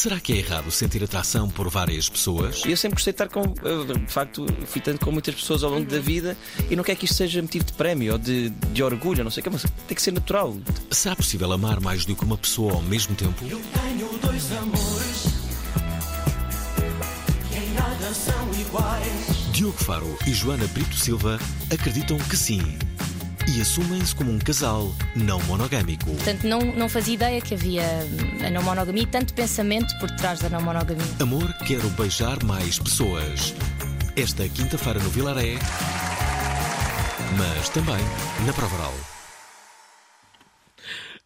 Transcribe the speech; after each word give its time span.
Será 0.00 0.18
que 0.18 0.32
é 0.32 0.36
errado 0.38 0.70
sentir 0.70 1.04
atração 1.04 1.46
por 1.50 1.68
várias 1.68 2.08
pessoas? 2.08 2.62
Eu 2.64 2.74
sempre 2.74 2.94
gostei 2.94 3.12
de 3.12 3.22
estar 3.22 3.28
com. 3.28 3.54
eu, 3.62 3.84
De 3.84 4.10
facto, 4.10 4.46
fui 4.64 4.80
tanto 4.80 5.04
com 5.04 5.12
muitas 5.12 5.34
pessoas 5.34 5.62
ao 5.62 5.70
longo 5.70 5.84
da 5.84 5.98
vida 5.98 6.34
e 6.70 6.74
não 6.74 6.82
quero 6.82 6.98
que 6.98 7.04
isto 7.04 7.16
seja 7.16 7.42
motivo 7.42 7.66
de 7.66 7.74
prémio 7.74 8.14
ou 8.14 8.18
de, 8.18 8.48
de 8.48 8.82
orgulho, 8.82 9.22
não 9.22 9.30
sei 9.30 9.42
o 9.42 9.44
que, 9.44 9.50
mas 9.50 9.66
tem 9.86 9.94
que 9.94 10.00
ser 10.00 10.12
natural. 10.12 10.56
Será 10.90 11.14
possível 11.14 11.52
amar 11.52 11.80
mais 11.80 12.06
do 12.06 12.16
que 12.16 12.24
uma 12.24 12.38
pessoa 12.38 12.76
ao 12.76 12.82
mesmo 12.82 13.14
tempo? 13.14 13.44
Tenho 13.44 14.08
dois 14.22 14.52
amores 14.52 15.26
que 17.50 17.58
em 17.58 17.74
nada 17.74 18.14
são 18.14 18.50
iguais. 18.58 19.52
Diogo 19.52 19.84
Faro 19.84 20.16
e 20.26 20.32
Joana 20.32 20.66
Brito 20.68 20.96
Silva 20.96 21.38
acreditam 21.70 22.16
que 22.16 22.38
sim. 22.38 22.62
E 23.48 23.60
assumem-se 23.60 24.14
como 24.14 24.30
um 24.32 24.38
casal 24.38 24.94
não 25.14 25.40
monogâmico. 25.42 26.06
Portanto, 26.06 26.44
não, 26.46 26.60
não 26.60 26.88
fazia 26.88 27.14
ideia 27.14 27.40
que 27.40 27.54
havia 27.54 27.82
hum, 27.82 28.46
a 28.46 28.50
não 28.50 28.62
monogamia 28.62 29.02
e 29.02 29.06
tanto 29.06 29.34
pensamento 29.34 29.92
por 29.98 30.10
trás 30.12 30.40
da 30.40 30.48
não 30.48 30.60
monogamia. 30.60 31.04
Amor 31.20 31.52
quero 31.66 31.88
beijar 31.90 32.42
mais 32.44 32.78
pessoas. 32.78 33.54
Esta 34.16 34.48
quinta-feira 34.48 34.98
no 35.00 35.10
Vilaré, 35.10 35.56
mas 37.36 37.68
também 37.70 38.04
na 38.46 38.52
Provaral. 38.52 38.94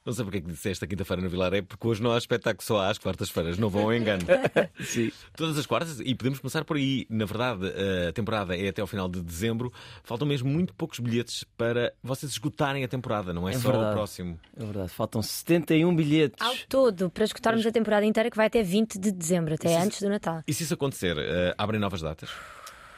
Não 0.07 0.13
sei 0.13 0.23
porque 0.23 0.37
é 0.37 0.41
que 0.43 0.49
disse 0.49 0.69
esta 0.71 0.87
quinta-feira 0.87 1.23
no 1.23 1.31
Vilaré, 1.31 1.63
porque 1.63 1.87
hoje 1.89 2.03
não 2.03 2.13
há 2.13 2.19
espetáculo, 2.19 2.63
só 2.63 2.79
há 2.79 2.91
às 2.91 2.99
quartas-feiras, 2.99 3.57
não 3.57 3.71
vão 3.71 3.85
ao 3.85 3.95
engano. 3.95 4.23
Sim. 4.85 5.11
Todas 5.35 5.57
as 5.57 5.65
quartas, 5.65 5.99
e 5.99 6.15
podemos 6.15 6.39
começar 6.41 6.63
por 6.63 6.77
aí. 6.77 7.07
Na 7.09 7.25
verdade, 7.25 7.73
a 8.09 8.13
temporada 8.13 8.55
é 8.55 8.69
até 8.69 8.83
ao 8.83 8.87
final 8.87 9.09
de 9.09 9.23
dezembro. 9.23 9.73
Faltam 10.03 10.29
mesmo 10.29 10.47
muito 10.51 10.75
poucos 10.75 10.99
bilhetes 10.99 11.43
para 11.57 11.91
vocês 12.03 12.33
esgotarem 12.33 12.85
a 12.85 12.89
temporada, 12.89 13.33
não 13.33 13.49
é, 13.49 13.53
É 13.55 13.59
só 13.59 13.71
verdade. 13.71 13.91
o 13.93 13.95
próximo. 13.95 14.39
É 14.55 14.63
verdade, 14.65 14.89
faltam 14.91 15.23
71 15.23 15.97
bilhetes. 15.97 16.47
Ao 16.47 16.55
todo, 16.69 17.09
para 17.09 17.25
escutarmos 17.25 17.65
a 17.65 17.73
temporada 17.73 18.05
inteira, 18.05 18.31
que 18.31 18.37
vai 18.37 18.49
até 18.49 18.63
20 18.63 18.99
de 18.99 19.11
dezembro, 19.11 19.55
até 19.55 19.75
antes 19.81 20.03
do 20.03 20.11
Natal. 20.11 20.43
E 20.47 20.53
se 20.53 20.65
isso 20.65 20.75
acontecer, 20.75 21.17
eh, 21.17 21.55
abrem 21.57 21.81
novas 21.81 22.03
datas? 22.03 22.29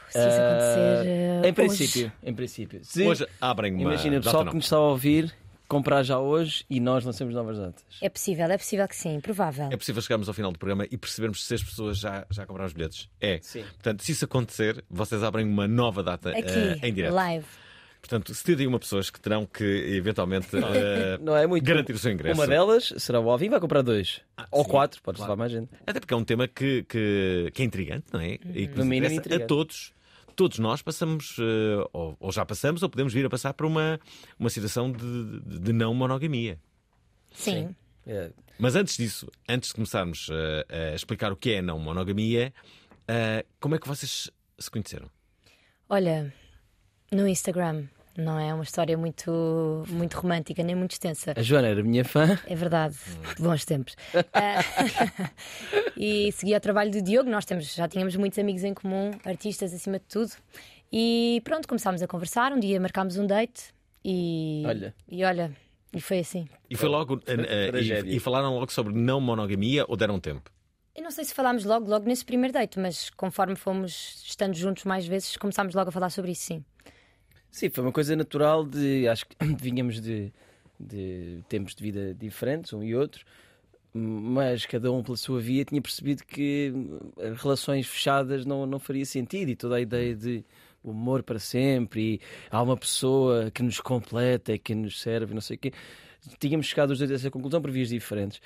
Se 0.09 0.19
isso 0.19 0.27
acontecer. 0.27 1.07
Eh, 1.07 1.41
em 1.47 1.53
princípio, 1.53 2.11
em 2.21 2.33
princípio. 2.33 2.79
Se- 2.83 3.05
Hoje 3.07 3.25
abrem 3.39 3.73
uma. 3.75 3.81
imagina, 3.93 4.17
o 4.17 4.21
pessoal 4.21 4.45
que 4.45 4.55
nos 4.55 4.65
está 4.65 4.75
a 4.75 4.79
ouvir 4.79 5.33
comprar 5.67 6.03
já 6.03 6.19
hoje 6.19 6.65
e 6.69 6.79
nós 6.79 7.03
lançamos 7.03 7.33
novas 7.33 7.57
datas. 7.57 7.83
É 8.01 8.09
possível, 8.09 8.45
é 8.45 8.57
possível 8.57 8.87
que 8.87 8.95
sim, 8.95 9.19
provável. 9.19 9.69
É 9.71 9.77
possível 9.77 10.01
chegarmos 10.01 10.27
ao 10.27 10.33
final 10.33 10.51
do 10.51 10.57
programa 10.59 10.85
e 10.89 10.97
percebermos 10.97 11.45
se 11.45 11.53
as 11.53 11.63
pessoas 11.63 11.97
já, 11.99 12.25
já 12.29 12.45
compraram 12.45 12.67
os 12.67 12.73
bilhetes? 12.73 13.09
É. 13.19 13.39
Sim. 13.41 13.63
Portanto, 13.63 14.03
se 14.03 14.11
isso 14.11 14.25
acontecer, 14.25 14.83
vocês 14.89 15.23
abrem 15.23 15.45
uma 15.45 15.67
nova 15.67 16.01
data 16.01 16.29
Aqui, 16.31 16.41
eh, 16.49 16.79
em 16.83 16.93
direto. 16.93 17.13
live. 17.13 17.45
Portanto, 17.99 18.33
71 18.33 18.77
pessoas 18.79 19.09
que 19.09 19.19
terão 19.19 19.45
que, 19.45 19.63
eventualmente, 19.63 20.47
eh, 20.55 21.17
Não 21.19 21.35
é 21.35 21.45
muito. 21.45 21.65
garantir 21.65 21.93
o 21.93 21.97
seu 21.97 22.11
ingresso. 22.11 22.39
Uma 22.39 22.47
delas 22.47 22.93
será 22.97 23.19
o 23.19 23.29
Alvin, 23.29 23.49
vai 23.49 23.59
comprar 23.59 23.81
dois. 23.81 24.21
Ou 24.51 24.63
sim, 24.63 24.69
quatro, 24.69 25.01
pode 25.01 25.17
claro. 25.17 25.31
levar 25.33 25.39
mais 25.39 25.51
gente. 25.51 25.69
Até 25.85 25.99
porque 25.99 26.13
é 26.13 26.17
um 26.17 26.23
tema 26.23 26.47
que, 26.47 26.83
que, 26.83 27.51
que 27.53 27.61
é 27.61 27.65
intrigante, 27.65 28.05
não 28.13 28.21
é? 28.21 28.35
E 28.53 28.67
que 28.67 28.77
No 28.77 28.85
nos 28.85 29.11
interessa 29.11 29.43
a 29.43 29.47
todos. 29.47 29.93
Todos 30.37 30.59
nós 30.59 30.81
passamos, 30.83 31.35
eh, 31.39 31.89
ou, 31.91 32.15
ou 32.19 32.31
já 32.31 32.45
passamos, 32.45 32.81
ou 32.83 32.89
podemos 32.89 33.11
vir 33.11 33.25
a 33.25 33.29
passar 33.29 33.53
por 33.53 33.65
uma, 33.65 33.99
uma 34.39 34.49
situação 34.51 34.89
de, 34.91 35.39
de- 35.41 35.59
de 35.59 35.73
não 35.73 35.93
monogamia. 35.93 36.57
Sim. 37.33 37.75
É, 38.05 38.31
Mas 38.59 38.75
antes 38.75 38.95
disso, 38.95 39.27
antes 39.49 39.69
de 39.69 39.75
começarmos 39.75 40.29
eh, 40.31 40.91
a 40.91 40.95
explicar 40.95 41.31
o 41.33 41.35
que 41.35 41.53
é 41.53 41.61
não 41.61 41.77
monogamia, 41.79 42.53
eh, 43.07 43.43
como 43.59 43.73
é 43.75 43.79
que 43.79 43.87
vocês 43.87 44.29
se 44.59 44.69
conheceram? 44.71 45.09
Olha, 45.89 46.31
no 47.11 47.27
Instagram, 47.27 47.85
não 48.17 48.39
é 48.39 48.53
uma 48.53 48.63
história 48.63 48.97
muito, 48.97 49.83
muito 49.89 50.15
romântica, 50.15 50.63
nem 50.63 50.75
muito 50.75 50.91
extensa. 50.91 51.33
A 51.37 51.41
Joana 51.41 51.67
era 51.67 51.83
minha 51.83 52.03
fã. 52.03 52.37
É 52.47 52.55
verdade, 52.55 52.95
bons 53.39 53.63
tempos. 53.63 53.95
Ah, 54.33 54.59
e 55.95 56.31
segui 56.31 56.55
o 56.55 56.59
trabalho 56.59 56.91
do 56.91 57.01
Diogo, 57.01 57.29
nós 57.29 57.45
temos, 57.45 57.73
já 57.73 57.87
tínhamos 57.87 58.15
muitos 58.15 58.39
amigos 58.39 58.63
em 58.63 58.73
comum, 58.73 59.11
artistas 59.23 59.73
acima 59.73 59.99
de 59.99 60.05
tudo. 60.05 60.31
E 60.91 61.41
pronto, 61.43 61.67
começámos 61.67 62.01
a 62.01 62.07
conversar. 62.07 62.51
Um 62.51 62.59
dia 62.59 62.79
marcámos 62.79 63.17
um 63.17 63.27
date 63.27 63.73
e. 64.03 64.63
Olha. 64.65 64.95
E 65.07 65.23
olha, 65.23 65.51
e 65.93 66.01
foi 66.01 66.19
assim. 66.19 66.47
E 66.69 66.75
foi 66.75 66.89
logo. 66.89 67.21
eh, 67.27 67.33
eh, 67.33 67.67
Tragédia. 67.71 68.09
e, 68.11 68.15
e 68.15 68.19
falaram 68.19 68.55
logo 68.57 68.71
sobre 68.71 68.93
não 68.93 69.21
monogamia 69.21 69.85
ou 69.87 69.95
deram 69.95 70.19
tempo? 70.19 70.49
Eu 70.95 71.03
não 71.03 71.11
sei 71.11 71.25
se 71.25 71.33
falámos 71.33 71.63
logo, 71.63 71.87
logo 71.87 72.07
nesse 72.07 72.25
primeiro 72.25 72.51
date, 72.51 72.79
mas 72.79 73.11
conforme 73.11 73.55
fomos 73.55 74.23
estando 74.25 74.55
juntos 74.55 74.83
mais 74.83 75.05
vezes, 75.05 75.37
começámos 75.37 75.75
logo 75.75 75.89
a 75.89 75.91
falar 75.91 76.09
sobre 76.09 76.31
isso, 76.31 76.41
sim. 76.45 76.65
Sim, 77.51 77.69
foi 77.69 77.83
uma 77.83 77.91
coisa 77.91 78.15
natural 78.15 78.65
de. 78.65 79.07
Acho 79.07 79.25
que 79.27 79.35
vinhamos 79.59 80.01
de, 80.01 80.31
de 80.79 81.43
tempos 81.49 81.75
de 81.75 81.83
vida 81.83 82.13
diferentes, 82.13 82.73
um 82.73 82.83
e 82.83 82.95
outro, 82.95 83.25
mas 83.93 84.65
cada 84.65 84.91
um 84.91 85.01
pela 85.03 85.17
sua 85.17 85.39
via 85.39 85.65
tinha 85.65 85.81
percebido 85.81 86.23
que 86.25 86.71
hum, 86.75 86.99
relações 87.35 87.87
fechadas 87.87 88.45
não, 88.45 88.65
não 88.65 88.79
faria 88.79 89.05
sentido 89.05 89.49
e 89.49 89.55
toda 89.55 89.75
a 89.75 89.81
ideia 89.81 90.15
de 90.15 90.45
o 90.83 90.91
amor 90.91 91.23
para 91.23 91.39
sempre 91.39 92.15
e 92.15 92.21
há 92.49 92.61
uma 92.61 92.77
pessoa 92.77 93.51
que 93.51 93.61
nos 93.61 93.79
completa 93.81 94.53
e 94.53 94.59
que 94.59 94.73
nos 94.75 95.01
serve, 95.01 95.33
não 95.33 95.41
sei 95.41 95.57
o 95.57 95.59
quê. 95.59 95.71
Tínhamos 96.39 96.67
chegado 96.67 96.91
os 96.91 96.99
dois 96.99 97.11
a 97.11 97.15
essa 97.15 97.31
conclusão 97.31 97.61
por 97.61 97.71
vias 97.71 97.89
diferentes. 97.89 98.41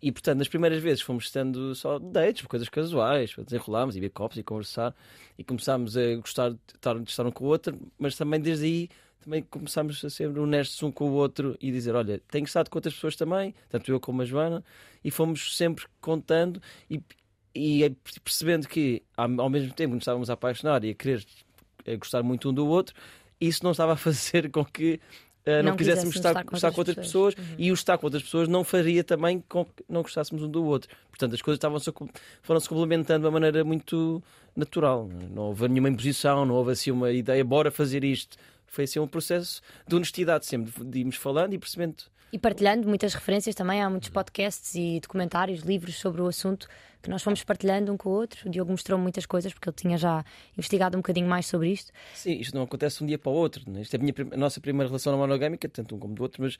E 0.00 0.12
portanto, 0.12 0.38
nas 0.38 0.48
primeiras 0.48 0.82
vezes 0.82 1.02
fomos 1.02 1.24
estando 1.24 1.74
só 1.74 1.98
dates, 1.98 2.46
coisas 2.46 2.68
casuais, 2.68 3.34
desenrolámos 3.36 3.96
e 3.96 4.00
ver 4.00 4.10
copos 4.10 4.36
e 4.36 4.42
conversar 4.42 4.94
e 5.38 5.44
começámos 5.44 5.96
a 5.96 6.14
gostar 6.16 6.50
de 6.50 6.58
estar, 6.74 6.98
de 6.98 7.10
estar 7.10 7.26
um 7.26 7.30
com 7.30 7.44
o 7.44 7.48
outro, 7.48 7.78
mas 7.98 8.16
também 8.16 8.40
desde 8.40 8.64
aí 8.64 8.88
também 9.22 9.42
começámos 9.42 10.04
a 10.04 10.10
ser 10.10 10.36
honestos 10.36 10.82
um 10.82 10.90
com 10.90 11.08
o 11.08 11.12
outro 11.12 11.56
e 11.60 11.70
dizer: 11.70 11.94
Olha, 11.94 12.20
tenho 12.30 12.44
estado 12.44 12.68
com 12.68 12.78
outras 12.78 12.94
pessoas 12.94 13.16
também, 13.16 13.54
tanto 13.68 13.90
eu 13.90 14.00
como 14.00 14.22
a 14.22 14.24
Joana, 14.24 14.64
e 15.02 15.10
fomos 15.10 15.56
sempre 15.56 15.86
contando 16.00 16.60
e, 16.90 17.00
e 17.54 17.88
percebendo 18.22 18.68
que 18.68 19.02
ao 19.16 19.48
mesmo 19.48 19.72
tempo 19.72 19.90
que 19.90 19.94
nos 19.94 20.02
estávamos 20.02 20.28
a 20.28 20.34
apaixonar 20.34 20.84
e 20.84 20.90
a 20.90 20.94
querer 20.94 21.24
eh, 21.84 21.96
gostar 21.96 22.22
muito 22.22 22.50
um 22.50 22.54
do 22.54 22.66
outro, 22.66 22.94
isso 23.40 23.62
não 23.62 23.70
estava 23.70 23.92
a 23.92 23.96
fazer 23.96 24.50
com 24.50 24.64
que 24.64 25.00
não, 25.46 25.62
Não 25.70 25.76
quiséssemos 25.76 26.14
estar, 26.14 26.30
estar 26.30 26.44
com 26.44 26.54
estar 26.54 26.70
com 26.70 26.80
outras 26.80 26.96
pessoas, 26.96 27.34
pessoas. 27.34 27.50
Uhum. 27.50 27.56
e 27.58 27.70
o 27.70 27.74
estar 27.74 27.98
com 27.98 28.06
outras 28.06 28.22
pessoas 28.22 28.48
não 28.48 28.62
faria 28.62 29.02
também 29.02 29.42
com 29.48 29.64
que 29.64 29.84
não 29.88 30.02
gostássemos 30.02 30.42
um 30.44 30.48
do 30.48 30.64
outro. 30.64 30.88
Portanto, 31.10 31.34
as 31.34 31.42
coisas 31.42 31.56
estavam-se 31.56 31.92
foram-se 32.42 32.68
complementando 32.68 33.20
de 33.20 33.26
uma 33.26 33.32
maneira 33.32 33.64
muito 33.64 34.22
natural. 34.54 35.08
Não 35.34 35.44
houve 35.44 35.66
nenhuma 35.68 35.88
imposição, 35.88 36.44
não 36.44 36.54
houve 36.54 36.72
assim 36.72 36.90
uma 36.90 37.10
ideia, 37.10 37.44
bora 37.44 37.70
fazer 37.70 38.04
isto. 38.04 38.36
Foi 38.72 38.84
assim 38.84 38.98
um 38.98 39.06
processo 39.06 39.60
de 39.86 39.94
honestidade 39.94 40.46
sempre, 40.46 40.72
de 40.82 41.00
irmos 41.00 41.16
falando 41.16 41.52
e 41.52 41.58
percebendo. 41.58 42.04
E 42.32 42.38
partilhando 42.38 42.88
muitas 42.88 43.12
referências 43.12 43.54
também, 43.54 43.82
há 43.82 43.90
muitos 43.90 44.08
podcasts 44.08 44.74
e 44.74 44.98
documentários, 44.98 45.60
livros 45.60 45.96
sobre 45.96 46.22
o 46.22 46.26
assunto 46.26 46.66
que 47.02 47.10
nós 47.10 47.22
fomos 47.22 47.44
partilhando 47.44 47.92
um 47.92 47.98
com 47.98 48.08
o 48.08 48.12
outro. 48.12 48.48
O 48.48 48.50
Diogo 48.50 48.70
mostrou 48.70 48.98
muitas 48.98 49.26
coisas 49.26 49.52
porque 49.52 49.68
ele 49.68 49.76
tinha 49.76 49.98
já 49.98 50.24
investigado 50.56 50.96
um 50.96 51.00
bocadinho 51.00 51.28
mais 51.28 51.44
sobre 51.44 51.70
isto. 51.70 51.92
Sim, 52.14 52.38
isto 52.38 52.54
não 52.54 52.62
acontece 52.62 52.96
de 52.96 53.04
um 53.04 53.06
dia 53.08 53.18
para 53.18 53.30
o 53.30 53.34
outro. 53.34 53.70
né? 53.70 53.82
Isto 53.82 53.92
é 53.92 53.98
a, 53.98 54.00
minha, 54.00 54.14
a 54.32 54.36
nossa 54.38 54.58
primeira 54.58 54.88
relação 54.88 55.14
monogâmica, 55.18 55.68
tanto 55.68 55.94
um 55.94 55.98
como 55.98 56.14
do 56.14 56.22
outro, 56.22 56.42
mas 56.42 56.56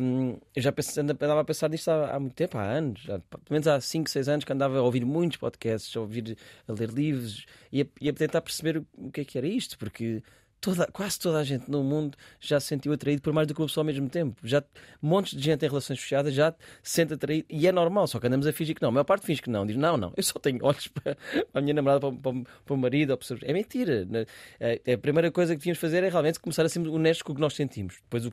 hum, 0.00 0.38
eu 0.54 0.62
já 0.62 0.72
pensei, 0.72 1.02
andava 1.02 1.42
a 1.42 1.44
pensar 1.44 1.68
nisto 1.68 1.90
há, 1.90 2.16
há 2.16 2.18
muito 2.18 2.34
tempo, 2.34 2.56
há 2.56 2.62
anos, 2.62 3.02
pelo 3.04 3.42
menos 3.50 3.68
há 3.68 3.78
5, 3.78 4.08
6 4.08 4.26
anos 4.26 4.44
que 4.46 4.52
andava 4.54 4.78
a 4.78 4.82
ouvir 4.82 5.04
muitos 5.04 5.36
podcasts, 5.36 5.94
a 5.94 6.00
ouvir, 6.00 6.38
a 6.66 6.72
ler 6.72 6.88
livros 6.88 7.44
e 7.70 7.82
a, 7.82 7.86
e 8.00 8.08
a 8.08 8.12
tentar 8.14 8.40
perceber 8.40 8.82
o 8.94 9.10
que 9.10 9.20
é 9.20 9.24
que 9.26 9.36
era 9.36 9.46
isto, 9.46 9.76
porque 9.76 10.22
toda, 10.60 10.86
quase 10.92 11.18
toda 11.18 11.38
a 11.38 11.44
gente 11.44 11.70
no 11.70 11.82
mundo 11.84 12.16
já 12.40 12.58
se 12.58 12.66
sentiu 12.68 12.92
atraído 12.92 13.22
por 13.22 13.32
mais 13.32 13.46
do 13.46 13.54
que 13.54 13.60
uma 13.60 13.66
pessoa 13.66 13.82
ao 13.82 13.86
mesmo 13.86 14.08
tempo. 14.08 14.36
Já 14.44 14.62
montes 15.00 15.36
de 15.36 15.42
gente 15.44 15.64
em 15.64 15.68
relações 15.68 15.98
fechadas 16.00 16.34
já 16.34 16.52
se 16.82 16.92
sente 16.92 17.14
atraído 17.14 17.46
e 17.50 17.66
é 17.66 17.72
normal, 17.72 18.06
só 18.06 18.18
que 18.18 18.26
andamos 18.26 18.46
a 18.46 18.52
fingir 18.52 18.74
que 18.74 18.82
não. 18.82 18.88
A 18.88 18.92
maior 18.92 19.04
parte 19.04 19.24
finge 19.26 19.40
que 19.42 19.50
não. 19.50 19.64
Diz, 19.66 19.76
não, 19.76 19.96
não, 19.96 20.12
eu 20.16 20.22
só 20.22 20.38
tenho 20.38 20.58
olhos 20.64 20.88
para 20.94 21.16
a 21.54 21.60
minha 21.60 21.74
namorada, 21.74 22.00
para, 22.00 22.12
para, 22.12 22.32
para 22.64 22.74
o 22.74 22.76
marido. 22.76 23.10
ou 23.10 23.16
para- 23.16 23.38
É 23.42 23.52
mentira. 23.52 24.04
né? 24.06 24.26
É- 24.58 24.94
A 24.94 24.98
primeira 24.98 25.30
coisa 25.30 25.52
que 25.54 25.58
devíamos 25.58 25.78
fazer 25.80 26.02
é 26.02 26.08
realmente 26.08 26.40
começar 26.40 26.64
a 26.64 26.68
ser 26.68 26.80
honestos 26.88 27.22
com 27.22 27.32
o 27.32 27.34
que 27.34 27.40
nós 27.40 27.54
sentimos. 27.54 27.96
Depois 28.02 28.26
o, 28.26 28.32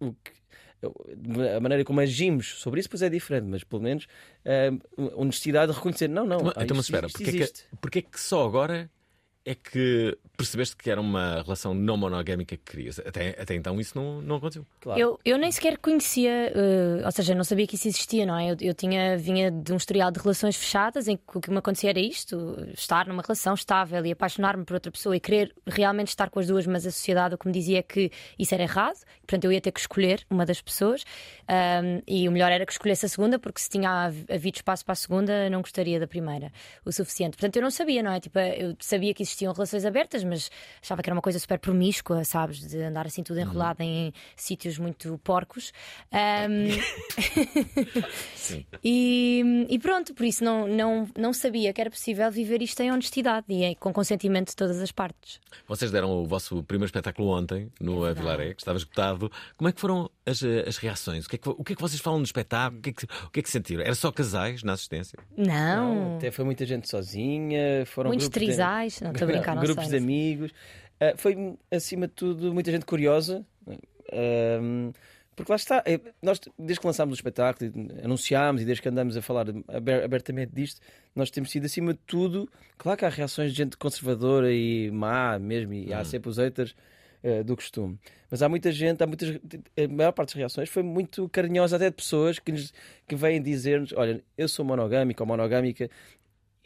o 0.00 0.12
que 0.14 0.32
a 1.56 1.60
maneira 1.60 1.82
como 1.84 2.00
agimos 2.00 2.56
sobre 2.60 2.78
isso, 2.80 2.90
pois 2.90 3.00
é 3.00 3.08
diferente, 3.08 3.46
mas 3.46 3.64
pelo 3.64 3.80
menos 3.80 4.06
eh, 4.44 4.70
honestidade 5.16 5.72
de 5.72 5.76
reconhecer, 5.78 6.08
não, 6.08 6.26
não. 6.26 6.40
Então, 6.40 6.52
ah, 6.56 6.62
então, 6.64 6.76
isto- 6.76 6.90
espera, 6.90 7.06
isto 7.06 7.16
porque 7.18 7.30
é, 7.42 7.46
que, 7.46 7.76
porque 7.80 7.98
é 8.00 8.02
que 8.02 8.20
só 8.20 8.46
agora 8.46 8.90
é 9.46 9.54
que 9.54 10.16
percebeste 10.36 10.74
que 10.76 10.90
era 10.90 11.00
uma 11.00 11.42
relação 11.42 11.74
não 11.74 11.96
monogâmica 11.96 12.56
que 12.56 12.72
querias? 12.72 12.98
Até, 12.98 13.36
até 13.40 13.54
então 13.54 13.78
isso 13.78 13.92
não, 13.96 14.20
não 14.22 14.36
aconteceu. 14.36 14.66
Claro. 14.80 14.98
Eu, 14.98 15.20
eu 15.24 15.36
nem 15.38 15.52
sequer 15.52 15.76
conhecia, 15.78 16.50
eh, 16.54 17.02
ou 17.04 17.12
seja, 17.12 17.34
não 17.34 17.44
sabia 17.44 17.66
que 17.66 17.74
isso 17.76 17.86
existia, 17.86 18.24
não 18.24 18.38
é? 18.38 18.52
Eu, 18.52 18.56
eu 18.60 18.74
tinha, 18.74 19.16
vinha 19.18 19.50
de 19.50 19.72
um 19.72 19.76
historial 19.76 20.10
de 20.10 20.18
relações 20.18 20.56
fechadas 20.56 21.08
em 21.08 21.16
que 21.16 21.38
o 21.38 21.40
que 21.40 21.50
me 21.50 21.58
acontecia 21.58 21.90
era 21.90 22.00
isto: 22.00 22.56
estar 22.76 23.06
numa 23.06 23.22
relação 23.22 23.54
estável 23.54 24.04
e 24.06 24.12
apaixonar-me 24.12 24.64
por 24.64 24.74
outra 24.74 24.90
pessoa 24.90 25.14
e 25.16 25.20
querer 25.20 25.54
realmente 25.66 26.08
estar 26.08 26.30
com 26.30 26.40
as 26.40 26.46
duas, 26.46 26.66
mas 26.66 26.86
a 26.86 26.90
sociedade 26.90 27.34
o 27.34 27.38
que 27.38 27.46
me 27.46 27.52
dizia 27.52 27.78
é 27.80 27.82
que 27.82 28.10
isso 28.38 28.54
era 28.54 28.62
errado, 28.62 28.96
portanto 29.20 29.44
eu 29.44 29.52
ia 29.52 29.60
ter 29.60 29.72
que 29.72 29.80
escolher 29.80 30.24
uma 30.30 30.46
das 30.46 30.60
pessoas 30.62 31.04
ahm, 31.46 32.00
e 32.08 32.26
o 32.28 32.32
melhor 32.32 32.50
era 32.50 32.64
que 32.64 32.72
escolhesse 32.72 33.06
a 33.06 33.08
segunda, 33.08 33.38
porque 33.38 33.60
se 33.60 33.68
tinha 33.68 33.90
hav- 34.06 34.24
havido 34.30 34.56
espaço 34.56 34.84
para 34.84 34.92
a 34.92 34.96
segunda, 34.96 35.50
não 35.50 35.60
gostaria 35.60 36.00
da 36.00 36.06
primeira 36.06 36.50
o 36.84 36.90
suficiente. 36.90 37.36
Portanto, 37.36 37.56
eu 37.56 37.62
não 37.62 37.70
sabia, 37.70 38.02
não 38.02 38.10
é? 38.12 38.20
Tipo, 38.20 38.38
eu 38.38 38.76
sabia 38.80 39.12
que 39.14 39.22
existiam 39.34 39.52
relações 39.52 39.84
abertas, 39.84 40.22
mas 40.24 40.50
achava 40.82 41.02
que 41.02 41.08
era 41.10 41.14
uma 41.16 41.22
coisa 41.22 41.38
super 41.38 41.58
promíscua, 41.58 42.24
sabes? 42.24 42.60
De 42.60 42.80
andar 42.80 43.06
assim 43.06 43.22
tudo 43.22 43.40
enrolado 43.40 43.82
em 43.82 44.12
sítios 44.36 44.78
muito 44.78 45.18
porcos. 45.24 45.72
Ahm, 46.12 46.68
e, 48.82 49.66
e 49.68 49.78
pronto, 49.78 50.14
por 50.14 50.24
isso 50.24 50.44
não, 50.44 50.66
não, 50.68 51.08
não 51.18 51.32
sabia 51.32 51.72
que 51.72 51.80
era 51.80 51.90
possível 51.90 52.30
viver 52.30 52.62
isto 52.62 52.80
em 52.80 52.92
honestidade 52.92 53.46
e 53.48 53.64
em- 53.64 53.74
com 53.74 53.92
consentimento 53.92 54.48
de 54.50 54.56
todas 54.56 54.80
as 54.80 54.92
partes. 54.92 55.40
Vocês 55.66 55.90
deram 55.90 56.10
o 56.10 56.26
vosso 56.26 56.62
primeiro 56.62 56.86
espetáculo 56.86 57.28
ontem 57.28 57.70
no 57.80 58.04
Avilaré, 58.04 58.54
que 58.54 58.60
estava 58.62 58.78
esgotado. 58.78 59.30
Como 59.56 59.68
é 59.68 59.72
que 59.72 59.80
foram 59.80 60.10
as, 60.26 60.42
as 60.42 60.76
reações? 60.76 61.26
O 61.26 61.28
que, 61.28 61.36
é 61.36 61.38
que, 61.38 61.48
o 61.48 61.64
que 61.64 61.72
é 61.72 61.76
que 61.76 61.82
vocês 61.82 62.00
falam 62.00 62.18
no 62.20 62.24
espetáculo? 62.24 62.78
O 62.78 62.82
que, 62.82 62.90
é 62.90 62.92
que, 62.92 63.04
o 63.04 63.30
que 63.30 63.40
é 63.40 63.42
que 63.42 63.50
sentiram? 63.50 63.82
Era 63.82 63.94
só 63.94 64.10
casais 64.12 64.62
na 64.62 64.72
assistência? 64.74 65.18
Não, 65.36 65.94
Não, 65.94 66.16
até 66.16 66.30
foi 66.30 66.44
muita 66.44 66.64
gente 66.66 66.88
sozinha, 66.88 67.84
foram 67.86 68.10
muitos 68.10 68.28
grupos 68.28 68.40
de- 68.40 69.23
brincar, 69.26 69.54
não 69.54 69.62
grupos 69.62 69.86
sei, 69.86 69.98
de 69.98 70.04
amigos. 70.04 70.52
Ah, 71.00 71.14
foi, 71.16 71.56
acima 71.70 72.06
de 72.06 72.12
tudo, 72.14 72.52
muita 72.54 72.70
gente 72.70 72.84
curiosa. 72.84 73.44
Porque 75.36 75.50
lá 75.50 75.56
está, 75.56 75.82
eh, 75.84 76.00
nós 76.22 76.40
desde 76.56 76.80
que 76.80 76.86
lançámos 76.86 77.14
o 77.14 77.16
espetáculo, 77.16 77.68
e 77.74 78.04
anunciámos 78.04 78.62
e 78.62 78.64
desde 78.64 78.80
que 78.80 78.88
andamos 78.88 79.16
a 79.16 79.22
falar 79.22 79.46
aber- 79.68 80.04
abertamente 80.04 80.52
disto, 80.54 80.80
nós 81.14 81.30
temos 81.30 81.50
sido 81.50 81.66
acima 81.66 81.92
de 81.92 81.98
tudo. 82.06 82.48
Claro 82.78 82.98
que 82.98 83.04
há 83.04 83.08
reações 83.08 83.50
de 83.50 83.56
gente 83.56 83.76
conservadora 83.76 84.52
e 84.52 84.90
má 84.92 85.38
mesmo, 85.38 85.72
e 85.72 85.92
há 85.92 86.04
sempre 86.04 86.30
os 86.30 86.36
haters 86.38 86.74
eh, 87.22 87.42
do 87.42 87.56
costume. 87.56 87.98
Mas 88.30 88.42
há 88.42 88.48
muita 88.48 88.70
gente, 88.70 89.02
há 89.02 89.06
muitas, 89.08 89.28
a 89.30 89.88
maior 89.88 90.12
parte 90.12 90.28
das 90.28 90.34
reações 90.36 90.68
foi 90.68 90.84
muito 90.84 91.28
carinhosa, 91.28 91.76
até 91.76 91.90
de 91.90 91.96
pessoas 91.96 92.38
que, 92.38 92.52
nos, 92.52 92.72
que 93.08 93.16
vêm 93.16 93.42
dizer-nos: 93.42 93.92
Olha, 93.92 94.22
eu 94.38 94.48
sou 94.48 94.64
monogâmico 94.64 95.20
ou 95.20 95.26
monogâmica, 95.26 95.90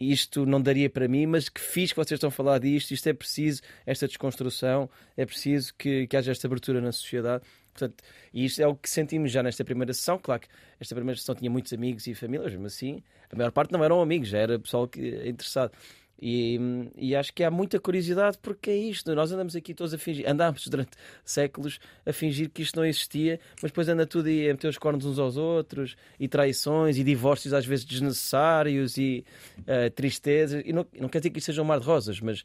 isto 0.01 0.47
não 0.47 0.61
daria 0.61 0.89
para 0.89 1.09
mim, 1.09 1.27
mas 1.27 1.49
que 1.49 1.61
fiz 1.61 1.93
que 1.93 1.97
vocês 1.97 2.17
estão 2.17 2.29
a 2.29 2.31
falar 2.31 2.59
disto, 2.59 2.93
isto 2.93 3.09
é 3.09 3.13
preciso, 3.13 3.63
esta 3.85 4.07
desconstrução, 4.07 4.89
é 5.17 5.27
preciso 5.27 5.75
que, 5.77 6.07
que 6.07 6.17
haja 6.17 6.31
esta 6.31 6.47
abertura 6.47 6.81
na 6.81 6.93
sociedade. 6.93 7.45
Portanto, 7.73 8.03
e 8.33 8.45
isto 8.45 8.61
é 8.61 8.67
o 8.67 8.75
que 8.75 8.91
sentimos 8.91 9.31
já 9.31 9.43
nesta 9.43 9.65
primeira 9.65 9.93
sessão. 9.93 10.19
Claro 10.19 10.43
que 10.43 10.49
esta 10.81 10.95
primeira 10.95 11.19
sessão 11.19 11.35
tinha 11.35 11.51
muitos 11.51 11.73
amigos 11.73 12.07
e 12.07 12.15
famílias, 12.15 12.55
mas 12.57 12.75
assim, 12.75 13.03
a 13.31 13.37
maior 13.37 13.53
parte 13.53 13.73
não 13.73 13.83
eram 13.85 14.01
amigos, 14.01 14.29
já 14.29 14.39
era 14.39 14.59
pessoal 14.59 14.89
que, 14.89 15.01
interessado. 15.29 15.73
E, 16.21 16.59
e 16.97 17.15
acho 17.15 17.33
que 17.33 17.45
há 17.45 17.51
muita 17.51 17.79
curiosidade 17.79 18.39
porque 18.43 18.71
é 18.71 18.77
isto. 18.77 19.15
Nós 19.15 19.31
andamos 19.31 19.55
aqui 19.55 19.73
todos 19.73 19.95
a 19.95 19.99
fingir, 19.99 20.29
andámos 20.29 20.67
durante 20.67 20.91
séculos 21.25 21.79
a 22.05 22.13
fingir 22.13 22.51
que 22.51 22.63
isto 22.63 22.77
não 22.77 22.85
existia, 22.85 23.39
mas 23.63 23.71
depois 23.71 23.89
anda 23.89 24.07
tudo 24.07 24.27
aí 24.29 24.51
a 24.51 24.53
meter 24.53 24.69
os 24.69 24.79
cornos 24.79 25.05
uns 25.05 25.19
aos 25.19 25.37
outros, 25.37 25.97
e 26.19 26.27
traições, 26.27 26.99
e 26.99 27.05
divórcios 27.05 27.55
às 27.55 27.65
vezes 27.65 27.85
desnecessários, 27.85 28.99
e 28.99 29.25
eh, 29.67 29.91
tristezas. 29.91 30.63
E 30.65 30.73
não, 30.73 30.87
não 30.99 31.09
quer 31.09 31.19
dizer 31.19 31.31
que 31.31 31.39
isto 31.39 31.47
seja 31.47 31.63
um 31.63 31.65
mar 31.65 31.79
de 31.79 31.87
rosas, 31.87 32.21
mas 32.21 32.45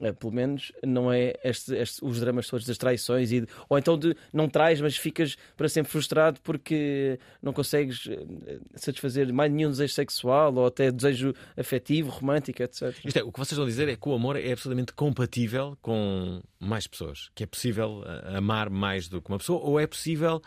eh, 0.00 0.12
pelo 0.12 0.32
menos 0.32 0.72
não 0.84 1.12
é 1.12 1.34
este- 1.44 1.74
este- 1.74 2.04
os 2.04 2.20
dramas 2.20 2.46
todos 2.48 2.66
das 2.66 2.78
traições, 2.78 3.30
e, 3.32 3.40
de- 3.42 3.46
ou 3.68 3.78
então 3.78 3.98
de 3.98 4.16
não 4.32 4.48
trais, 4.48 4.80
mas 4.80 4.96
ficas 4.96 5.36
para 5.56 5.68
sempre 5.68 5.90
frustrado 5.92 6.40
porque 6.42 7.18
não 7.42 7.52
consegues 7.52 8.06
eh, 8.08 8.58
satisfazer 8.74 9.32
mais 9.32 9.52
nenhum 9.52 9.70
desejo 9.70 9.92
sexual 9.92 10.54
ou 10.54 10.66
até 10.66 10.90
desejo 10.90 11.34
afetivo, 11.56 12.10
romântico, 12.10 12.62
etc. 12.62 12.94
Isto 13.04 13.18
é, 13.18 13.22
o 13.22 13.30
que 13.32 13.38
vocês 13.38 13.56
vão 13.56 13.66
dizer 13.66 13.88
é 13.88 13.96
que 13.96 14.08
o 14.08 14.14
amor 14.14 14.36
é 14.36 14.52
absolutamente 14.52 14.92
compatível 14.92 15.76
com 15.82 16.40
mais 16.58 16.86
pessoas. 16.86 17.30
Que 17.34 17.44
é 17.44 17.46
possível 17.46 18.02
eh, 18.06 18.36
amar 18.36 18.70
mais 18.70 19.08
do 19.08 19.20
que 19.20 19.28
uma 19.28 19.38
pessoa, 19.38 19.60
ou 19.62 19.78
é 19.80 19.86
possível 19.86 20.40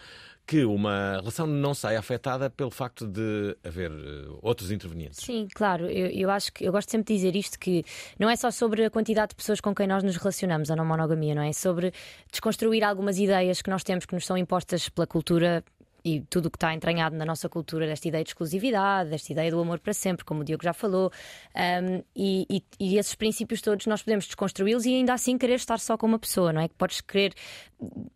que 0.48 0.64
uma 0.64 1.18
relação 1.18 1.48
não 1.48 1.74
saia 1.74 1.98
afetada 1.98 2.50
pelo 2.50 2.70
facto 2.70 3.08
de 3.08 3.58
haver 3.64 3.92
eh, 3.92 4.26
outros 4.42 4.70
intervenientes. 4.72 5.20
Sim, 5.24 5.48
claro. 5.54 5.88
Eu, 5.88 6.08
eu 6.08 6.30
acho 6.30 6.54
que 6.54 6.64
eu 6.66 6.72
gosto 6.72 6.92
sempre 6.92 7.08
de 7.14 7.20
dizer 7.20 7.36
isto 7.36 7.58
que 7.60 7.84
não 8.20 8.30
é 8.30 8.36
só 8.36 8.52
sobre 8.52 8.86
a 8.86 8.90
quantidade 8.92 9.30
de 9.30 9.36
pessoas 9.36 9.60
com 9.60 9.74
quem 9.74 9.88
nós 9.88 10.04
nos 10.04 10.16
relacionamos, 10.18 10.70
a 10.70 10.76
não 10.76 10.86
monogamia, 10.86 11.34
não 11.34 11.42
é? 11.42 11.50
É 11.50 11.54
sobre 11.54 11.92
desconstruir 12.32 12.84
algumas 12.84 13.18
ideias 13.18 13.62
que 13.62 13.70
nós 13.70 13.84
temos 13.84 14.06
que 14.06 14.14
nos 14.14 14.26
são 14.26 14.38
impostas 14.38 14.88
pela 14.90 15.08
cultura 15.08 15.64
e 16.08 16.22
tudo 16.30 16.46
o 16.46 16.52
que 16.52 16.58
está 16.58 16.72
entranhado 16.72 17.16
na 17.16 17.26
nossa 17.26 17.50
cultura, 17.50 17.88
desta 17.88 18.08
ideia 18.08 18.24
de 18.24 18.30
exclusividade, 18.30 19.10
desta 19.10 19.32
ideia 19.32 19.50
do 19.50 19.60
amor 19.60 19.80
para 19.80 19.92
sempre, 19.92 20.24
como 20.24 20.42
o 20.42 20.44
Diogo 20.44 20.64
já 20.64 20.72
falou, 20.72 21.12
Um, 21.56 22.04
e, 22.16 22.46
e- 22.48 22.64
e 22.80 22.98
esses 23.00 23.16
princípios 23.16 23.60
todos 23.60 23.88
nós 23.88 24.04
podemos 24.04 24.26
desconstruí-los 24.28 24.86
e 24.86 24.94
ainda 24.94 25.14
assim 25.14 25.36
querer 25.36 25.56
estar 25.56 25.80
só 25.80 25.98
com 25.98 26.06
uma 26.06 26.20
pessoa, 26.20 26.54
não 26.54 26.62
é? 26.62 26.68
Que 26.68 26.76
podes 26.76 27.02
querer 27.02 27.34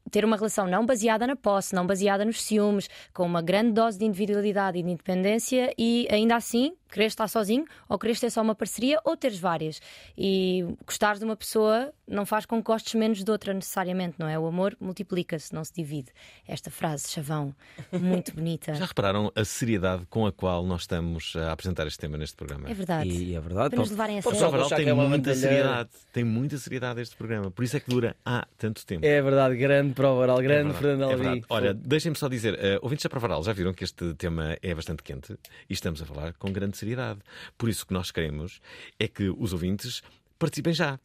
ter 0.09 0.25
uma 0.25 0.35
relação 0.35 0.67
não 0.67 0.85
baseada 0.85 1.25
na 1.27 1.35
posse, 1.35 1.75
não 1.75 1.85
baseada 1.85 2.25
nos 2.25 2.41
ciúmes, 2.41 2.89
com 3.13 3.23
uma 3.23 3.41
grande 3.41 3.71
dose 3.71 3.97
de 3.97 4.06
individualidade 4.06 4.77
e 4.79 4.83
de 4.83 4.89
independência 4.89 5.73
e 5.77 6.07
ainda 6.09 6.35
assim 6.35 6.73
querer 6.91 7.06
estar 7.06 7.27
sozinho 7.27 7.65
ou 7.88 7.97
querer 8.00 8.17
ter 8.17 8.29
só 8.31 8.41
uma 8.41 8.56
parceria 8.56 9.00
ou 9.06 9.15
teres 9.15 9.39
várias. 9.39 9.79
E 10.17 10.65
gostares 10.85 11.19
de 11.19 11.25
uma 11.25 11.35
pessoa 11.35 11.94
não 12.07 12.25
faz 12.25 12.45
com 12.45 12.57
que 12.57 12.63
gostes 12.63 12.95
menos 12.95 13.23
de 13.23 13.29
outra 13.29 13.53
necessariamente, 13.53 14.15
não 14.17 14.27
é? 14.27 14.39
O 14.39 14.47
amor 14.47 14.75
multiplica-se, 14.79 15.53
não 15.53 15.63
se 15.63 15.73
divide. 15.73 16.11
Esta 16.47 16.71
frase, 16.71 17.09
chavão, 17.09 17.53
muito 17.91 18.33
bonita. 18.33 18.73
Já 18.75 18.85
repararam 18.85 19.31
a 19.35 19.45
seriedade 19.45 20.06
com 20.09 20.25
a 20.25 20.31
qual 20.31 20.65
nós 20.65 20.81
estamos 20.81 21.33
a 21.35 21.51
apresentar 21.51 21.85
este 21.85 22.00
tema 22.00 22.17
neste 22.17 22.35
programa? 22.35 22.69
É 22.69 22.73
verdade. 22.73 23.09
E 23.09 23.35
é 23.35 23.39
verdade. 23.39 23.69
Para 23.69 23.80
nos 23.80 23.89
pá. 23.89 23.94
levarem 23.94 24.18
a 24.18 24.21
sério. 24.21 24.69
tem 24.69 24.94
muita 24.94 25.35
seriedade. 25.35 25.89
Tem 26.11 26.23
muita 26.23 26.57
seriedade 26.57 27.01
este 27.01 27.16
programa. 27.16 27.51
Por 27.51 27.63
isso 27.63 27.78
é 27.78 27.80
que 27.80 27.89
dura 27.89 28.16
há 28.25 28.47
tanto 28.57 28.85
tempo. 28.85 29.06
É 29.06 29.21
verdade, 29.21 29.48
grande 29.56 29.94
prova 29.94 30.21
oral, 30.21 30.39
É 30.39 30.44
grande 30.44 30.71
verdade, 30.71 30.79
Fernando 30.79 31.01
é 31.01 31.13
Alvi. 31.13 31.23
verdade. 31.23 31.45
Olha, 31.49 31.73
deixem-me 31.73 32.18
só 32.18 32.27
dizer, 32.27 32.53
uh, 32.56 32.79
ouvintes 32.81 33.03
da 33.03 33.09
Provaral, 33.09 33.44
já 33.44 33.53
viram 33.53 33.73
que 33.73 33.83
este 33.83 34.13
tema 34.15 34.57
é 34.61 34.73
bastante 34.73 35.03
quente 35.03 35.33
e 35.69 35.73
estamos 35.73 36.01
a 36.01 36.06
falar 36.06 36.33
com 36.33 36.51
grande 36.51 36.77
seriedade. 36.77 37.19
Por 37.57 37.69
isso 37.69 37.83
o 37.83 37.87
que 37.87 37.94
nós 37.94 38.11
queremos 38.11 38.59
é 38.99 39.07
que 39.07 39.29
os 39.29 39.53
ouvintes 39.53 40.01
participem 40.37 40.73
já. 40.73 40.99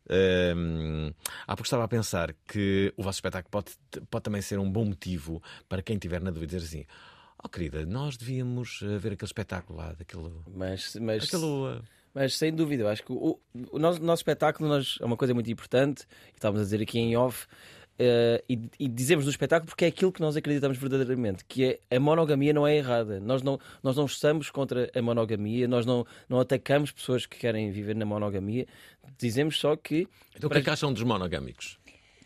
Um, 0.56 1.12
há 1.46 1.56
pouco 1.56 1.64
estava 1.64 1.84
a 1.84 1.88
pensar 1.88 2.34
que 2.46 2.92
o 2.96 3.02
vosso 3.02 3.16
espetáculo 3.16 3.50
pode, 3.50 3.72
pode 4.08 4.22
também 4.22 4.40
ser 4.40 4.58
um 4.58 4.70
bom 4.70 4.84
motivo 4.84 5.42
para 5.68 5.82
quem 5.82 5.98
tiver 5.98 6.22
na 6.22 6.30
dúvida 6.30 6.56
dizer 6.56 6.66
assim. 6.66 6.86
Oh 7.42 7.48
querida, 7.48 7.84
nós 7.84 8.16
devíamos 8.16 8.80
uh, 8.80 8.98
ver 8.98 9.12
aquele 9.12 9.28
espetáculo 9.28 9.78
lá, 9.78 9.92
daquele. 9.92 10.30
Mas, 10.54 10.96
mas, 10.96 11.24
aquele 11.24 11.44
uh, 11.44 11.82
mas 12.14 12.36
sem 12.36 12.54
dúvida, 12.54 12.84
eu 12.84 12.88
acho 12.88 13.02
que 13.02 13.12
o, 13.12 13.38
o 13.72 13.78
nosso, 13.78 14.00
nosso 14.00 14.20
espetáculo 14.20 14.68
nós, 14.68 14.96
é 15.00 15.04
uma 15.04 15.16
coisa 15.16 15.34
muito 15.34 15.50
importante, 15.50 16.04
e 16.32 16.36
estávamos 16.36 16.62
a 16.62 16.64
dizer 16.64 16.80
aqui 16.80 16.98
em 16.98 17.16
off, 17.16 17.46
eh, 17.98 18.42
e, 18.48 18.58
e 18.78 18.88
dizemos 18.88 19.24
no 19.24 19.30
espetáculo 19.30 19.68
porque 19.68 19.84
é 19.84 19.88
aquilo 19.88 20.12
que 20.12 20.20
nós 20.20 20.36
acreditamos 20.36 20.76
verdadeiramente, 20.78 21.44
que 21.44 21.78
é 21.90 21.96
a 21.96 22.00
monogamia 22.00 22.52
não 22.52 22.66
é 22.66 22.76
errada. 22.76 23.20
Nós 23.20 23.42
não, 23.42 23.58
nós 23.82 23.96
não 23.96 24.06
estamos 24.06 24.50
contra 24.50 24.90
a 24.94 25.02
monogamia, 25.02 25.68
nós 25.68 25.86
não, 25.86 26.06
não 26.28 26.40
atacamos 26.40 26.90
pessoas 26.90 27.26
que 27.26 27.38
querem 27.38 27.70
viver 27.70 27.94
na 27.94 28.04
monogamia, 28.04 28.66
dizemos 29.18 29.58
só 29.58 29.76
que 29.76 30.08
Então 30.36 30.48
o 30.48 30.52
que 30.52 30.58
é 30.58 30.62
que 30.62 30.70
acham 30.70 30.92
dos 30.92 31.02
monogâmicos? 31.02 31.78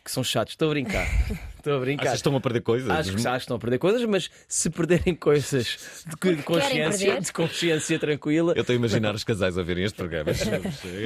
Que 0.09 0.13
são 0.15 0.25
chatos. 0.25 0.55
Estou 0.55 0.69
a 0.69 0.71
brincar. 0.71 1.07
Estou 1.59 1.77
a 1.77 1.81
brincar. 1.81 2.03
Achas 2.05 2.13
que 2.13 2.17
estão 2.19 2.37
a 2.37 2.41
perder 2.41 2.61
coisas? 2.61 2.89
Acho 2.89 3.11
que, 3.11 3.17
acho 3.17 3.31
que 3.31 3.37
estão 3.39 3.57
a 3.57 3.59
perder 3.61 3.79
coisas, 3.79 4.05
mas 4.05 4.31
se 4.47 4.71
perderem 4.71 5.13
coisas 5.15 5.77
de, 6.07 6.43
consciência, 6.45 7.21
de 7.21 7.33
consciência 7.33 7.99
tranquila. 7.99 8.53
Eu 8.55 8.61
estou 8.61 8.73
a 8.73 8.77
imaginar 8.77 9.13
os 9.15 9.25
casais 9.25 9.59
a 9.59 9.63
verem 9.63 9.85
este 9.85 9.97
programa. 9.97 10.31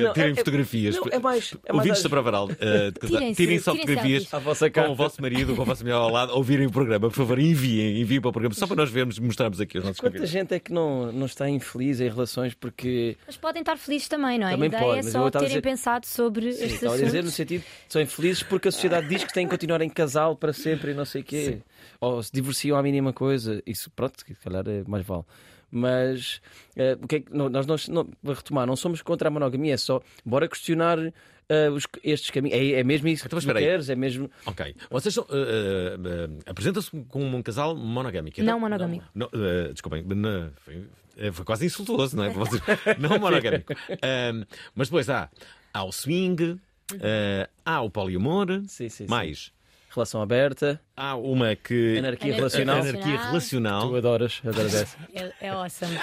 Não, 0.02 0.12
Tirem 0.12 0.32
é- 0.32 0.34
fotografias. 0.34 0.94
não, 0.96 1.04
é 1.10 1.18
mais- 1.18 1.54
é 1.64 1.72
mais 1.72 1.78
Ouvintes 1.78 2.02
da 2.02 2.08
Prova 2.10 2.30
Varal, 2.30 2.50
eh, 2.60 2.90
de 2.90 3.00
casais, 3.00 3.18
Tirem-se- 3.18 3.34
tirem 3.42 3.58
só 3.58 3.74
fotografias 3.74 4.22
selfies. 4.24 4.34
À 4.34 4.38
vossa 4.38 4.68
com 4.70 4.74
cara. 4.74 4.90
o 4.90 4.94
vosso 4.94 5.22
marido, 5.22 5.56
com 5.56 5.62
a 5.62 5.64
vossa 5.64 5.82
mulher 5.82 5.94
ao 5.96 6.10
lado, 6.10 6.32
ouvirem 6.34 6.66
o 6.66 6.70
programa. 6.70 7.08
Por 7.08 7.16
favor, 7.16 7.38
enviem, 7.38 8.00
enviem 8.00 8.20
para 8.20 8.28
o 8.28 8.32
programa, 8.32 8.54
só 8.54 8.66
para 8.66 8.76
nós 8.76 8.90
vermos, 8.90 9.18
mostrarmos 9.18 9.58
aqui 9.60 9.78
os 9.78 9.84
nossos 9.84 10.00
Quanta 10.00 10.18
convidados. 10.18 10.30
gente 10.30 10.54
é 10.54 10.60
que 10.60 10.72
não, 10.72 11.10
não 11.10 11.26
está 11.26 11.48
infeliz 11.48 11.98
em 12.00 12.08
relações 12.10 12.52
porque. 12.54 13.16
Mas 13.26 13.36
podem 13.38 13.60
estar 13.62 13.76
felizes 13.78 14.06
também, 14.06 14.38
não 14.38 14.46
é? 14.48 14.52
Também 14.52 14.66
a 14.66 14.68
ideia 14.68 14.82
pode, 14.84 14.98
é 14.98 15.10
só 15.10 15.30
terem 15.30 15.48
dizer- 15.48 15.62
pensado 15.62 16.06
sobre 16.06 16.52
Sim, 16.52 16.62
estes 16.64 16.74
estava 16.74 16.94
a 16.94 16.98
dizer 16.98 17.24
no 17.24 17.30
sentido 17.30 17.64
são 17.88 18.02
infelizes 18.02 18.42
porque 18.42 18.68
a 18.68 18.72
sociedade 18.72 18.91
diz 19.00 19.24
que 19.24 19.32
têm 19.32 19.46
que 19.46 19.50
continuar 19.50 19.80
em 19.80 19.88
casal 19.88 20.36
para 20.36 20.52
sempre 20.52 20.90
e 20.92 20.94
não 20.94 21.04
sei 21.04 21.22
o 21.22 21.24
quê. 21.24 21.58
Ou 22.00 22.22
se 22.22 22.30
divorciam 22.32 22.76
à 22.76 22.82
mínima 22.82 23.12
coisa. 23.12 23.62
Isso, 23.66 23.90
pronto, 23.90 24.14
se 24.18 24.34
calhar 24.34 24.64
é 24.68 24.82
mais 24.86 25.04
vale. 25.06 25.24
Mas 25.70 26.40
eh, 26.76 26.98
o 27.00 27.06
que 27.08 27.16
é 27.16 27.20
que- 27.20 27.34
não- 27.34 27.48
nós, 27.48 27.66
nós 27.66 27.88
não, 27.88 28.04
para 28.04 28.34
retomar, 28.34 28.66
não 28.66 28.76
somos 28.76 29.00
contra 29.00 29.28
a 29.28 29.30
monogamia, 29.30 29.72
é 29.74 29.76
só 29.78 30.02
bora 30.24 30.46
questionar 30.46 30.98
eh, 31.48 31.70
os- 31.70 31.86
estes 32.04 32.30
caminhos. 32.30 32.58
É, 32.58 32.80
é 32.80 32.84
mesmo 32.84 33.08
isso 33.08 33.26
Então, 33.26 33.38
que 33.38 33.46
queres? 33.54 33.88
É 33.88 33.96
mesmo. 33.96 34.30
Ok. 34.46 34.74
Vocês 34.90 35.14
são, 35.14 35.26
eh, 35.30 35.96
eh, 36.04 36.50
apresentam-se 36.50 36.90
como 37.08 37.36
um 37.36 37.42
casal 37.42 37.74
monogâmico. 37.74 38.38
então? 38.40 38.52
Não 38.54 38.60
monogâmico. 38.60 39.04
Não, 39.14 39.28
eh, 39.32 39.72
desculpem, 39.72 40.02
não, 40.04 40.50
foi, 40.56 40.86
eh, 41.16 41.32
foi 41.32 41.44
quase 41.44 41.64
insultuoso, 41.66 42.16
não 42.16 42.24
é? 42.24 42.30
Vocês- 42.30 42.60
não 43.00 43.18
monogâmico. 43.18 43.72
Mas 44.74 44.88
depois 44.88 45.08
há, 45.08 45.30
há 45.72 45.84
o 45.84 45.90
swing, 45.92 46.58
eh, 47.00 47.48
há 47.64 47.80
o 47.80 47.90
poliamor, 47.90 48.48
Sim, 48.66 48.88
sim, 48.88 48.90
sim. 48.90 49.06
mais. 49.08 49.52
Relação 49.90 50.22
aberta, 50.22 50.80
Há 50.96 51.16
uma 51.16 51.56
que. 51.56 51.98
anarquia 51.98 52.34
relacional. 52.34 52.80
Anarquia 52.80 53.18
Tu 53.18 53.26
relacional. 53.26 53.88
Tu 53.88 53.96
adoras, 53.96 54.42
adoras 54.46 54.74
essa. 54.74 54.98
É, 55.14 55.32
é 55.40 55.48
awesome. 55.50 55.96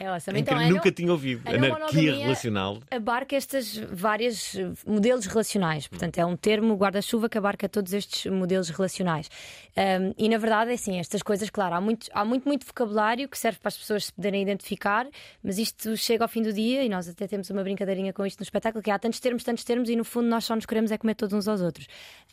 É 0.00 0.06
awesome. 0.06 0.40
Então, 0.40 0.68
nunca 0.68 0.90
tinha 0.92 1.10
ouvido. 1.10 1.42
Anarquia 1.48 2.14
relacional. 2.14 2.78
abarca 2.90 3.36
estes 3.36 3.78
vários 3.90 4.54
eh, 4.54 4.70
modelos 4.86 5.26
relacionais. 5.26 5.86
Portanto, 5.86 6.18
é 6.18 6.26
um 6.26 6.36
termo 6.36 6.74
guarda-chuva 6.76 7.28
que 7.28 7.38
abarca 7.38 7.68
todos 7.68 7.92
estes 7.92 8.30
modelos 8.30 8.68
relacionais. 8.68 9.28
Um, 9.76 10.12
e 10.18 10.28
na 10.28 10.38
verdade, 10.38 10.70
é 10.72 10.74
assim, 10.74 10.98
estas 10.98 11.22
coisas, 11.22 11.50
claro, 11.50 11.74
há 11.76 11.80
muito, 11.80 12.08
há 12.12 12.24
muito, 12.24 12.48
muito 12.48 12.66
vocabulário 12.66 13.28
que 13.28 13.38
serve 13.38 13.58
para 13.60 13.68
as 13.68 13.76
pessoas 13.76 14.06
se 14.06 14.12
poderem 14.12 14.42
identificar, 14.42 15.06
mas 15.42 15.56
isto 15.58 15.96
chega 15.96 16.24
ao 16.24 16.28
fim 16.28 16.42
do 16.42 16.52
dia 16.52 16.82
e 16.82 16.88
nós 16.88 17.08
até 17.08 17.26
temos 17.28 17.48
uma 17.50 17.62
brincadeirinha 17.62 18.12
com 18.12 18.26
isto 18.26 18.40
no 18.40 18.44
espetáculo, 18.44 18.82
que 18.82 18.90
há 18.90 18.98
tantos 18.98 19.20
termos, 19.20 19.44
tantos 19.44 19.62
termos, 19.62 19.88
e 19.88 19.94
no 19.94 20.04
fundo 20.04 20.28
nós 20.28 20.44
só 20.44 20.54
nos 20.56 20.66
queremos 20.66 20.90
é 20.90 20.98
comer 20.98 21.14
todos 21.14 21.32
uns 21.32 21.46
aos 21.46 21.60
outros. 21.60 21.86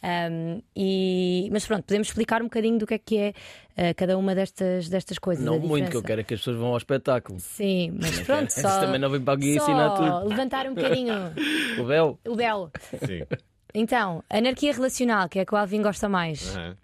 Um, 0.03 0.61
e, 0.75 1.49
mas 1.51 1.65
pronto, 1.65 1.83
podemos 1.83 2.04
explicar 2.07 2.41
um 2.41 2.45
bocadinho 2.45 2.77
do 2.77 2.85
que 2.87 2.93
é 2.93 2.97
que 2.97 3.17
é 3.17 3.33
eh, 3.75 3.93
cada 3.93 4.17
uma 4.17 4.33
destas, 4.35 4.87
destas 4.89 5.17
coisas. 5.19 5.43
Não 5.43 5.55
a 5.55 5.59
muito, 5.59 5.89
que 5.91 5.97
eu 5.97 6.03
quero 6.03 6.21
é 6.21 6.23
que 6.23 6.33
as 6.33 6.39
pessoas 6.39 6.57
vão 6.57 6.67
ao 6.67 6.77
espetáculo. 6.77 7.39
Sim, 7.39 7.97
mas 8.01 8.19
pronto, 8.21 8.49
só, 8.53 8.79
também 8.79 8.99
não 8.99 9.09
vem 9.09 9.21
para 9.21 9.33
aqui 9.33 9.55
só 9.57 9.63
ensinar 9.63 9.89
tudo. 9.91 10.29
levantar 10.29 10.65
um 10.67 10.73
bocadinho 10.75 11.13
O 11.79 11.83
Bel. 11.85 12.19
o 12.27 12.35
belo. 12.35 12.71
Sim. 13.05 13.23
Então, 13.73 14.23
anarquia 14.29 14.71
relacional, 14.73 15.27
que 15.27 15.39
é 15.39 15.41
a 15.41 15.45
que 15.45 15.53
o 15.53 15.57
Alvin 15.57 15.81
gosta 15.81 16.07
mais, 16.07 16.55
Aham. 16.55 16.77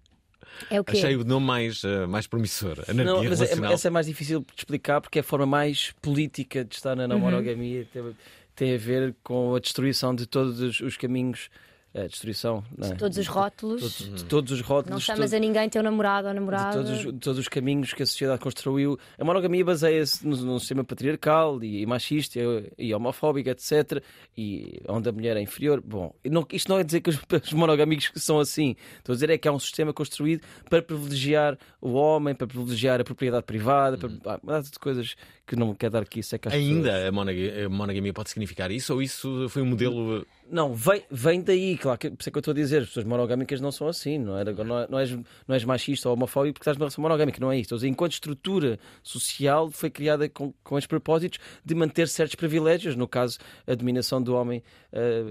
é 0.70 0.80
o 0.82 0.84
quê? 0.84 0.98
Achei 0.98 1.16
o 1.16 1.24
nome 1.24 1.46
mais, 1.46 1.84
eh, 1.86 2.06
mais 2.06 2.28
promissor. 2.28 2.80
Anarquia 2.88 3.04
Não, 3.06 3.24
mas 3.24 3.40
é- 3.42 3.46
relacional. 3.46 3.72
essa 3.74 3.88
é 3.88 3.92
mais 3.92 4.06
difícil 4.08 4.42
de 4.42 4.48
explicar 4.58 5.00
porque 5.00 5.20
é 5.20 5.22
a 5.22 5.24
forma 5.24 5.46
mais 5.46 5.94
política 6.02 6.66
de 6.66 6.76
estar 6.76 6.96
na 6.96 7.08
não 7.08 7.16
Uhum. 7.16 7.22
monogamia. 7.22 7.88
Tem, 7.94 8.16
tem 8.54 8.76
a 8.76 8.78
ver 8.78 9.16
com 9.24 9.56
a 9.56 9.60
destruição 9.60 10.14
de 10.14 10.26
todos 10.28 10.60
os, 10.60 10.82
os 10.82 10.98
caminhos. 10.98 11.50
A 11.94 12.08
destruição, 12.08 12.64
não 12.78 12.88
é? 12.88 12.96
Todos 12.96 13.18
os 13.18 13.28
rótulos. 13.28 13.82
Todos- 13.82 14.16
de 14.22 14.24
todos 14.26 14.52
os 14.54 14.62
rótulos. 14.62 14.90
Não 14.92 14.98
de 14.98 15.04
chamas 15.04 15.32
todo- 15.32 15.38
a 15.38 15.40
ninguém 15.42 15.68
teu 15.68 15.84
namorado 15.84 16.28
ou 16.28 16.34
de 16.34 16.40
namorada. 16.40 16.78
todos, 16.78 16.92
os- 16.92 17.14
de 17.14 17.20
todos 17.20 17.40
os 17.40 17.48
caminhos 17.50 17.94
que 17.94 18.02
a 18.02 18.06
sociedade 18.06 18.40
construiu. 18.40 18.98
A 19.20 19.26
monogamia 19.26 19.66
baseia-se 19.66 20.26
num 20.26 20.58
sistema 20.58 20.86
patriarcal 20.86 21.62
e, 21.62 21.86
machista 21.86 22.40
e, 22.40 22.72
e 22.88 22.94
homofóbico, 22.94 23.50
etc. 23.50 24.02
E 24.38 24.82
onde 24.88 25.10
a 25.10 25.12
mulher 25.12 25.36
é 25.36 25.42
inferior. 25.42 25.82
Bom, 25.86 26.16
não- 26.24 26.48
isto 26.54 26.70
não 26.70 26.80
é 26.80 26.84
dizer 26.86 27.02
que 27.02 27.10
os, 27.10 27.20
os 27.44 27.52
monogâmicos 27.52 28.10
são 28.16 28.40
assim. 28.40 28.74
Estou 29.00 29.12
a 29.12 29.16
dizer 29.16 29.30
é 29.30 29.38
que 29.38 29.50
há 29.50 29.52
um 29.52 29.60
sistema 29.60 29.92
construído 29.92 30.42
para 30.70 30.82
privilegiar 30.82 31.58
o 31.82 31.92
homem, 31.92 32.34
para 32.34 32.48
privilegiar 32.48 33.02
a 33.02 33.04
propriedade 33.04 33.44
privada, 33.44 33.98
para 33.98 34.10
ah, 34.26 34.40
uma 34.42 34.62
de 34.62 34.72
coisas 34.80 35.14
que 35.46 35.58
não 35.58 35.76
quero 35.76 35.92
dar 35.92 36.04
aqui 36.04 36.24
seca 36.24 36.48
às 36.48 36.56
pessoas. 36.56 36.72
Ainda 36.74 37.12
monogamia, 37.12 37.66
a 37.66 37.70
monogamia 37.70 38.14
pode 38.14 38.30
significar 38.30 38.72
isso 38.72 38.94
ou 38.94 39.02
isso 39.02 39.50
foi 39.50 39.62
um 39.62 39.66
modelo. 39.66 40.26
Não, 40.52 40.74
vem, 40.76 41.02
vem 41.10 41.42
daí, 41.42 41.78
claro, 41.78 41.98
que, 41.98 42.10
por 42.10 42.20
isso 42.20 42.28
é 42.30 42.32
que 42.32 42.38
eu 42.38 42.42
estou 42.42 42.52
a 42.52 42.56
dizer, 42.56 42.82
as 42.82 42.88
pessoas 42.90 43.06
monogâmicas 43.06 43.62
não 43.62 43.72
são 43.72 43.88
assim, 43.88 44.18
não, 44.18 44.38
era, 44.38 44.52
não, 44.52 44.80
é- 44.80 44.88
não, 44.90 45.00
és, 45.00 45.12
não 45.12 45.56
és 45.56 45.64
machista 45.64 46.10
ou 46.10 46.14
homofóbico 46.16 46.56
porque 46.56 46.64
estás 46.64 46.78
numa 46.78 46.86
relação 46.86 47.02
monogâmica, 47.02 47.40
não 47.40 47.52
é 47.52 47.58
isso. 47.58 47.74
Dizer, 47.74 47.88
enquanto 47.88 48.12
estrutura 48.12 48.78
social 49.02 49.72
foi 49.72 49.90
criada 49.90 50.28
com, 50.28 50.54
com 50.64 50.78
estes 50.78 50.88
propósitos 50.88 51.40
de 51.64 51.74
manter 51.74 52.08
certos 52.10 52.36
privilégios, 52.36 52.96
no 52.98 53.08
caso, 53.08 53.38
a 53.66 53.74
dominação 53.74 54.22
do 54.22 54.36
homem 54.36 54.62
eh, 54.92 55.24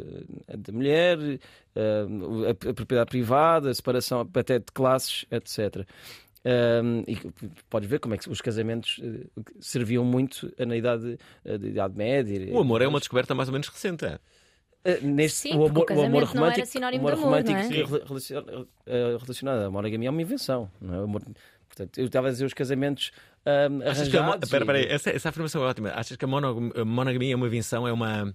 da 0.56 0.72
mulher, 0.72 1.18
eh, 1.20 2.06
a, 2.66 2.70
a 2.70 2.74
propriedade 2.74 3.10
privada, 3.10 3.68
a 3.68 3.74
separação 3.74 4.26
até 4.34 4.58
de 4.58 4.72
classes, 4.72 5.26
etc. 5.30 5.86
Um, 6.42 7.04
e 7.06 7.16
podes 7.68 7.86
ver 7.86 7.98
como 8.00 8.14
é 8.14 8.16
que 8.16 8.26
os 8.30 8.40
casamentos 8.40 8.98
eh, 9.02 9.26
serviam 9.60 10.02
muito 10.02 10.50
na 10.58 10.74
idade, 10.74 11.18
da 11.44 11.68
idade 11.68 11.94
média. 11.94 12.48
O 12.54 12.60
amor 12.60 12.80
é 12.80 12.88
uma 12.88 12.98
descoberta 12.98 13.34
mais 13.34 13.50
ou 13.50 13.52
menos 13.52 13.68
recente. 13.68 14.06
é? 14.06 14.18
Uh, 14.84 15.06
neste, 15.06 15.38
Sim, 15.38 15.50
o 15.58 15.66
amor, 15.66 15.66
o 15.66 15.66
o 15.66 15.70
amor 15.70 15.86
casamento 15.86 16.10
não 16.10 16.16
era 16.18 16.26
romântico, 16.26 16.66
sinónimo 16.66 17.04
o 17.04 17.08
amor 17.08 17.14
de 17.14 17.20
amor, 17.22 17.24
romântico 17.30 17.58
não 17.58 17.64
é? 17.64 17.68
que 17.68 17.82
rela- 17.92 18.04
relaciona- 18.06 18.52
uh, 18.60 18.66
relacionado 19.20 19.58
à 19.64 19.70
monogamia 19.70 20.08
é 20.08 20.10
uma 20.10 20.22
invenção. 20.22 20.70
Não 20.80 20.94
é? 20.94 21.00
O 21.00 21.04
amor- 21.04 21.22
portanto, 21.68 21.98
eu 21.98 22.06
estava 22.06 22.28
a 22.28 22.30
dizer 22.30 22.44
os 22.46 22.54
casamentos 22.54 23.10
um, 23.46 23.88
Achas 23.88 24.06
que 24.08 24.16
a, 24.18 24.38
pera, 24.38 24.64
e- 24.64 24.66
pera 24.66 24.80
essa, 24.94 25.10
essa 25.10 25.28
afirmação 25.30 25.62
é 25.62 25.66
ótima. 25.66 25.90
Achas 25.94 26.14
que 26.16 26.24
a, 26.24 26.28
mono- 26.28 26.72
a 26.76 26.84
monogamia 26.84 27.32
é 27.32 27.36
uma 27.36 27.46
invenção, 27.46 27.88
é 27.88 27.92
uma, 27.92 28.34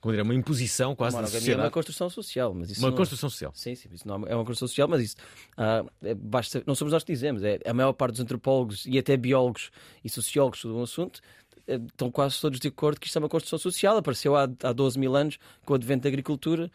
como 0.00 0.12
diria, 0.12 0.24
uma 0.24 0.34
imposição 0.34 0.94
quase 0.96 1.14
da 1.16 1.22
monogamia 1.22 1.52
é 1.54 1.56
uma 1.56 1.70
construção 1.70 2.10
social, 2.10 2.52
mas 2.54 2.70
isso 2.70 2.80
Uma 2.80 2.90
não- 2.90 2.96
construção 2.96 3.30
social. 3.30 3.52
Sim, 3.54 3.74
sim, 3.76 3.88
isso 3.92 4.06
não 4.08 4.14
é 4.26 4.34
uma 4.34 4.44
construção 4.44 4.66
social, 4.68 4.88
mas 4.88 5.02
isso 5.02 5.16
ah, 5.56 5.84
é- 6.02 6.14
basta, 6.14 6.62
não 6.66 6.74
somos 6.74 6.92
nós 6.92 7.04
que 7.04 7.12
dizemos, 7.12 7.42
é 7.44 7.60
a 7.64 7.72
maior 7.74 7.92
parte 7.92 8.12
dos 8.12 8.20
antropólogos 8.20 8.86
e 8.86 8.98
até 8.98 9.16
biólogos 9.16 9.70
e 10.04 10.08
sociólogos 10.08 10.62
do 10.64 10.82
assunto 10.82 11.20
eh, 11.49 11.49
estão 11.74 12.10
quase 12.10 12.40
todos 12.40 12.58
de 12.60 12.68
acordo 12.68 13.00
que 13.00 13.06
isto 13.06 13.16
é 13.16 13.20
uma 13.20 13.28
construção 13.28 13.58
social. 13.58 13.96
Apareceu 13.96 14.36
há, 14.36 14.48
há 14.62 14.72
12 14.72 14.98
mil 14.98 15.14
anos 15.16 15.38
com 15.64 15.72
o 15.72 15.76
advento 15.76 16.02
da 16.04 16.08
agricultura. 16.08 16.70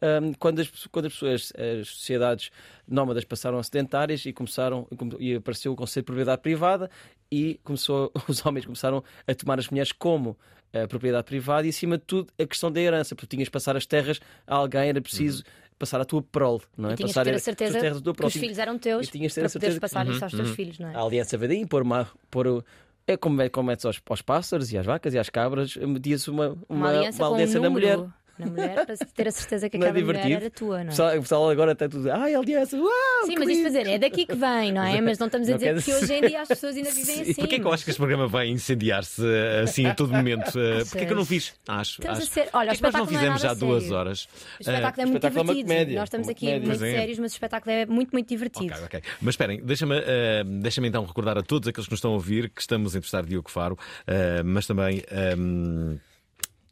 ahm, 0.00 0.32
quando, 0.38 0.60
as, 0.60 0.68
quando 0.92 1.06
as 1.06 1.12
pessoas, 1.12 1.52
as 1.80 1.88
sociedades 1.88 2.50
nómadas 2.86 3.24
passaram 3.24 3.58
a 3.58 3.62
sedentárias 3.62 4.24
e 4.26 4.32
começaram 4.32 4.86
e 5.18 5.34
apareceu 5.34 5.72
o 5.72 5.76
conceito 5.76 6.04
de 6.04 6.06
propriedade 6.06 6.40
privada 6.42 6.90
e 7.30 7.58
começou, 7.64 8.12
os 8.28 8.44
homens 8.46 8.64
começaram 8.64 9.02
a 9.26 9.34
tomar 9.34 9.58
as 9.58 9.68
mulheres 9.68 9.92
como 9.92 10.36
a 10.72 10.86
propriedade 10.86 11.24
privada 11.24 11.66
e 11.66 11.70
acima 11.70 11.96
de 11.98 12.04
tudo 12.04 12.32
a 12.38 12.44
questão 12.46 12.70
da 12.70 12.80
herança, 12.80 13.14
porque 13.16 13.26
tinhas 13.26 13.46
de 13.46 13.50
passar 13.50 13.76
as 13.76 13.86
terras 13.86 14.20
a 14.46 14.54
alguém, 14.54 14.88
era 14.90 15.00
preciso 15.00 15.42
passar 15.78 16.00
a 16.00 16.04
tua 16.04 16.20
prole, 16.22 16.60
não 16.76 16.90
é? 16.90 16.92
E 16.92 16.96
tinhas 16.96 17.12
passar 17.12 17.24
ter 17.24 17.34
a 17.34 17.38
certeza 17.38 17.78
terras 17.80 17.98
da 18.00 18.04
tua 18.04 18.14
que 18.14 18.26
os 18.26 18.32
filhos 18.34 18.58
eram 18.58 18.78
teus 18.78 19.06
E 19.06 19.10
tinhas 19.10 19.30
de 19.32 19.34
ter 19.36 19.40
para 19.42 19.46
a 19.46 19.50
certeza 19.50 19.72
que- 19.72 19.76
Uhum, 19.76 19.80
passar 19.80 20.06
isso 20.08 20.24
aos 20.24 20.32
teus 20.34 20.50
filhos, 20.50 20.78
não 20.78 20.88
é? 20.88 20.94
A 20.94 21.00
aliança 21.02 21.38
veio 21.38 21.48
daí, 21.48 21.66
pôr, 21.66 21.82
uma, 21.82 22.08
pôr 22.30 22.46
o- 22.48 22.64
é 23.08 23.16
como, 23.16 23.40
é, 23.40 23.48
como 23.48 23.68
metes 23.68 23.84
aos, 23.84 24.00
aos 24.08 24.22
pássaros 24.22 24.72
e 24.72 24.78
às 24.78 24.84
vacas 24.86 25.14
e 25.14 25.18
às 25.18 25.30
cabras, 25.30 25.76
metia-se 25.76 26.30
uma, 26.30 26.48
uma, 26.48 26.58
Uma 26.68 26.88
aliança, 26.90 27.22
uma 27.22 27.34
aliança 27.34 27.58
um 27.58 27.62
na 27.62 27.68
número 27.68 27.86
mulher. 27.86 28.10
Na 28.38 28.46
mulher 28.46 28.86
para 28.86 28.96
ter 28.96 29.28
a 29.28 29.30
certeza 29.30 29.68
que 29.68 29.76
é 29.76 29.80
aquela 29.80 29.92
mulher 29.92 30.06
divertido? 30.06 30.34
era 30.34 30.50
tua, 30.50 30.78
não 30.78 30.84
é? 30.84 30.86
pessoal, 30.86 31.16
o 31.16 31.20
pessoal 31.22 31.50
agora 31.50 31.72
até 31.72 31.88
tudo 31.88 32.10
ai, 32.10 32.34
aliança, 32.34 32.76
uau! 32.76 32.88
Sim, 33.26 33.34
mas 33.38 33.48
isto 33.48 33.48
lindo." 33.48 33.62
fazer 33.64 33.86
é 33.88 33.98
daqui 33.98 34.26
que 34.26 34.34
vem, 34.34 34.72
não 34.72 34.82
é? 34.82 35.00
Mas 35.00 35.18
não 35.18 35.26
estamos 35.26 35.48
a 35.48 35.52
dizer 35.54 35.82
que 35.82 35.92
hoje 35.92 36.14
em 36.14 36.20
dia 36.28 36.42
as 36.42 36.48
pessoas 36.48 36.76
ainda 36.76 36.90
vivem 36.92 37.14
Sim. 37.16 37.22
assim. 37.22 37.34
Porquê 37.34 37.54
é 37.56 37.58
que 37.58 37.64
eu 37.64 37.72
acho 37.72 37.84
que 37.84 37.90
este 37.90 37.98
programa 37.98 38.26
vai 38.28 38.48
incendiar-se 38.48 39.22
eh, 39.24 39.60
assim 39.64 39.86
a 39.86 39.94
todo 39.94 40.12
momento? 40.12 40.58
Eh, 40.58 40.84
Porquê 40.84 40.98
é 40.98 41.06
que 41.06 41.12
eu 41.12 41.16
não 41.16 41.24
fiz? 41.24 41.54
Acho. 41.66 42.00
Estamos 42.00 42.18
a 42.18 42.22
acho. 42.22 42.30
ser- 42.32 42.48
olha, 42.52 42.72
o 42.72 42.74
Porquê 42.78 42.86
é 42.86 42.86
nós 42.90 42.94
não 42.94 43.04
é 43.04 43.06
fizemos 43.06 43.40
já 43.42 43.54
duas 43.54 43.90
horas? 43.90 44.24
O 44.24 44.62
espetáculo 44.62 45.02
é 45.02 45.06
muito 45.06 45.16
espetáculo 45.26 45.38
é 45.38 45.42
uma 45.42 45.52
divertido. 45.54 45.68
comédia, 45.68 45.98
Nós 45.98 46.06
estamos 46.08 46.28
aqui 46.28 46.46
comédia. 46.46 46.68
muito 46.68 46.84
é. 46.84 46.90
sérios, 46.92 47.18
mas 47.18 47.32
o 47.32 47.34
espetáculo 47.34 47.72
é 47.74 47.86
muito, 47.86 48.10
muito 48.12 48.28
divertido. 48.28 48.72
Ok, 48.74 48.84
ok. 48.84 49.02
Mas 49.20 49.32
esperem, 49.34 49.60
deixa-me 49.62 49.96
eh, 49.98 50.44
deixa 50.44 50.86
então 50.86 51.04
recordar 51.04 51.36
a 51.38 51.42
todos 51.42 51.68
aqueles 51.68 51.86
que 51.86 51.92
nos 51.92 51.98
estão 51.98 52.12
a 52.12 52.14
ouvir 52.14 52.48
que 52.50 52.60
estamos 52.60 52.94
a 52.94 52.98
entrevistar 52.98 53.24
Diogo 53.24 53.50
Faro, 53.50 53.78
eh, 54.06 54.42
mas 54.42 54.66
também. 54.66 55.02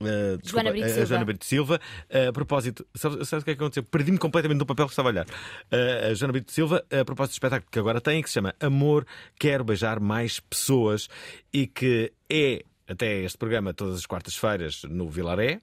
Eh, 0.00 0.36
desculpa, 0.42 0.62
Joana 0.64 0.70
Brito 0.70 0.84
a- 0.84 0.86
a 0.86 0.92
Silva. 0.94 1.06
Joana 1.06 1.24
Brito 1.24 1.44
Silva. 1.44 1.80
Eh, 2.10 2.26
a 2.28 2.32
propósito, 2.32 2.86
sabes, 2.94 3.28
sabes 3.28 3.42
o 3.42 3.44
que 3.44 3.50
é 3.50 3.54
que 3.54 3.60
aconteceu? 3.62 3.82
Perdi-me 3.84 4.18
completamente 4.18 4.58
do 4.58 4.66
papel 4.66 4.86
que 4.86 4.92
estava 4.92 5.08
a 5.08 5.12
olhar. 5.12 5.26
Eh, 5.70 6.08
a 6.10 6.14
Joana 6.14 6.32
Brito 6.32 6.52
Silva, 6.52 6.84
a 6.90 7.04
propósito 7.04 7.32
do 7.32 7.36
espetáculo 7.36 7.70
que 7.70 7.78
agora 7.78 8.00
tem, 8.00 8.22
que 8.22 8.28
se 8.28 8.34
chama 8.34 8.54
Amor, 8.60 9.06
Quero 9.38 9.64
Beijar 9.64 10.00
Mais 10.00 10.40
Pessoas 10.40 11.08
e 11.52 11.66
que 11.66 12.12
é 12.30 12.62
até 12.88 13.22
este 13.22 13.36
programa 13.38 13.72
todas 13.74 13.96
as 13.96 14.06
quartas-feiras 14.06 14.84
no 14.84 15.08
Vilaré, 15.08 15.60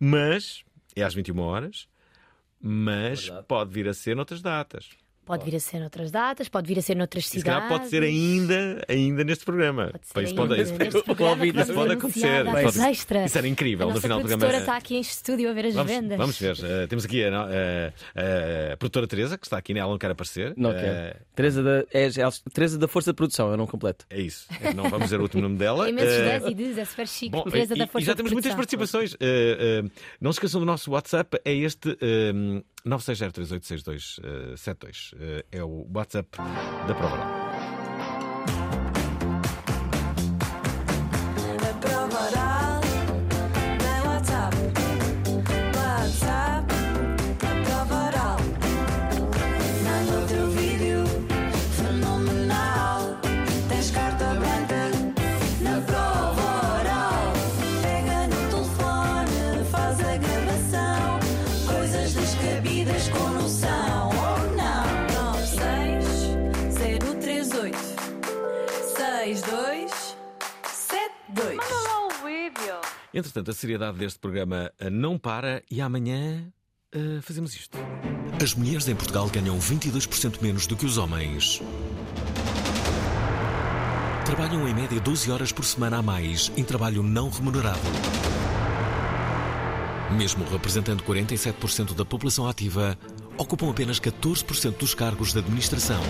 mas 0.00 0.64
é 0.96 1.02
às 1.02 1.14
21 1.14 1.38
horas, 1.40 1.88
mas 2.60 3.24
Verdade. 3.26 3.46
pode 3.46 3.70
vir 3.72 3.88
a 3.88 3.94
ser 3.94 4.16
noutras 4.16 4.42
datas. 4.42 4.88
Pode 5.28 5.44
vir 5.44 5.56
a 5.56 5.60
ser 5.60 5.78
noutras 5.78 6.10
datas, 6.10 6.48
pode 6.48 6.66
vir 6.66 6.78
a 6.78 6.82
ser 6.82 6.96
noutras 6.96 7.24
Se 7.26 7.38
cidades. 7.38 7.52
calhar 7.60 7.68
pode 7.68 7.88
ser 7.90 8.02
ainda, 8.02 8.84
ainda 8.88 9.22
neste 9.24 9.44
programa. 9.44 9.90
Pode 9.92 10.06
ser 10.06 10.14
Pois 10.14 10.28
ainda 10.30 10.40
pode, 10.42 10.50
neste 10.58 10.62
isso 10.62 11.04
programa 11.04 11.46
isso 11.46 11.54
vai 11.56 11.74
pode 11.74 11.88
ser 11.88 11.92
acontecer. 11.98 12.44
Pode- 12.64 12.90
extra. 12.90 13.24
Isso 13.26 13.38
era 13.38 13.46
incrível. 13.48 13.90
A 13.90 13.94
No 13.94 14.00
final 14.00 14.18
do 14.18 14.22
produtora 14.22 14.50
programa. 14.52 14.58
está 14.64 14.76
aqui 14.76 14.96
em 14.96 15.00
estúdio 15.00 15.50
a 15.50 15.52
ver 15.52 15.66
as 15.66 15.74
Vamos, 15.74 15.92
vendas. 15.92 16.18
vamos 16.18 16.38
ver. 16.38 16.56
Eh, 16.64 16.86
temos 16.86 17.04
aqui 17.04 17.22
a, 17.24 17.28
a- 18.16 18.72
a 18.72 18.76
produtora 18.76 19.06
Teresa, 19.06 19.38
que 19.38 19.46
está 19.46 19.58
aqui, 19.58 19.74
né? 19.74 19.80
ela 19.80 19.90
não 19.90 19.98
quer 19.98 20.10
aparecer. 20.10 20.54
Não 20.56 20.70
Eh, 20.72 20.80
quero. 21.12 21.24
Teresa 21.34 21.62
da, 21.62 21.78
é, 21.92 22.06
é, 22.06 22.28
Teresa 22.52 22.78
da 22.78 22.88
Força 22.88 23.10
de 23.12 23.16
Produção, 23.16 23.50
eu 23.50 23.56
não 23.56 23.66
completo. 23.66 24.06
É 24.10 24.20
isso. 24.20 24.46
Não 24.74 24.84
vamos 24.88 25.04
dizer 25.06 25.18
o 25.18 25.22
último 25.22 25.42
nome 25.42 25.56
dela. 25.56 25.88
Imensos 25.90 26.08
Eh, 26.14 26.38
10 26.40 26.44
e 26.46 26.54
10, 26.54 26.78
é 26.78 26.84
super 26.84 27.06
chique. 27.08 27.30
Bom, 27.30 27.42
Teresa 27.44 27.74
e, 27.74 27.78
da 27.78 27.84
e 27.84 27.88
Força 27.88 28.06
já 28.06 28.12
de 28.12 28.16
temos 28.16 28.32
muitas 28.32 28.54
participações. 28.54 29.14
Eh, 29.20 29.82
eh, 29.84 29.90
não 30.20 30.32
se 30.32 30.36
esqueçam 30.38 30.60
do 30.60 30.66
nosso 30.66 30.90
WhatsApp, 30.90 31.38
é 31.44 31.52
este 31.54 31.90
eh, 32.00 32.32
960386272. 32.86 35.14
Eh, 35.18 35.44
é 35.52 35.64
o 35.64 35.86
WhatsApp 35.92 36.38
da 36.86 36.94
Prova 36.94 37.47
Entretanto, 73.12 73.50
a 73.50 73.54
seriedade 73.54 73.98
deste 73.98 74.18
programa 74.18 74.70
eh, 74.78 74.90
não 74.90 75.18
para 75.18 75.62
e 75.70 75.80
amanhã 75.80 76.52
eh, 76.92 77.20
fazemos 77.22 77.54
isto. 77.54 77.78
As 78.42 78.54
mulheres 78.54 78.86
em 78.88 78.94
Portugal 78.94 79.28
ganham 79.28 79.58
22% 79.58 80.42
menos 80.42 80.66
do 80.66 80.76
que 80.76 80.86
os 80.86 80.98
homens. 80.98 81.60
Trabalham 84.24 84.68
em 84.68 84.74
média 84.74 85.00
12 85.00 85.30
horas 85.30 85.52
por 85.52 85.64
semana 85.64 85.98
a 85.98 86.02
mais 86.02 86.52
em 86.56 86.62
trabalho 86.62 87.02
não 87.02 87.30
remunerado. 87.30 87.80
Mesmo 90.16 90.44
representando 90.44 91.02
47% 91.02 91.94
da 91.94 92.04
população 92.04 92.46
ativa, 92.46 92.98
ocupam 93.36 93.70
apenas 93.70 93.98
14% 93.98 94.76
dos 94.76 94.94
cargos 94.94 95.32
de 95.32 95.38
administração. 95.38 96.00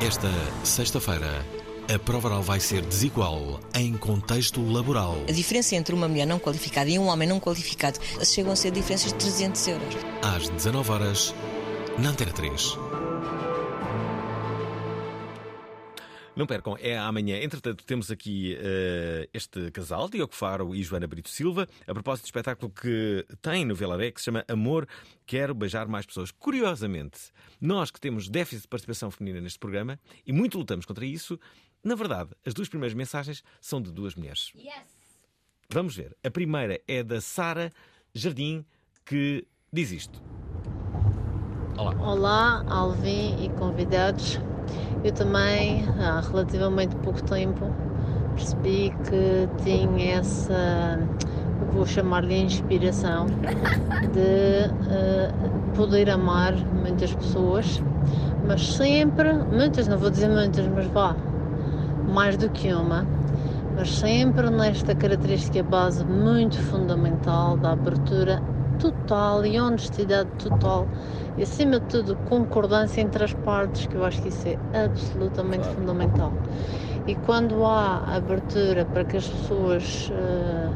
Esta 0.00 0.30
sexta-feira, 0.64 1.44
a 1.92 1.98
prova 1.98 2.28
oral 2.28 2.42
vai 2.42 2.60
ser 2.60 2.82
desigual 2.82 3.60
em 3.74 3.96
contexto 3.96 4.60
laboral. 4.62 5.16
A 5.26 5.32
diferença 5.32 5.74
entre 5.74 5.94
uma 5.94 6.06
mulher 6.06 6.26
não 6.26 6.38
qualificada 6.38 6.90
e 6.90 6.98
um 6.98 7.06
homem 7.06 7.26
não 7.26 7.40
qualificado 7.40 7.98
chegam 8.24 8.52
a 8.52 8.56
ser 8.56 8.70
diferenças 8.72 9.10
de 9.12 9.18
300 9.18 9.68
euros. 9.68 9.96
Às 10.22 10.48
19 10.50 10.90
horas, 10.90 11.34
na 11.98 12.10
Antena 12.10 12.32
3. 12.32 12.76
Não 16.38 16.46
percam, 16.46 16.76
é 16.78 16.96
amanhã. 16.96 17.36
Entretanto, 17.42 17.84
temos 17.84 18.12
aqui 18.12 18.56
eh, 18.60 19.28
este 19.34 19.72
casal, 19.72 20.08
Diogo 20.08 20.32
Faro 20.32 20.72
e 20.72 20.84
Joana 20.84 21.04
Brito 21.04 21.28
Silva, 21.28 21.66
a 21.84 21.92
propósito 21.92 22.26
do 22.26 22.26
espetáculo 22.26 22.70
que 22.70 23.26
tem 23.42 23.64
no 23.64 23.74
Velaré, 23.74 24.12
que 24.12 24.20
se 24.20 24.26
chama 24.26 24.44
Amor, 24.46 24.86
Quero 25.26 25.52
Beijar 25.52 25.88
Mais 25.88 26.06
Pessoas. 26.06 26.30
Curiosamente, 26.30 27.18
nós 27.60 27.90
que 27.90 27.98
temos 27.98 28.28
déficit 28.28 28.62
de 28.62 28.68
participação 28.68 29.10
feminina 29.10 29.40
neste 29.40 29.58
programa 29.58 29.98
e 30.24 30.32
muito 30.32 30.58
lutamos 30.58 30.86
contra 30.86 31.04
isso, 31.04 31.40
na 31.82 31.94
verdade, 31.94 32.30
as 32.46 32.54
duas 32.54 32.68
primeiras 32.68 32.94
mensagens 32.94 33.42
são 33.60 33.80
de 33.80 33.92
duas 33.92 34.14
mulheres. 34.14 34.52
Vamos 35.70 35.94
ver. 35.96 36.16
A 36.24 36.30
primeira 36.30 36.80
é 36.88 37.02
da 37.02 37.20
Sara 37.20 37.70
Jardim, 38.14 38.64
que 39.04 39.46
diz 39.72 39.92
isto. 39.92 40.22
Olá. 41.76 41.94
Olá, 42.00 42.64
Alvin 42.68 43.44
e 43.44 43.48
convidados. 43.50 44.40
Eu 45.04 45.12
também, 45.12 45.84
há 46.00 46.20
relativamente 46.20 46.96
pouco 46.96 47.22
tempo, 47.22 47.66
percebi 48.34 48.90
que 49.04 49.62
tinha 49.62 50.16
essa, 50.16 50.98
vou 51.72 51.86
chamar-lhe 51.86 52.34
inspiração, 52.34 53.26
de 54.12 54.64
eh, 54.90 55.32
poder 55.76 56.10
amar 56.10 56.56
muitas 56.56 57.14
pessoas, 57.14 57.80
mas 58.46 58.74
sempre, 58.74 59.32
muitas, 59.32 59.86
não 59.86 59.98
vou 59.98 60.10
dizer 60.10 60.28
muitas, 60.28 60.66
mas 60.66 60.86
vá, 60.86 61.14
mais 62.08 62.36
do 62.36 62.48
que 62.48 62.72
uma, 62.72 63.06
mas 63.76 63.90
sempre 63.98 64.50
nesta 64.50 64.94
característica 64.94 65.62
base 65.62 66.04
muito 66.04 66.58
fundamental 66.58 67.56
da 67.56 67.72
abertura 67.72 68.42
total 68.78 69.44
e 69.44 69.60
honestidade 69.60 70.30
total 70.38 70.88
e 71.36 71.42
acima 71.42 71.78
de 71.78 71.86
tudo 71.86 72.16
concordância 72.28 73.00
entre 73.00 73.22
as 73.22 73.32
partes 73.32 73.86
que 73.86 73.94
eu 73.94 74.04
acho 74.04 74.22
que 74.22 74.28
isso 74.28 74.48
é 74.48 74.84
absolutamente 74.84 75.66
fundamental. 75.68 76.32
E 77.06 77.14
quando 77.14 77.64
há 77.64 78.02
abertura 78.16 78.84
para 78.84 79.04
que 79.04 79.16
as 79.16 79.26
pessoas 79.26 80.10
eh, 80.12 80.70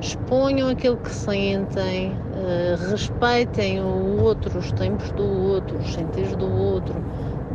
exponham 0.00 0.68
aquilo 0.68 0.96
que 0.96 1.10
sentem 1.10 2.16
eh, 2.34 2.76
respeitem 2.90 3.80
o 3.80 4.22
outro 4.22 4.58
os 4.58 4.72
tempos 4.72 5.10
do 5.12 5.24
outro 5.24 5.78
os 5.78 5.94
sentidos 5.94 6.36
do 6.36 6.50
outro 6.50 6.94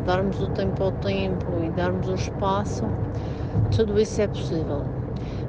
darmos 0.07 0.41
o 0.41 0.47
tempo 0.47 0.83
ao 0.83 0.91
tempo 0.93 1.45
e 1.63 1.69
darmos 1.69 2.07
o 2.07 2.15
espaço 2.15 2.85
tudo 3.75 3.99
isso 3.99 4.21
é 4.21 4.27
possível 4.27 4.85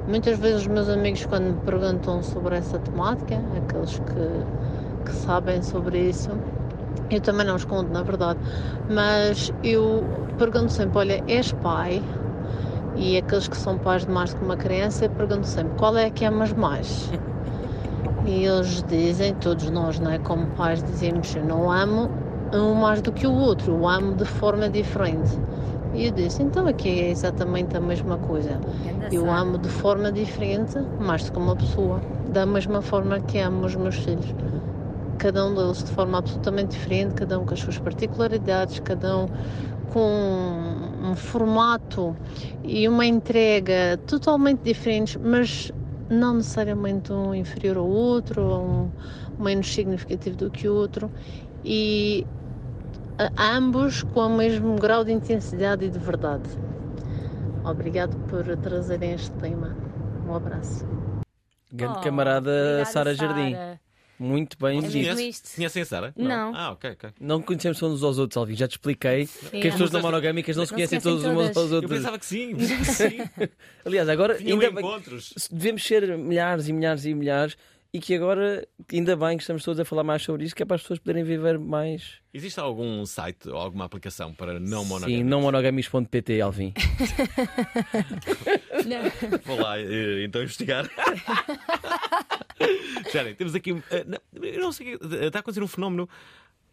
Muitas 0.09 0.39
vezes 0.39 0.61
os 0.61 0.67
meus 0.67 0.89
amigos 0.89 1.23
quando 1.27 1.53
me 1.53 1.59
perguntam 1.59 2.23
sobre 2.23 2.55
essa 2.55 2.79
temática, 2.79 3.39
aqueles 3.55 3.99
que, 3.99 5.05
que 5.05 5.11
sabem 5.13 5.61
sobre 5.61 6.09
isso, 6.09 6.31
eu 7.11 7.21
também 7.21 7.45
não 7.45 7.55
escondo, 7.55 7.91
na 7.91 8.01
verdade, 8.01 8.39
mas 8.89 9.53
eu 9.63 10.03
pergunto 10.35 10.71
sempre, 10.71 10.97
olha, 10.97 11.23
és 11.27 11.51
pai? 11.51 12.01
E 12.95 13.17
aqueles 13.17 13.47
que 13.47 13.55
são 13.55 13.77
pais 13.77 14.03
de 14.03 14.11
mais 14.11 14.33
do 14.33 14.39
que 14.39 14.45
uma 14.45 14.57
criança, 14.57 15.05
eu 15.05 15.11
pergunto 15.11 15.45
sempre, 15.45 15.77
qual 15.77 15.95
é 15.95 16.09
que 16.09 16.25
amas 16.25 16.53
mais? 16.53 17.11
E 18.25 18.45
eles 18.45 18.83
dizem, 18.83 19.33
todos 19.35 19.69
nós, 19.69 19.99
não 19.99 20.11
é? 20.11 20.19
como 20.19 20.45
pais, 20.47 20.83
dizemos, 20.83 21.35
eu 21.35 21.43
não 21.43 21.71
amo 21.71 22.09
um 22.53 22.73
mais 22.73 23.01
do 23.01 23.11
que 23.11 23.27
o 23.27 23.33
outro, 23.33 23.73
eu 23.73 23.87
amo 23.87 24.15
de 24.15 24.25
forma 24.25 24.69
diferente. 24.69 25.37
E 25.93 26.05
eu 26.05 26.11
disse, 26.11 26.43
então 26.43 26.67
aqui 26.67 26.87
é 26.87 27.09
exatamente 27.09 27.75
a 27.75 27.79
mesma 27.79 28.17
coisa. 28.17 28.59
Eu 29.11 29.29
amo 29.31 29.57
de 29.57 29.69
forma 29.69 30.11
diferente, 30.11 30.77
mais 30.99 31.25
do 31.25 31.31
que 31.31 31.37
uma 31.39 31.55
pessoa, 31.55 32.01
da 32.31 32.45
mesma 32.45 32.81
forma 32.81 33.19
que 33.19 33.39
amo 33.39 33.65
os 33.65 33.75
meus 33.75 33.95
filhos. 33.95 34.35
Cada 35.17 35.45
um 35.45 35.53
deles 35.53 35.83
de 35.83 35.91
forma 35.91 36.19
absolutamente 36.19 36.77
diferente, 36.77 37.15
cada 37.15 37.39
um 37.39 37.45
com 37.45 37.53
as 37.53 37.59
suas 37.59 37.77
particularidades, 37.79 38.79
cada 38.79 39.17
um 39.17 39.27
com 39.91 40.09
um 41.03 41.15
formato 41.15 42.15
e 42.63 42.87
uma 42.87 43.05
entrega 43.05 43.99
totalmente 44.05 44.59
diferentes, 44.59 45.17
mas 45.21 45.71
não 46.09 46.35
necessariamente 46.35 47.11
um 47.11 47.33
inferior 47.33 47.77
ao 47.77 47.87
outro, 47.87 48.43
ou 48.43 48.63
um 48.63 48.91
menos 49.43 49.73
significativo 49.73 50.37
do 50.37 50.51
que 50.51 50.67
o 50.67 50.75
outro. 50.75 51.11
E 51.63 52.25
ambos 53.37 54.03
com 54.03 54.21
o 54.21 54.37
mesmo 54.37 54.75
grau 54.75 55.03
de 55.03 55.11
intensidade 55.11 55.85
e 55.85 55.89
de 55.89 55.99
verdade. 55.99 56.49
Obrigado 57.63 58.17
por 58.27 58.43
trazerem 58.57 59.13
este 59.13 59.31
tema. 59.33 59.75
Um 60.27 60.33
abraço. 60.35 60.85
Grande 61.71 61.97
Oh, 61.99 62.01
camarada 62.01 62.83
Sara 62.85 63.13
Jardim. 63.13 63.51
Sara. 63.53 63.79
Muito 64.17 64.57
bem 64.59 64.79
É 64.79 64.81
dito. 64.81 64.93
mesmo 64.97 65.13
Conhece- 65.15 65.29
isto. 65.29 65.55
Conhecem 65.55 65.81
a 65.81 65.85
Sara? 65.85 66.13
Não. 66.17 66.53
Ah, 66.53 66.71
ok, 66.71 66.91
ok. 66.91 67.09
Não 67.21 67.41
conhecemos 67.41 67.81
uns 67.81 68.03
aos 68.03 68.17
outros, 68.17 68.35
Alvin. 68.37 68.53
Já 68.55 68.67
te 68.67 68.71
expliquei 68.71 69.27
que 69.27 69.67
as 69.67 69.73
pessoas 69.73 69.91
não 69.91 70.01
monogâmicas 70.01 70.57
não 70.57 70.65
se 70.65 70.71
Não 70.73 70.77
se 70.77 70.87
conhecem 70.87 70.99
conhecem 70.99 71.21
todos 71.23 71.37
uns 71.39 71.53
todas. 71.53 71.57
aos 71.57 71.69
Eu 71.69 71.75
outros. 71.77 71.97
pensava 71.97 72.19
que 72.19 72.25
sim, 72.25 72.55
pensava 72.55 72.79
que 72.79 72.85
sim. 72.91 73.49
Aliás, 73.85 74.09
agora 74.09 74.35
Tinham 74.35 74.59
ainda 74.59 74.81
encontros. 74.81 75.33
devemos 75.51 75.83
ser 75.85 76.17
milhares 76.17 76.67
e 76.67 76.73
milhares 76.73 77.05
e 77.05 77.13
milhares 77.13 77.55
e 77.91 77.99
que 77.99 78.13
agora, 78.13 78.67
ainda 78.93 79.15
bem 79.15 79.35
que 79.35 79.41
estamos 79.43 79.63
todos 79.63 79.79
a 79.79 79.85
falar 79.85 80.03
mais 80.03 80.21
sobre 80.21 80.45
isso, 80.45 80.55
que 80.55 80.61
é 80.61 80.65
para 80.65 80.75
as 80.75 80.81
pessoas 80.81 80.99
poderem 80.99 81.23
viver 81.23 81.57
mais. 81.57 82.19
Existe 82.33 82.59
algum 82.59 83.03
site 83.05 83.49
ou 83.49 83.55
alguma 83.57 83.85
aplicação 83.85 84.31
para 84.33 84.59
não 84.59 84.83
Sim, 84.83 84.89
monogâmicos? 84.89 85.25
não 85.25 85.41
monogamics.pt, 85.41 86.41
Alvin. 86.41 86.73
Vou 89.45 89.59
lá 89.59 89.79
eh, 89.79 90.23
então 90.23 90.41
investigar. 90.41 90.89
Esperem, 93.05 93.35
temos 93.35 93.55
aqui. 93.55 93.71
eh, 93.91 94.05
eu 94.41 94.61
não 94.61 94.71
sei, 94.71 94.97
que- 94.97 95.05
está 95.25 95.39
a 95.39 95.41
acontecer 95.41 95.63
um 95.63 95.67
fenómeno. 95.67 96.07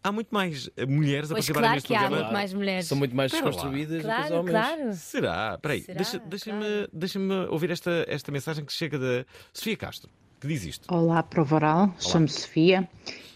Há 0.03 0.13
muito 0.13 0.29
mais 0.31 0.69
eh, 0.77 0.87
mulheres 0.87 1.31
a 1.31 1.35
Pois 1.35 1.47
participarem 1.47 1.63
claro 1.63 1.75
neste 1.75 1.89
que 1.89 1.95
há 1.95 2.11
muito 2.11 2.33
mais 2.33 2.53
mulheres. 2.53 2.87
São 2.87 2.97
muito 2.99 3.17
mais 3.17 3.33
desconstruídas 3.33 4.03
do 4.03 4.09
que 4.09 4.09
os 4.09 4.15
Claro, 4.27 4.35
homens. 4.37 4.51
claro. 4.53 4.93
Será? 4.95 5.55
Espera 5.55 5.75
aí, 5.75 5.81
Será? 5.81 5.97
deixa- 5.97 6.19
deixa-me 6.19 6.65
Claro. 6.65 6.89
deixa-me 6.93 7.35
ouvir 7.49 7.71
esta, 7.71 8.05
esta 8.07 8.31
mensagem 8.31 8.65
que 8.65 8.73
chega 8.73 8.99
da 8.99 9.25
Sofia 9.53 9.77
Castro, 9.77 10.11
que 10.41 10.47
diz 10.49 10.65
isto. 10.65 10.93
Olá, 10.93 11.23
Prova 11.23 11.57
Oral. 11.57 11.95
Chamo-me 11.99 12.29
Sofia 12.29 12.89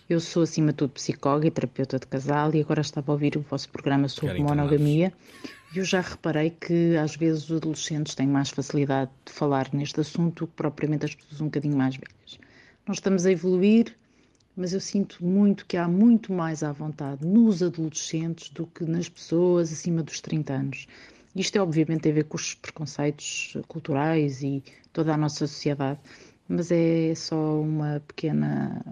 Eu 0.08 0.20
sou, 0.20 0.42
acima 0.42 0.68
de 0.68 0.78
tudo, 0.78 0.92
psicóloga 0.92 1.46
e 1.46 1.50
terapeuta 1.50 1.98
de 1.98 2.06
casal 2.06 2.54
e 2.54 2.60
agora 2.60 2.80
estava 2.80 3.10
a 3.10 3.14
ouvir 3.14 3.36
o 3.36 3.40
vosso 3.40 3.68
programa 3.70 4.08
sobre 4.08 4.36
Querem 4.36 4.44
monogamia 4.44 5.12
e 5.74 5.78
eu 5.78 5.84
já 5.84 6.00
reparei 6.00 6.50
que 6.50 6.96
às 6.96 7.16
vezes 7.16 7.48
os 7.48 7.56
adolescentes 7.56 8.14
têm 8.14 8.26
mais 8.26 8.50
facilidade 8.50 9.10
de 9.24 9.32
falar 9.32 9.68
neste 9.72 10.00
assunto 10.00 10.46
que 10.46 10.52
propriamente 10.54 11.06
as 11.06 11.14
pessoas 11.14 11.40
um 11.40 11.44
bocadinho 11.44 11.76
mais 11.76 11.96
velhas. 11.96 12.38
Nós 12.86 12.96
estamos 12.96 13.24
a 13.24 13.30
evoluir, 13.30 13.96
mas 14.56 14.72
eu 14.72 14.80
sinto 14.80 15.24
muito 15.24 15.64
que 15.64 15.76
há 15.76 15.86
muito 15.86 16.32
mais 16.32 16.62
à 16.62 16.72
vontade 16.72 17.24
nos 17.24 17.62
adolescentes 17.62 18.50
do 18.50 18.66
que 18.66 18.84
nas 18.84 19.08
pessoas 19.08 19.72
acima 19.72 20.02
dos 20.02 20.20
30 20.20 20.52
anos. 20.52 20.86
Isto 21.36 21.56
é 21.56 21.60
obviamente 21.62 22.02
tem 22.02 22.12
a 22.12 22.16
ver 22.16 22.24
com 22.24 22.36
os 22.36 22.54
preconceitos 22.54 23.56
culturais 23.68 24.42
e 24.42 24.64
toda 24.92 25.14
a 25.14 25.16
nossa 25.16 25.46
sociedade, 25.46 26.00
mas 26.50 26.72
é 26.72 27.14
só 27.14 27.60
uma 27.60 28.02
pequena 28.08 28.84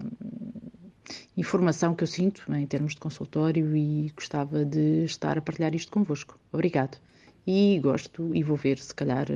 informação 1.35 1.93
que 1.93 2.03
eu 2.03 2.07
sinto 2.07 2.41
em 2.53 2.65
termos 2.65 2.93
de 2.93 3.01
consultório 3.01 3.75
e 3.75 4.11
gostava 4.15 4.63
de 4.63 5.03
estar 5.03 5.37
a 5.37 5.41
partilhar 5.41 5.75
isto 5.75 5.91
convosco. 5.91 6.39
Obrigado. 6.53 6.97
E 7.45 7.77
gosto 7.79 8.33
e 8.33 8.43
vou 8.43 8.55
ver 8.55 8.77
se 8.79 8.95
calhar 8.95 9.27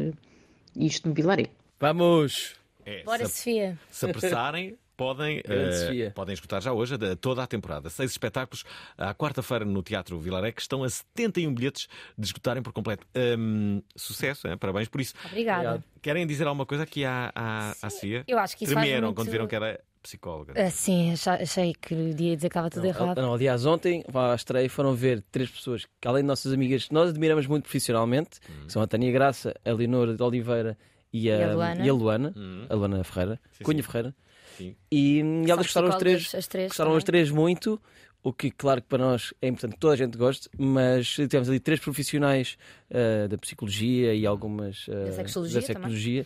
isto 0.73 1.09
no 1.09 1.13
Vilaré. 1.13 1.47
Vamos! 1.79 2.55
É, 2.85 3.03
Bora, 3.03 3.25
se, 3.25 3.35
Sofia. 3.35 3.79
se 3.89 4.05
apressarem, 4.05 4.77
podem, 4.97 5.41
Sofia. 5.79 6.11
podem 6.15 6.33
escutar 6.33 6.61
já 6.61 6.71
hoje 6.71 6.97
de- 6.97 7.15
toda 7.15 7.43
a 7.43 7.47
temporada. 7.47 7.89
Seis 7.89 8.11
espetáculos 8.11 8.63
à 8.97 9.13
quarta-feira 9.13 9.65
no 9.65 9.81
Teatro 9.83 10.19
Vilaré, 10.19 10.51
que 10.51 10.61
estão 10.61 10.83
a 10.83 10.89
71 10.89 11.53
bilhetes 11.53 11.87
de 12.17 12.25
esgotarem 12.25 12.61
por 12.63 12.71
completo. 12.73 13.05
Hum, 13.37 13.81
sucesso, 13.95 14.47
hein? 14.47 14.57
parabéns 14.57 14.87
por 14.87 15.01
isso. 15.01 15.13
Obrigada. 15.25 15.83
Querem 16.01 16.25
dizer 16.27 16.47
alguma 16.47 16.65
coisa 16.65 16.83
aqui 16.83 17.05
à, 17.05 17.31
à, 17.35 17.71
à 17.81 17.89
Sofia? 17.89 18.23
eu 18.27 18.37
acho 18.39 18.55
que 18.57 18.65
isso 18.65 18.73
faz 18.73 18.85
Tremeram 18.85 19.07
muito- 19.07 19.17
quando 19.17 19.29
viram 19.31 19.47
que 19.47 19.55
era 19.55 19.79
psicóloga. 20.01 20.53
Ah, 20.57 20.69
sim, 20.69 21.13
achei, 21.13 21.73
que 21.73 21.93
ia 21.95 22.13
dizer 22.35 22.37
que 22.39 22.45
estava 22.47 22.69
tudo 22.69 22.85
errado. 22.85 23.21
Não, 23.21 23.33
aliás, 23.33 23.65
ontem 23.65 24.03
à 24.13 24.35
estreia 24.35 24.69
foram 24.69 24.93
ver 24.93 25.23
três 25.31 25.49
pessoas 25.49 25.85
que, 25.85 26.07
além 26.07 26.23
de 26.23 26.27
nossas 26.27 26.51
amigas, 26.51 26.89
nós 26.89 27.09
admiramos 27.09 27.47
muito 27.47 27.63
profissionalmente, 27.63 28.39
Hum. 28.49 28.65
que 28.67 28.73
são 28.73 28.81
a 28.81 28.87
Tânia 28.87 29.09
Graça, 29.13 29.55
a 29.63 29.71
Leonor 29.71 30.13
de 30.13 30.21
Oliveira 30.21 30.77
e 31.13 31.31
a, 31.31 31.37
E 31.37 31.43
a 31.43 31.53
Luana. 31.53 31.85
e 31.85 31.89
a 31.89 31.93
Luana, 31.93 32.33
Hum. 32.35 32.65
a 32.69 32.73
Luana 32.75 33.03
Ferreira, 33.05 33.39
Sim, 33.53 33.63
Cunha 33.63 33.81
sim. 33.81 33.87
Ferreira. 33.89 34.13
Sim. 34.57 34.75
E, 34.91 35.19
e 35.19 35.51
elas 35.51 35.65
gostaram 35.65 35.87
as 35.89 35.97
três, 35.97 36.35
as 36.35 36.47
três 36.47 36.67
gostaram 36.69 36.91
também. 36.91 36.97
as 36.97 37.03
três 37.03 37.31
muito, 37.31 37.81
o 38.23 38.31
que, 38.31 38.49
claro, 38.49 38.81
que 38.81 38.87
para 38.87 38.99
nós 38.99 39.33
é 39.41 39.47
importante 39.47 39.73
que 39.73 39.79
toda 39.79 39.93
a 39.93 39.97
gente 39.97 40.17
goste, 40.17 40.49
mas 40.57 41.07
tivemos 41.09 41.49
ali 41.49 41.59
três 41.59 41.79
profissionais 41.79 42.57
ah, 42.89 43.27
da 43.27 43.37
psicologia 43.37 44.13
e 44.13 44.25
algumas 44.25 44.85
ah, 44.89 45.05
Da 45.05 45.11
sexologia 45.11 45.59
da 45.59 45.67
sexologia, 45.67 46.25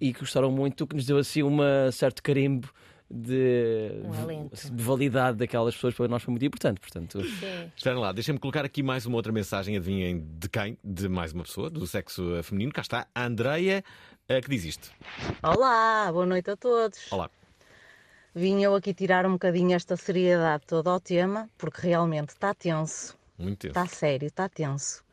e 0.00 0.12
que 0.12 0.20
gostaram 0.20 0.50
muito, 0.50 0.84
o 0.84 0.86
que 0.86 0.96
nos 0.96 1.04
deu 1.04 1.18
assim 1.18 1.42
um 1.42 1.58
certo 1.92 2.22
carimbo 2.22 2.68
de, 3.10 3.90
Um 4.02 4.48
de 4.74 4.82
validade 4.82 5.36
daquelas 5.36 5.74
pessoas 5.74 5.94
para 5.94 6.08
nós 6.08 6.22
foi 6.22 6.32
muito 6.32 6.44
importante. 6.44 6.80
Portanto, 6.80 7.22
Sim. 7.22 7.70
Esperem 7.76 8.00
lá, 8.00 8.10
deixem-me 8.10 8.40
colocar 8.40 8.64
aqui 8.64 8.82
mais 8.82 9.06
uma 9.06 9.16
outra 9.16 9.30
mensagem. 9.30 9.76
Adivinhem 9.76 10.26
de 10.38 10.48
quem? 10.48 10.78
De 10.82 11.08
mais 11.08 11.32
uma 11.32 11.44
pessoa, 11.44 11.70
do 11.70 11.86
sexo 11.86 12.34
eh, 12.34 12.42
feminino. 12.42 12.72
Cá 12.72 12.80
está 12.80 13.06
a 13.14 13.26
Andreia, 13.26 13.84
que 14.26 14.48
diz 14.48 14.64
isto. 14.64 14.90
Olá, 15.42 16.10
boa 16.10 16.26
noite 16.26 16.50
a 16.50 16.56
todos. 16.56 16.98
Olá. 17.12 17.30
Vim 18.34 18.62
eu 18.62 18.74
aqui 18.74 18.92
tirar 18.92 19.24
um 19.26 19.32
bocadinho 19.32 19.74
esta 19.76 19.96
seriedade 19.96 20.64
toda 20.66 20.90
ao 20.90 20.98
tema, 21.00 21.48
porque 21.56 21.80
realmente 21.86 22.30
está 22.30 22.52
tenso, 22.52 23.16
Muito 23.38 23.60
tempo. 23.60 23.78
está 23.78 23.86
sério, 23.86 24.26
está 24.26 24.48
tenso. 24.48 25.04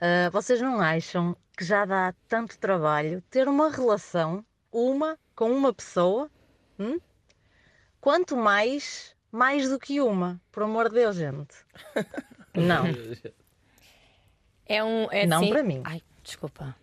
Ah, 0.00 0.30
vocês 0.30 0.60
não 0.60 0.80
acham 0.80 1.36
que 1.56 1.64
já 1.64 1.84
dá 1.84 2.14
tanto 2.28 2.58
trabalho 2.58 3.20
ter 3.30 3.48
uma 3.48 3.70
relação, 3.70 4.44
uma, 4.70 5.18
com 5.34 5.50
uma 5.50 5.72
pessoa? 5.74 6.30
Hum? 6.78 6.98
Quanto 8.00 8.36
mais, 8.36 9.16
mais 9.32 9.68
do 9.68 9.78
que 9.78 10.00
uma, 10.00 10.40
por 10.52 10.62
amor 10.62 10.88
de 10.88 10.94
Deus, 10.96 11.16
gente. 11.16 11.54
Não, 12.54 12.84
É 14.66 14.82
um. 14.84 15.08
É 15.10 15.26
Não 15.26 15.38
assim- 15.38 15.50
para 15.50 15.62
mim. 15.62 15.82
Ai, 15.84 16.00
desculpa. 16.22 16.76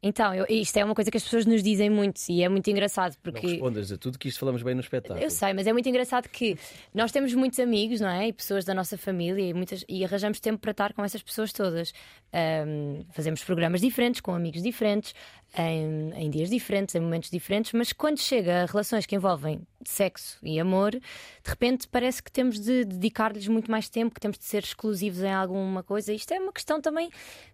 Então, 0.00 0.32
eu- 0.32 0.46
isto 0.48 0.76
é 0.76 0.84
uma 0.84 0.94
coisa 0.94 1.10
que 1.10 1.16
as 1.16 1.24
pessoas 1.24 1.44
nos 1.44 1.60
dizem 1.60 1.90
muito 1.90 2.20
e 2.28 2.42
é 2.44 2.48
muito 2.48 2.70
engraçado 2.70 3.14
não 3.14 3.32
porque. 3.32 3.46
respondas 3.48 3.90
a 3.90 3.96
tudo 3.98 4.16
que 4.16 4.28
isto 4.28 4.38
falamos 4.38 4.62
bem 4.62 4.72
no 4.74 4.80
espetáculo. 4.80 5.20
Eu 5.20 5.28
sei, 5.28 5.52
mas 5.52 5.66
é 5.66 5.72
muito 5.72 5.88
engraçado 5.88 6.28
que 6.28 6.56
nós 6.94 7.10
temos 7.10 7.34
muitos 7.34 7.58
amigos, 7.58 8.00
não 8.00 8.08
é? 8.08 8.28
E 8.28 8.32
pessoas 8.32 8.64
da 8.64 8.72
nossa 8.72 8.96
família 8.96 9.42
e, 9.42 9.52
muitas, 9.52 9.84
e 9.88 10.04
arranjamos 10.04 10.38
tempo 10.38 10.58
para 10.60 10.70
estar 10.70 10.92
com 10.92 11.02
essas 11.04 11.20
pessoas 11.20 11.52
todas. 11.52 11.92
Ahm, 12.32 13.02
fazemos 13.12 13.42
programas 13.42 13.80
diferentes, 13.80 14.20
com 14.20 14.32
amigos 14.34 14.62
diferentes, 14.62 15.14
em, 15.56 16.12
em 16.14 16.30
dias 16.30 16.50
diferentes, 16.50 16.94
em 16.94 17.00
momentos 17.00 17.30
diferentes, 17.30 17.72
mas 17.72 17.92
quando 17.92 18.18
chega 18.18 18.62
a 18.62 18.66
relações 18.66 19.06
que 19.06 19.14
envolvem 19.16 19.60
sexo 19.84 20.38
e 20.42 20.60
amor, 20.60 20.90
de 20.92 21.00
repente 21.44 21.88
parece 21.88 22.22
que 22.22 22.30
temos 22.30 22.60
de 22.60 22.84
dedicar-lhes 22.84 23.48
muito 23.48 23.70
mais 23.70 23.88
tempo, 23.88 24.14
que 24.14 24.20
temos 24.20 24.38
de 24.38 24.44
ser 24.44 24.62
exclusivos 24.62 25.22
em 25.22 25.32
alguma 25.32 25.82
coisa. 25.82 26.12
Isto 26.12 26.32
é 26.34 26.38
uma 26.40 26.52
questão 26.52 26.80
também 26.80 27.10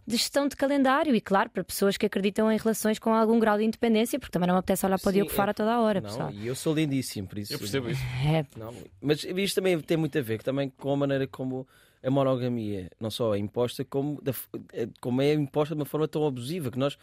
de 0.07 0.17
gestão 0.17 0.49
de 0.49 0.57
calendário 0.57 1.15
e, 1.15 1.21
claro, 1.21 1.49
para 1.51 1.63
pessoas 1.63 1.97
que 1.97 2.05
acreditam 2.05 2.51
em 2.51 2.59
relações 2.59 2.99
com 2.99 3.13
algum 3.15 3.39
grau 3.39 3.57
de 3.57 3.65
independência, 3.65 4.19
porque 4.19 4.33
também 4.33 4.49
não 4.49 4.55
me 4.55 4.59
apetece 4.59 4.85
olhar 4.85 4.99
para 4.99 5.11
o 5.11 5.13
Diogo 5.13 5.31
Faro 5.31 5.51
é- 5.51 5.53
a 5.53 5.55
toda 5.55 5.73
a 5.73 5.81
hora, 5.81 6.01
Não, 6.01 6.09
pessoal. 6.11 6.31
e 6.33 6.47
eu 6.47 6.55
sou 6.55 6.75
lindíssimo, 6.75 7.29
por 7.29 7.39
isso. 7.39 7.53
Eu 7.53 7.59
percebo 7.59 7.89
isso. 7.91 8.03
É, 8.27 8.45
Não, 8.59 8.75
mas 9.01 9.23
isto 9.25 9.55
também 9.55 9.79
tem 9.81 9.97
muito 9.97 10.19
a 10.19 10.23
ver 10.23 10.43
também 10.43 10.69
com 10.77 10.91
a 10.93 10.97
maneira 10.97 11.27
como 11.27 11.67
a 12.03 12.11
monogamia 12.11 12.91
não 13.01 13.11
só 13.11 13.35
é 13.35 13.39
imposta, 13.39 13.85
como, 13.85 14.21
da 14.21 14.33
eh, 14.73 14.89
como 15.01 15.23
é 15.23 15.33
imposta 15.33 15.75
de 15.75 15.81
uma 15.81 15.87
forma 15.87 16.09
tão 16.09 16.27
abusiva 16.27 16.71
que 16.71 16.79
nós. 16.79 16.99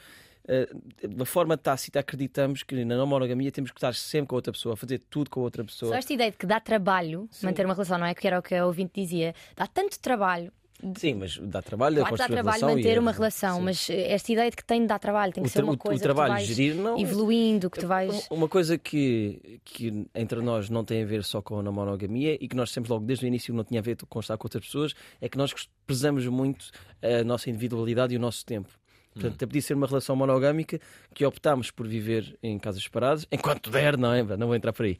Eh, 0.47 0.67
De 1.07 1.15
uma 1.15 1.25
forma 1.25 1.57
tácita, 1.57 1.99
acreditamos 1.99 2.63
que 2.63 2.83
na 2.85 2.95
não 2.97 3.05
monogamia 3.07 3.51
temos 3.51 3.71
que 3.71 3.77
estar 3.77 3.93
sempre 3.93 4.27
com 4.27 4.35
outra 4.35 4.51
pessoa, 4.53 4.75
fazer 4.75 4.99
tudo 5.09 5.29
com 5.29 5.41
outra 5.41 5.63
pessoa. 5.63 5.91
Só 5.91 5.97
esta 5.97 6.13
ideia 6.13 6.31
de 6.31 6.37
que 6.37 6.45
dá 6.45 6.59
trabalho 6.59 7.29
manter 7.43 7.65
uma 7.65 7.73
relação, 7.73 7.97
não 7.97 8.05
é? 8.05 8.13
Que 8.15 8.27
era 8.27 8.39
o 8.39 8.41
que 8.41 8.55
a 8.55 8.65
ouvinte 8.65 8.91
dizia. 9.01 9.33
Dá 9.55 9.67
tanto 9.67 9.99
trabalho. 9.99 10.51
Sim, 10.97 11.13
mas 11.13 11.37
dá 11.37 11.61
trabalho, 11.61 11.97
Claro 11.97 12.17
dá 12.17 12.25
trabalho 12.25 12.43
relação 12.57 12.69
e 12.71 12.75
manter 12.77 12.97
é- 12.97 12.99
uma 12.99 13.11
relação, 13.11 13.57
sim. 13.57 13.61
mas 13.65 13.87
eh, 13.87 14.13
esta 14.13 14.31
ideia 14.31 14.49
de 14.49 14.57
que 14.57 14.65
tem 14.65 14.81
de 14.81 14.87
dar 14.87 14.97
trabalho, 14.97 15.31
tem 15.31 15.43
que 15.43 15.49
ser 15.51 15.63
uma 15.63 15.73
o- 15.73 15.75
o 15.75 15.77
coisa 15.77 16.01
trabalho 16.01 16.33
que 16.33 16.39
tu 16.41 16.45
vais 16.47 16.57
gerir 16.57 16.75
não 16.75 16.97
é- 16.97 17.01
evoluindo, 17.01 17.69
que 17.69 17.79
tu 17.81 17.87
vais. 17.87 18.27
Uma 18.31 18.49
coisa 18.49 18.79
que, 18.79 19.59
que 19.63 20.07
entre 20.15 20.41
nós 20.41 20.71
não 20.71 20.83
tem 20.83 21.03
a 21.03 21.05
ver 21.05 21.23
só 21.23 21.39
com 21.39 21.59
a 21.59 21.71
monogamia 21.71 22.35
e 22.43 22.47
que 22.47 22.55
nós 22.55 22.71
sempre 22.71 22.89
logo 22.91 23.05
desde 23.05 23.23
o 23.25 23.27
início 23.27 23.53
não 23.53 23.63
tinha 23.63 23.79
a 23.79 23.83
ver 23.83 23.95
com 24.09 24.19
estar 24.19 24.35
com 24.37 24.45
outras 24.47 24.65
pessoas 24.65 24.95
é 25.21 25.29
que 25.29 25.37
nós 25.37 25.53
prezamos 25.85 26.25
muito 26.25 26.71
a 26.99 27.23
nossa 27.23 27.51
individualidade 27.51 28.15
e 28.15 28.17
o 28.17 28.19
nosso 28.19 28.43
tempo. 28.43 28.69
Portanto, 29.13 29.33
até 29.35 29.45
podia 29.45 29.61
ser 29.61 29.73
uma 29.73 29.87
relação 29.87 30.15
monogâmica 30.15 30.79
que 31.13 31.25
optámos 31.25 31.69
por 31.69 31.85
viver 31.87 32.37
em 32.41 32.57
casas 32.57 32.81
separadas, 32.83 33.25
enquanto 33.31 33.69
der, 33.69 33.97
não 33.97 34.13
é? 34.13 34.23
Não 34.23 34.47
vou 34.47 34.55
entrar 34.55 34.71
por 34.73 34.85
aí. 34.85 34.97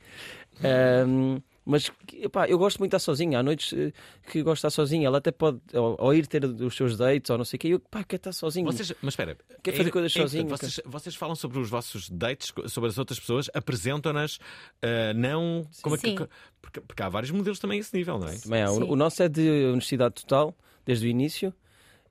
Ahm, 0.63 1.39
mas 1.63 1.91
epá, 2.13 2.47
eu 2.49 2.57
gosto 2.57 2.79
muito 2.79 2.91
de 2.91 2.97
estar 2.97 3.05
sozinha. 3.05 3.39
Há 3.39 3.43
noites 3.43 3.71
eh, 3.71 3.93
que 4.29 4.41
gosto 4.41 4.55
de 4.55 4.59
estar 4.67 4.69
sozinha. 4.71 5.07
Ela 5.07 5.19
até 5.19 5.31
pode 5.31 5.59
ou, 5.73 5.95
ou 5.99 6.13
ir 6.13 6.25
ter 6.27 6.43
os 6.43 6.75
seus 6.75 6.97
dates 6.97 7.29
ou 7.29 7.37
não 7.37 7.45
sei 7.45 7.57
o 7.57 7.59
quê. 7.59 7.67
Eu 7.69 7.79
pá, 7.79 8.03
quero 8.03 8.19
estar 8.19 8.33
sozinho. 8.33 8.65
Vocês, 8.65 8.91
mas 9.01 9.13
espera, 9.13 9.37
Quer 9.63 9.73
fazer 9.77 9.91
coisas 9.91 10.11
importante, 10.11 10.31
sozinho, 10.31 10.49
Vocês, 10.49 10.81
vocês 10.85 11.15
falam 11.15 11.35
sobre 11.35 11.59
os 11.59 11.69
vossos 11.69 12.09
dates, 12.09 12.51
sobre 12.67 12.89
as 12.89 12.97
outras 12.97 13.19
pessoas, 13.19 13.49
apresentam-nas, 13.53 14.39
ah, 14.81 15.13
não. 15.13 15.65
Como 15.81 15.95
é 15.95 15.99
que- 15.99 16.09
Sim. 16.09 16.27
porque, 16.61 16.81
porque 16.81 17.03
há 17.03 17.09
vários 17.09 17.31
modelos 17.31 17.59
também 17.59 17.77
a 17.77 17.81
esse 17.81 17.95
nível, 17.95 18.17
não 18.19 18.27
é? 18.27 18.37
Também 18.37 18.63
há. 18.63 18.67
Sim. 18.67 18.83
O, 18.83 18.91
o 18.93 18.95
nosso 18.95 19.21
é 19.23 19.29
de 19.29 19.65
honestidade 19.71 20.15
total, 20.15 20.55
desde 20.83 21.05
o 21.05 21.09
início. 21.09 21.53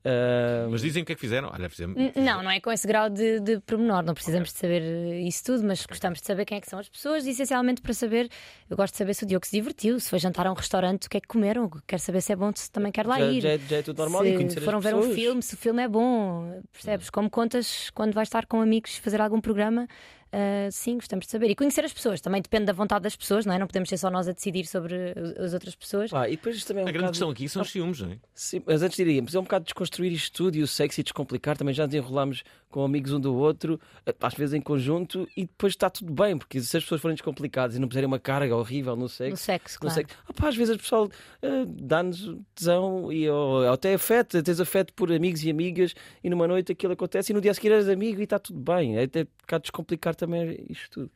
Ah, 0.04 0.66
Mas 0.70 0.80
dizem 0.80 1.02
o 1.02 1.06
que 1.06 1.12
é 1.12 1.14
que 1.14 1.20
fizeram. 1.20 1.50
Olha, 1.52 1.68
fizemos. 1.68 1.96
Não, 2.16 2.42
não 2.42 2.50
é 2.50 2.60
com 2.60 2.72
esse 2.72 2.86
grau 2.86 3.10
de, 3.10 3.40
de 3.40 3.60
pormenor, 3.60 4.02
não 4.02 4.14
precisamos 4.14 4.52
de 4.52 4.58
saber 4.58 4.82
eh, 4.82 5.20
isso 5.20 5.44
tudo, 5.44 5.64
mas 5.64 5.84
gostamos 5.84 6.20
de 6.20 6.26
saber 6.26 6.44
quem 6.44 6.58
é 6.58 6.60
que 6.60 6.68
são 6.68 6.78
as 6.78 6.88
pessoas, 6.88 7.26
e 7.26 7.30
essencialmente 7.30 7.82
para 7.82 7.92
saber, 7.92 8.28
eu 8.68 8.76
gosto 8.76 8.94
de 8.94 8.98
saber 8.98 9.14
se 9.14 9.24
o 9.24 9.26
Diogo 9.26 9.44
se 9.46 9.52
divertiu, 9.52 10.00
se 10.00 10.08
foi 10.08 10.18
jantar 10.18 10.46
a 10.46 10.50
um 10.52 10.54
restaurante, 10.54 11.06
o 11.06 11.10
que 11.10 11.18
é 11.18 11.20
que 11.20 11.28
comeram, 11.28 11.68
quero 11.86 12.00
saber 12.00 12.22
se 12.22 12.32
é 12.32 12.36
bom, 12.36 12.50
se 12.54 12.70
também 12.70 12.90
quer 12.90 13.06
lá 13.06 13.18
já, 13.18 13.26
ir. 13.26 13.40
já 13.42 13.48
é, 13.50 13.58
já 13.58 13.76
é 13.76 13.82
tudo 13.82 13.98
normal 13.98 14.24
e 14.24 14.30
se 14.30 14.36
conhecer 14.36 14.60
foram 14.60 14.78
as 14.78 14.84
ver 14.84 14.94
um 14.94 15.14
filme, 15.14 15.42
se 15.42 15.54
o 15.54 15.56
filme 15.58 15.82
é 15.82 15.88
bom, 15.88 16.62
percebes? 16.72 17.10
Como 17.10 17.28
contas 17.28 17.90
quando 17.90 18.14
vais 18.14 18.28
estar 18.28 18.46
com 18.46 18.60
amigos 18.60 18.96
fazer 18.96 19.20
algum 19.20 19.40
programa, 19.40 19.86
ah, 20.32 20.68
sim, 20.70 20.94
gostamos 20.96 21.26
de 21.26 21.30
saber. 21.32 21.50
E 21.50 21.54
conhecer 21.54 21.84
as 21.84 21.92
pessoas, 21.92 22.20
também 22.20 22.40
depende 22.42 22.66
da 22.66 22.72
vontade 22.72 23.02
das 23.02 23.16
pessoas, 23.16 23.44
não 23.46 23.52
é? 23.54 23.58
Não 23.58 23.66
podemos 23.66 23.88
ser 23.88 23.96
só 23.98 24.10
nós 24.10 24.28
a 24.28 24.32
decidir 24.32 24.66
sobre 24.66 24.94
as- 25.16 25.46
as 25.46 25.54
outras 25.54 25.74
pessoas. 25.74 26.10
Pá, 26.10 26.28
e 26.28 26.32
depois 26.32 26.64
também 26.64 26.82
é 26.82 26.84
um 26.86 26.88
A 26.88 26.92
grande 26.92 26.98
bocado- 27.06 27.12
questão 27.12 27.30
aqui 27.30 27.48
são 27.48 27.62
os 27.62 27.70
ciúmes, 27.70 28.00
não 28.00 28.10
é? 28.12 28.18
Sim, 28.34 28.62
mas 28.66 28.82
antes 28.82 28.96
diríamos, 28.96 29.34
é 29.34 29.38
um 29.38 29.42
bocado 29.42 29.64
desconstruir 29.64 30.12
isto 30.12 30.32
tudo 30.36 30.56
e 30.56 30.62
o 30.62 30.66
sexo 30.66 31.00
e 31.00 31.02
descomplicar. 31.02 31.56
Também 31.56 31.74
já 31.74 31.86
desenrolámos 31.86 32.42
com 32.68 32.84
amigos 32.84 33.12
um 33.12 33.18
do 33.20 33.34
outro, 33.34 33.80
eh, 34.06 34.14
às 34.20 34.34
vezes 34.34 34.54
em 34.54 34.60
conjunto, 34.60 35.28
e 35.36 35.42
depois 35.42 35.72
está 35.72 35.90
tudo 35.90 36.12
bem, 36.12 36.38
porque 36.38 36.60
se 36.60 36.76
as 36.76 36.82
pessoas 36.84 37.00
forem 37.00 37.14
descomplicadas 37.16 37.74
e 37.76 37.80
não 37.80 37.88
puserem 37.88 38.06
uma 38.06 38.20
carga 38.20 38.54
horrível 38.54 38.94
no 38.94 39.08
sexo. 39.08 39.30
No 39.32 39.36
sexo, 39.36 39.74
no 39.76 39.80
claro. 39.80 39.94
sexo, 39.94 40.16
ah 40.28 40.32
pá, 40.32 40.48
às 40.48 40.56
vezes 40.56 40.76
o 40.76 40.78
pessoal 40.78 41.08
eh, 41.42 41.64
dá-nos 41.66 42.36
tesão 42.54 43.12
e 43.12 43.28
ou, 43.28 43.62
ou 43.64 43.72
até 43.72 43.92
afeto, 43.94 44.40
tens 44.42 44.60
afeto 44.60 44.94
por 44.94 45.10
amigos 45.12 45.42
e 45.42 45.50
amigas, 45.50 45.94
e 46.22 46.30
numa 46.30 46.46
noite 46.46 46.70
aquilo 46.70 46.92
acontece 46.92 47.32
e 47.32 47.34
no 47.34 47.40
dia 47.40 47.50
a 47.50 47.54
seguir 47.54 47.72
és 47.72 47.88
amigo 47.88 48.20
e 48.20 48.24
está 48.24 48.38
tudo 48.38 48.60
bem. 48.60 48.96
É 48.98 49.02
até 49.02 49.22
um 49.22 49.26
bocado 49.40 49.62
descomplicar 49.62 50.14
também 50.20 50.64
isto 50.68 50.90
tudo. 50.90 51.10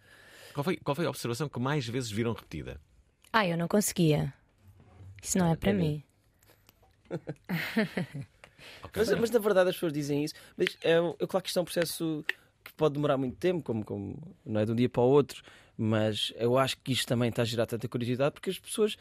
Qual 0.52 0.64
foi, 0.64 0.76
qual 0.76 0.94
foi 0.94 1.06
a 1.06 1.10
observação 1.10 1.48
que 1.48 1.58
mais 1.58 1.86
vezes 1.86 2.10
viram 2.10 2.32
repetida? 2.32 2.80
Ah, 3.32 3.46
eu 3.46 3.56
não 3.56 3.66
conseguia. 3.66 4.32
Isso 5.22 5.38
não 5.38 5.50
é 5.50 5.56
para 5.56 5.72
mim. 5.72 6.02
Mas, 8.96 9.10
mas 9.10 9.30
na 9.30 9.38
verdade 9.38 9.70
as 9.70 9.76
pessoas 9.76 9.92
dizem 9.92 10.24
isso. 10.24 10.34
Mas 10.56 10.76
é, 10.82 10.92
é 10.92 11.26
claro 11.26 11.42
que 11.42 11.48
isto 11.48 11.58
é 11.58 11.62
um 11.62 11.64
processo 11.64 12.24
que 12.62 12.72
pode 12.74 12.94
demorar 12.94 13.16
muito 13.16 13.36
tempo, 13.36 13.62
como, 13.62 13.84
como 13.84 14.16
não 14.44 14.60
é 14.60 14.64
de 14.64 14.72
um 14.72 14.74
dia 14.74 14.88
para 14.88 15.02
o 15.02 15.06
outro. 15.06 15.42
Mas 15.76 16.32
eu 16.36 16.56
acho 16.56 16.78
que 16.78 16.92
isto 16.92 17.06
também 17.06 17.28
está 17.28 17.42
a 17.42 17.44
gerar 17.44 17.66
tanta 17.66 17.88
curiosidade 17.88 18.32
porque 18.32 18.50
as 18.50 18.58
pessoas 18.58 18.96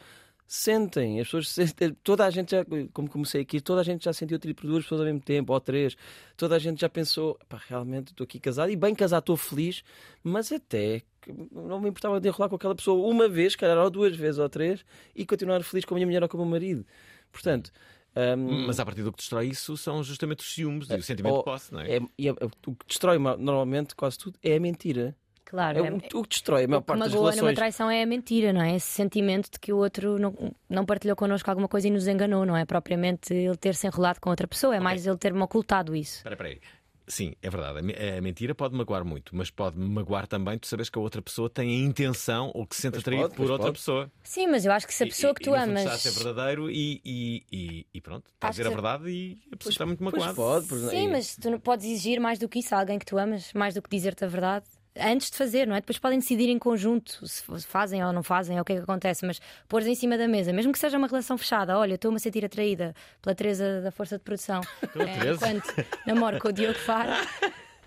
sentem, 0.46 1.20
as 1.20 1.26
pessoas 1.26 1.48
sentem, 1.48 1.94
toda 2.04 2.24
a 2.24 2.30
gente 2.30 2.50
já, 2.52 2.64
como 2.92 3.08
comecei 3.08 3.42
aqui, 3.42 3.60
toda 3.60 3.80
a 3.80 3.84
gente 3.84 4.04
já 4.04 4.12
sentiu 4.12 4.38
tipo 4.38 4.66
duas 4.66 4.84
pessoas 4.84 5.00
ao 5.00 5.06
mesmo 5.06 5.20
tempo, 5.20 5.52
ou 5.52 5.60
três, 5.60 5.96
toda 6.36 6.56
a 6.56 6.58
gente 6.58 6.80
já 6.80 6.88
pensou, 6.88 7.38
pá, 7.48 7.60
realmente 7.68 8.08
estou 8.08 8.24
aqui 8.24 8.38
casado 8.38 8.70
e 8.70 8.76
bem 8.76 8.94
casado, 8.94 9.20
estou 9.22 9.36
feliz, 9.36 9.82
mas 10.22 10.52
até 10.52 11.02
não 11.50 11.80
me 11.80 11.88
importava 11.88 12.20
de 12.20 12.28
enrolar 12.28 12.48
com 12.50 12.56
aquela 12.56 12.74
pessoa 12.74 13.08
uma 13.08 13.28
vez, 13.28 13.56
calhar, 13.56 13.78
ou 13.78 13.90
duas 13.90 14.14
vezes 14.14 14.38
ou 14.38 14.48
três, 14.48 14.84
e 15.14 15.24
continuar 15.24 15.62
feliz 15.62 15.84
com 15.84 15.94
a 15.94 15.96
minha 15.96 16.06
mulher 16.06 16.22
ou 16.22 16.28
com 16.28 16.36
o 16.36 16.40
meu 16.40 16.50
marido. 16.50 16.84
Portanto. 17.32 17.70
hum, 18.16 18.66
Mas 18.66 18.78
a 18.78 18.84
partir 18.84 19.02
do 19.02 19.10
que 19.10 19.18
destrói 19.18 19.48
isso 19.48 19.76
são 19.76 20.02
justamente 20.04 20.40
os 20.40 20.54
ciúmes 20.54 20.88
e 20.90 20.94
o 20.94 21.02
sentimento 21.02 21.32
ou- 21.32 21.38
de 21.40 21.44
posse, 21.44 21.72
não 21.72 21.80
é? 21.80 21.96
é- 21.96 21.98
é- 21.98 22.30
o 22.66 22.74
que 22.74 22.86
destrói 22.86 23.18
ma- 23.18 23.36
normalmente 23.36 23.94
quase 23.96 24.18
tudo 24.18 24.38
é 24.42 24.54
a 24.54 24.60
mentira. 24.60 25.16
Claro, 25.44 25.84
É 25.84 25.88
é- 25.88 25.92
o, 25.92 25.96
o 25.96 26.22
que 26.22 26.28
destrói 26.30 26.64
a 26.64 26.68
maior 26.68 26.80
parte 26.80 27.00
das 27.00 27.08
magoa 27.10 27.22
numa 27.26 27.30
relações. 27.32 27.54
traição 27.56 27.90
é 27.90 28.02
a 28.02 28.06
mentira, 28.06 28.52
não 28.52 28.62
é? 28.62 28.74
Esse 28.76 28.86
sentimento 28.88 29.50
de 29.52 29.58
que 29.60 29.72
o 29.72 29.76
outro 29.76 30.18
não, 30.18 30.54
não 30.68 30.84
partilhou 30.84 31.14
connosco 31.16 31.48
alguma 31.50 31.68
coisa 31.68 31.86
e 31.86 31.90
nos 31.90 32.08
enganou, 32.08 32.44
não 32.44 32.56
é 32.56 32.64
propriamente 32.64 33.32
ele 33.34 33.56
ter 33.56 33.74
se 33.74 33.86
enrolado 33.86 34.20
com 34.20 34.30
outra 34.30 34.48
pessoa, 34.48 34.74
é 34.74 34.80
mais 34.80 35.06
ele 35.06 35.16
ter-me 35.18 35.40
ocultado 35.42 35.94
isso. 35.94 36.16
Espera, 36.18 36.34
espera 36.34 36.48
aí. 36.50 36.60
Sim, 37.06 37.34
é 37.42 37.50
verdade. 37.50 37.80
A 37.80 37.82
me- 37.82 37.92
A 37.92 38.22
mentira 38.22 38.54
pode 38.54 38.74
magoar 38.74 39.04
muito, 39.04 39.36
mas 39.36 39.50
pode 39.50 39.78
magoar 39.78 40.26
também 40.26 40.58
tu 40.58 40.66
sabes 40.66 40.88
que 40.88 40.98
a 40.98 41.02
outra 41.02 41.20
pessoa 41.20 41.50
tem 41.50 41.68
a 41.68 41.84
intenção 41.86 42.50
ou 42.54 42.66
que 42.66 42.74
se 42.74 42.80
sente 42.80 42.92
Pois 42.92 43.02
atraído 43.02 43.28
por 43.28 43.36
pois 43.36 43.50
outra 43.50 43.66
pode. 43.66 43.78
pessoa. 43.78 44.10
Sim, 44.22 44.46
mas 44.46 44.64
eu 44.64 44.72
acho 44.72 44.86
que 44.86 44.94
se 44.94 45.02
a 45.02 45.06
E- 45.06 45.10
pessoa 45.10 45.32
e- 45.32 45.34
que 45.34 45.42
e 45.42 45.44
tu 45.44 45.50
fundo 45.50 45.62
amas. 45.62 45.80
Está 45.82 45.92
a 45.92 45.98
ser 45.98 46.10
verdadeiro 46.12 46.70
e, 46.70 47.02
e, 47.04 47.42
e, 47.52 47.86
e 47.92 48.00
pronto, 48.00 48.24
está 48.32 48.46
a 48.46 48.50
dizer 48.50 48.66
a 48.66 48.70
verdade 48.70 49.10
e 49.10 49.38
a 49.52 49.56
pessoa 49.58 49.70
está 49.72 49.84
muito 49.84 49.98
Pois 50.02 50.14
magoada. 50.14 50.34
pode, 50.34 50.66
porque- 50.66 50.88
Sim, 50.88 51.04
e- 51.04 51.08
mas 51.10 51.36
tu 51.36 51.50
não 51.50 51.60
podes 51.60 51.84
exigir 51.84 52.18
mais 52.20 52.38
do 52.38 52.48
que 52.48 52.60
isso 52.60 52.74
a 52.74 52.80
alguém 52.80 52.98
que 52.98 53.04
tu 53.04 53.18
amas, 53.18 53.52
mais 53.52 53.74
do 53.74 53.82
que 53.82 53.90
dizer-te 53.90 54.24
a 54.24 54.26
verdade. 54.26 54.64
Antes 54.96 55.30
de 55.30 55.36
fazer, 55.36 55.66
não 55.66 55.74
é? 55.74 55.80
Depois 55.80 55.98
podem 55.98 56.18
decidir 56.18 56.48
em 56.48 56.58
conjunto 56.58 57.26
se 57.26 57.42
fazem 57.66 58.04
ou 58.04 58.12
não 58.12 58.22
fazem, 58.22 58.56
ou 58.56 58.62
o 58.62 58.64
que 58.64 58.74
é 58.74 58.76
que 58.76 58.82
acontece, 58.82 59.26
mas 59.26 59.40
pôres 59.68 59.86
em 59.88 59.94
cima 59.94 60.16
da 60.16 60.28
mesa, 60.28 60.52
mesmo 60.52 60.72
que 60.72 60.78
seja 60.78 60.96
uma 60.96 61.08
relação 61.08 61.36
fechada, 61.36 61.76
olha, 61.76 61.94
estou-me 61.94 62.16
a 62.16 62.20
sentir 62.20 62.44
atraída 62.44 62.94
pela 63.20 63.34
Teresa 63.34 63.80
da 63.80 63.90
Força 63.90 64.18
de 64.18 64.22
Produção, 64.22 64.60
Teresa? 64.92 65.48
enquanto 65.48 65.86
namoro 66.06 66.38
com 66.38 66.48
o 66.48 66.52
Diogo 66.52 66.78
Faro, 66.78 67.10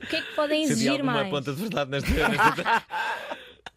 o 0.04 0.08
que 0.08 0.18
é 0.18 0.22
que 0.22 0.36
podem 0.36 0.64
exigir 0.64 1.02
mais? 1.02 1.30
ponta 1.30 1.54
de 1.54 1.62
verdade 1.62 1.92
nesta. 1.92 2.10
nesta... 2.30 2.84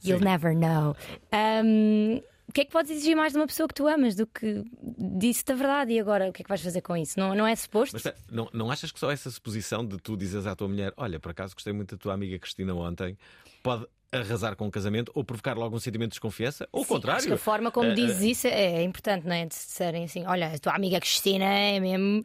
You'll 0.03 0.21
never 0.21 0.55
know. 0.55 0.97
Um, 1.33 2.23
o 2.51 2.53
que 2.53 2.63
é 2.63 2.65
que 2.65 2.73
podes 2.73 2.91
exigir 2.91 3.17
mais 3.17 3.33
de 3.33 3.39
uma 3.39 3.47
pessoa 3.47 3.69
que 3.69 3.75
tu 3.75 3.87
amas 3.87 4.17
do 4.17 4.27
que 4.27 4.65
disse-te 4.99 5.53
a 5.53 5.55
verdade 5.55 5.93
e 5.93 6.01
agora 6.01 6.29
o 6.29 6.33
que 6.33 6.43
é 6.43 6.45
que 6.45 6.49
vais 6.49 6.61
fazer 6.61 6.81
com 6.81 6.97
isso? 6.97 7.19
Não, 7.19 7.33
não 7.33 7.47
é 7.47 7.55
suposto? 7.55 7.97
Mas 8.03 8.13
não, 8.29 8.51
não 8.53 8.73
achas 8.73 8.91
que 8.91 8.99
só 8.99 9.09
essa 9.09 9.31
suposição 9.31 9.87
de 9.87 9.99
tu 9.99 10.17
dizes 10.17 10.45
à 10.47 10.57
tua 10.57 10.67
mulher: 10.67 10.93
Olha, 10.97 11.21
por 11.21 11.31
acaso 11.31 11.55
gostei 11.55 11.73
muito 11.73 11.95
da 11.95 12.03
tua 12.03 12.13
amiga 12.13 12.37
Cristina 12.41 12.75
ontem, 12.75 13.17
pode 13.63 13.87
arrasar 14.11 14.57
com 14.57 14.67
o 14.67 14.71
casamento 14.71 15.13
ou 15.15 15.23
provocar 15.23 15.57
logo 15.57 15.77
um 15.77 15.79
sentimento 15.79 16.09
de 16.11 16.15
desconfiança? 16.15 16.69
Ou 16.73 16.83
o 16.83 16.87
contrário. 16.87 17.19
Acho 17.19 17.29
que 17.29 17.35
a 17.35 17.39
forma 17.39 17.71
como 17.71 17.91
Eh, 17.91 17.95
dizes 17.95 18.21
eh, 18.21 18.27
isso 18.31 18.47
é 18.49 18.83
importante, 18.83 19.29
não 19.29 19.35
é? 19.35 19.43
De 19.45 19.51
disserem 19.51 20.03
assim: 20.03 20.27
olha, 20.27 20.49
a 20.49 20.59
tua 20.59 20.75
amiga 20.75 20.99
Cristina 20.99 21.45
é 21.45 21.79
mesmo. 21.79 22.25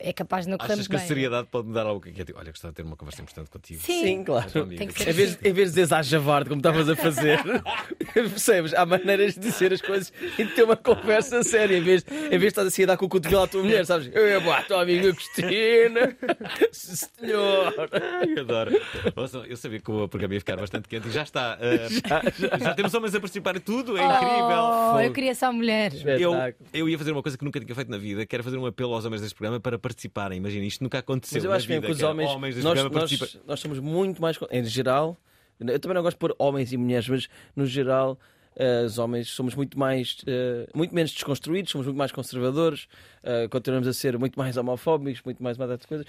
É 0.00 0.12
capaz 0.12 0.44
de 0.44 0.50
não 0.50 0.58
correr 0.58 0.72
Achas 0.74 0.86
que 0.86 0.94
a 0.94 0.98
bem. 0.98 1.04
é? 1.04 1.08
seriedade 1.08 1.48
pode 1.50 1.66
mudar 1.68 1.84
algo? 1.86 2.00
Que 2.00 2.20
é 2.20 2.24
tipo, 2.24 2.38
Olha, 2.38 2.50
gostava 2.50 2.72
de 2.72 2.76
ter 2.76 2.82
uma 2.82 2.96
conversa 2.96 3.20
importante 3.22 3.50
contigo. 3.50 3.80
Sim. 3.82 4.02
Sim, 4.02 4.24
claro. 4.24 4.48
Em 4.70 5.12
vez, 5.12 5.38
em 5.42 5.52
vez 5.52 5.54
de 5.54 5.64
dizeres 5.64 5.92
à 5.92 6.02
javarde 6.02 6.48
como 6.48 6.60
estavas 6.60 6.88
a 6.88 6.94
fazer, 6.96 7.40
percebes? 8.14 8.74
Há 8.74 8.86
maneiras 8.86 9.34
de 9.34 9.40
dizer 9.40 9.72
as 9.72 9.80
coisas 9.80 10.12
e 10.38 10.44
de 10.44 10.52
ter 10.54 10.62
uma 10.62 10.76
conversa 10.76 11.42
séria. 11.42 11.76
Em 11.76 11.82
vez, 11.82 12.04
em 12.08 12.28
vez 12.30 12.40
de 12.40 12.46
estás 12.46 12.66
assim 12.68 12.84
a 12.84 12.86
dar 12.86 12.96
com 12.96 13.06
o 13.06 13.08
cotovelo 13.08 13.42
à 13.42 13.46
tua 13.46 13.62
mulher, 13.62 13.84
sabes? 13.86 14.10
Eu 14.12 14.26
é 14.26 14.40
boa, 14.40 14.58
a 14.58 14.62
tua 14.62 14.82
amiga 14.82 15.12
Cristina. 15.12 16.16
Senhor. 16.72 17.74
Ai, 17.92 18.38
adoro. 18.40 18.70
Ouçam, 19.16 19.44
eu 19.44 19.56
sabia 19.56 19.80
que 19.80 19.90
o 19.90 20.08
programa 20.08 20.34
ia 20.34 20.40
ficar 20.40 20.56
bastante 20.56 20.88
quente 20.88 21.08
e 21.08 21.10
já 21.10 21.22
está. 21.22 21.58
eh, 21.60 21.88
já, 22.60 22.74
temos 22.74 22.94
homens 22.94 23.14
a 23.14 23.20
participar 23.20 23.56
e 23.56 23.60
tudo, 23.60 23.96
é 23.98 24.04
incrível. 24.04 24.94
Oh, 24.94 25.00
eu 25.00 25.12
queria 25.12 25.34
só 25.34 25.52
mulheres. 25.52 26.02
Eu, 26.04 26.32
eu 26.72 26.88
ia 26.88 26.98
fazer 26.98 27.12
uma 27.12 27.22
coisa 27.22 27.36
que 27.36 27.44
nunca 27.44 27.60
tinha 27.60 27.74
feito 27.74 27.90
na 27.90 27.98
vida, 27.98 28.24
que 28.26 28.34
era 28.34 28.42
fazer 28.42 28.56
um 28.56 28.66
apelo 28.66 28.94
aos 28.94 29.04
homens 29.04 29.20
deste 29.22 29.34
programa 29.34 29.60
para 29.60 29.78
participarem. 29.88 30.38
Imagina, 30.38 30.64
isto 30.64 30.82
nunca 30.82 30.98
aconteceu. 30.98 31.36
Mas 31.36 31.44
eu 31.44 31.52
acho 31.52 31.66
vida, 31.66 31.86
que 31.86 31.92
os 31.92 32.02
homens, 32.02 32.54
deste 32.54 32.62
nós, 32.62 32.90
nós, 32.90 33.38
nós 33.46 33.60
somos 33.60 33.78
muito 33.80 34.20
mais. 34.20 34.38
Em 34.50 34.64
geral, 34.64 35.16
eu 35.58 35.78
também 35.78 35.94
não 35.94 36.02
gosto 36.02 36.16
de 36.16 36.20
pôr 36.20 36.34
homens 36.38 36.72
e 36.72 36.76
mulheres, 36.76 37.08
mas 37.08 37.28
no 37.56 37.66
geral. 37.66 38.18
eh, 38.56 38.84
os 38.84 38.98
homens 38.98 39.28
somos 39.28 39.54
muito 39.54 39.78
mais 39.78 40.18
eh, 40.26 40.68
muito 40.74 40.94
menos 40.94 41.12
desconstruídos, 41.12 41.70
somos 41.70 41.86
muito 41.86 41.96
mais 41.96 42.12
conservadores, 42.12 42.88
eh, 43.22 43.46
continuamos 43.48 43.86
a 43.88 43.92
ser 43.92 44.18
muito 44.18 44.38
mais 44.38 44.56
homofóbicos, 44.56 45.22
muito 45.24 45.42
mais 45.42 45.56
uma 45.56 45.66
data 45.66 45.82
de 45.82 45.86
coisas. 45.86 46.06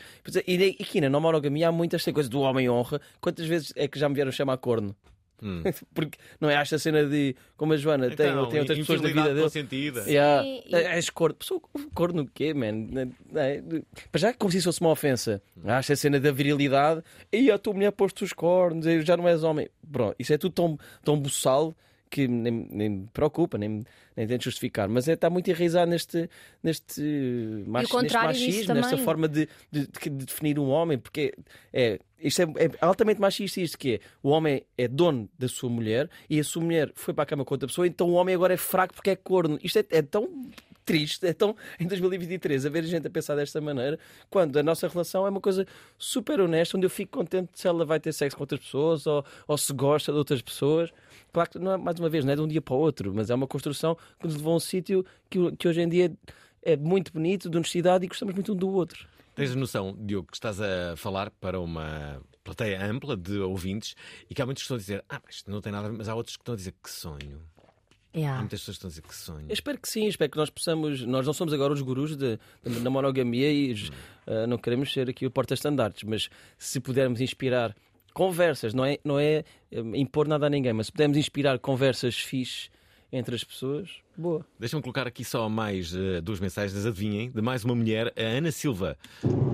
E 0.47 0.77
aqui 0.81 0.99
na 0.99 1.09
monogamia 1.19 1.69
há 1.69 1.71
muitas 1.71 2.03
coisas 2.03 2.29
do 2.29 2.41
homem 2.41 2.69
honra. 2.69 2.99
Quantas 3.21 3.45
vezes 3.45 3.71
é 3.75 3.87
que 3.87 3.99
já 3.99 4.09
me 4.09 4.15
vieram 4.15 4.31
chamar 4.31 4.57
corno? 4.57 4.95
Hum. 5.41 5.63
Porque 5.93 6.17
não 6.39 6.49
é 6.49 6.55
esta 6.55 6.77
cena 6.77 7.05
de 7.05 7.35
como 7.57 7.73
a 7.73 7.77
Joana 7.77 8.09
tem, 8.15 8.27
Então, 8.29 8.49
tem 8.49 8.59
outras 8.59 8.77
pessoas 8.77 9.01
da 9.01 9.07
vida 9.09 9.23
dele. 9.29 9.41
consentida. 9.41 10.01
Yeah. 10.07 10.43
E- 10.45 10.63
És 10.75 11.09
corno. 11.09 11.35
Pessoa, 11.35 11.61
corno 11.93 12.23
o 12.23 12.27
quê, 12.27 12.53
man? 12.53 12.71
Não 12.71 13.41
é? 13.41 13.61
Para 14.11 14.19
já, 14.19 14.33
como 14.33 14.51
se 14.51 14.57
isso 14.57 14.67
fosse 14.69 14.81
uma 14.81 14.89
ofensa. 14.91 15.41
Acho 15.65 15.93
a 15.93 15.95
cena 15.95 16.19
da 16.19 16.31
virilidade. 16.31 17.01
E 17.31 17.49
a 17.51 17.57
tua 17.57 17.73
mulher 17.73 17.91
pôs-te 17.91 18.23
os 18.23 18.33
cornos, 18.33 18.85
e 18.85 19.01
já 19.01 19.15
não 19.17 19.27
és 19.27 19.43
homem. 19.43 19.69
Pronto, 19.91 20.15
isso 20.19 20.33
é 20.33 20.37
tudo 20.37 20.53
tão, 20.53 20.77
tão 21.03 21.19
buçal 21.19 21.75
que 22.09 22.27
nem, 22.27 22.67
nem 22.71 22.89
me 22.89 23.07
preocupa, 23.13 23.57
nem, 23.57 23.83
nem 24.15 24.27
tento 24.27 24.43
justificar. 24.45 24.89
Mas 24.89 25.07
é, 25.07 25.13
está 25.13 25.29
muito 25.29 25.49
enraizado 25.49 25.91
neste, 25.91 26.29
neste, 26.63 27.01
machi- 27.67 27.83
neste 27.83 27.91
contrário 27.91 28.33
disso 28.33 28.45
machismo, 28.47 28.73
nesta 28.73 28.97
forma 28.97 29.27
de, 29.27 29.47
de- 29.71 29.87
de 29.87 30.09
definir 30.25 30.57
um 30.59 30.69
homem. 30.69 30.97
Porque 30.97 31.33
é, 31.71 31.99
isto 32.19 32.41
é, 32.41 32.45
é 32.45 32.71
altamente 32.81 33.21
machista 33.21 33.61
isto 33.61 33.77
que 33.77 33.95
é. 33.95 33.99
O 34.23 34.29
homem 34.29 34.63
é 34.77 34.87
dono 34.87 35.29
da 35.37 35.47
sua 35.47 35.69
mulher 35.69 36.09
e 36.29 36.39
a 36.39 36.43
sua 36.43 36.63
mulher 36.63 36.91
foi 36.95 37.13
para 37.13 37.23
a 37.23 37.27
cama 37.27 37.45
com 37.45 37.53
outra 37.53 37.67
pessoa, 37.67 37.85
então 37.87 38.09
o 38.09 38.13
homem 38.13 38.33
agora 38.35 38.53
é 38.53 38.57
fraco 38.57 38.93
porque 38.95 39.11
é 39.11 39.15
corno. 39.15 39.59
Isto 39.63 39.77
é, 39.79 39.85
é 39.91 40.01
tão 40.01 40.49
triste, 40.85 41.27
é 41.27 41.33
tão 41.33 41.55
em 41.79 41.85
2023 41.85 42.65
a 42.65 42.69
ver 42.69 42.79
a 42.79 42.87
gente 42.87 43.05
a 43.05 43.09
pensar 43.11 43.35
desta 43.35 43.61
maneira, 43.61 43.99
quando 44.27 44.57
a 44.57 44.63
nossa 44.63 44.87
relação 44.87 45.27
é 45.27 45.29
uma 45.29 45.39
coisa 45.39 45.67
super 45.99 46.41
honesta, 46.41 46.75
onde 46.75 46.87
eu 46.87 46.89
fico 46.89 47.15
contente 47.19 47.51
se 47.53 47.67
ela 47.67 47.85
vai 47.85 47.99
ter 47.99 48.11
sexo 48.11 48.35
com 48.35 48.41
outras 48.41 48.59
pessoas 48.61 49.05
ou, 49.05 49.23
ou 49.47 49.55
se 49.55 49.71
gosta 49.71 50.11
de 50.11 50.17
outras 50.17 50.41
pessoas. 50.41 50.89
Claro 51.31 51.49
que 51.49 51.59
não 51.59 51.73
é, 51.73 51.77
mais 51.77 51.99
uma 51.99 52.09
vez, 52.09 52.25
não 52.25 52.33
é 52.33 52.35
de 52.35 52.41
um 52.41 52.47
dia 52.47 52.61
para 52.61 52.73
o 52.73 52.77
outro, 52.77 53.13
mas 53.13 53.29
é 53.29 53.35
uma 53.35 53.47
construção 53.47 53.95
que 54.19 54.25
nos 54.27 54.35
levou 54.35 54.53
a 54.53 54.55
um 54.57 54.59
sítio 54.59 55.05
que, 55.29 55.51
que 55.57 55.67
hoje 55.67 55.81
em 55.81 55.87
dia 55.89 56.11
é 56.63 56.75
muito 56.75 57.13
bonito, 57.13 57.49
de 57.49 57.55
honestidade 57.57 58.05
e 58.05 58.07
gostamos 58.07 58.33
muito 58.33 58.53
um 58.53 58.55
do 58.55 58.69
outro. 58.69 59.07
Tens 59.35 59.55
noção, 59.55 59.95
Diogo, 59.97 60.27
que 60.29 60.35
estás 60.35 60.59
a 60.59 60.95
falar 60.97 61.29
para 61.31 61.59
uma 61.59 62.21
plateia 62.43 62.83
ampla 62.85 63.15
de 63.15 63.37
ouvintes 63.39 63.95
e 64.29 64.33
que 64.35 64.41
há 64.41 64.45
muitos 64.45 64.63
que 64.63 64.65
estão 64.65 64.75
a 64.75 64.79
dizer: 64.79 65.05
Ah, 65.07 65.21
mas 65.25 65.35
isto 65.35 65.49
não 65.51 65.61
tem 65.61 65.71
nada 65.71 65.87
a 65.87 65.89
ver, 65.91 65.97
mas 65.97 66.09
há 66.09 66.15
outros 66.15 66.35
que 66.35 66.41
estão 66.41 66.53
a 66.53 66.57
dizer 66.57 66.73
que 66.83 66.89
sonho. 66.89 67.39
Há 68.11 68.17
Yeah. 68.17 68.39
muitas 68.39 68.61
pessoas 68.61 68.75
que 68.77 68.79
estão 68.79 68.87
a 68.87 68.89
dizer 68.89 69.01
que 69.03 69.15
sonho. 69.15 69.45
Eu 69.47 69.53
espero 69.53 69.77
que 69.77 69.87
sim, 69.87 70.07
espero 70.07 70.31
que 70.31 70.37
nós 70.37 70.49
possamos. 70.49 71.05
Nós 71.05 71.27
não 71.27 71.31
somos 71.31 71.53
agora 71.53 71.71
os 71.71 71.81
gurus 71.81 72.17
de, 72.17 72.39
de- 72.65 72.79
da 72.79 72.89
monogamia 72.89 73.51
e 73.53 73.71
os, 73.71 73.91
ah, 74.25 74.47
não 74.47 74.57
queremos 74.57 74.91
ser 74.91 75.07
aqui 75.09 75.27
o 75.27 75.31
porta-estandartes, 75.31 76.03
mas 76.03 76.27
se 76.57 76.79
pudermos 76.79 77.21
inspirar 77.21 77.75
conversas, 78.13 78.73
não 78.73 78.85
é, 78.85 78.97
não 79.03 79.19
é 79.19 79.43
eh, 79.71 79.79
impor 79.95 80.27
nada 80.27 80.47
a 80.47 80.49
ninguém, 80.49 80.73
mas 80.73 80.87
se 80.87 80.91
pudermos 80.91 81.17
inspirar 81.17 81.59
conversas 81.59 82.15
fixe 82.15 82.69
entre 83.11 83.35
as 83.35 83.43
pessoas, 83.43 83.89
boa. 84.15 84.45
Deixa-me 84.59 84.83
colocar 84.83 85.07
aqui 85.07 85.25
só 85.25 85.49
mais 85.49 85.95
eh, 85.95 86.21
duas 86.21 86.39
mensagens, 86.39 86.85
adivinhem, 86.85 87.31
de 87.31 87.41
mais 87.41 87.63
uma 87.63 87.73
mulher, 87.73 88.13
a 88.15 88.21
Ana 88.21 88.51
Silva, 88.51 88.95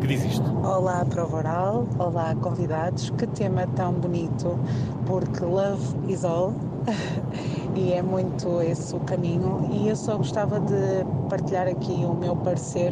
que 0.01 0.07
diz 0.07 0.25
isto. 0.25 0.43
Olá, 0.57 1.05
Prova 1.05 1.37
Oral. 1.37 1.87
Olá, 1.97 2.35
convidados. 2.35 3.09
Que 3.11 3.25
tema 3.27 3.65
tão 3.67 3.93
bonito, 3.93 4.59
porque 5.05 5.39
love 5.45 6.11
is 6.11 6.25
all 6.25 6.53
e 7.75 7.93
é 7.93 8.01
muito 8.01 8.61
esse 8.61 8.93
o 8.93 8.99
caminho. 9.01 9.69
E 9.71 9.87
eu 9.87 9.95
só 9.95 10.17
gostava 10.17 10.59
de 10.59 11.05
partilhar 11.29 11.67
aqui 11.67 11.93
o 11.93 12.13
meu 12.13 12.35
parecer, 12.35 12.91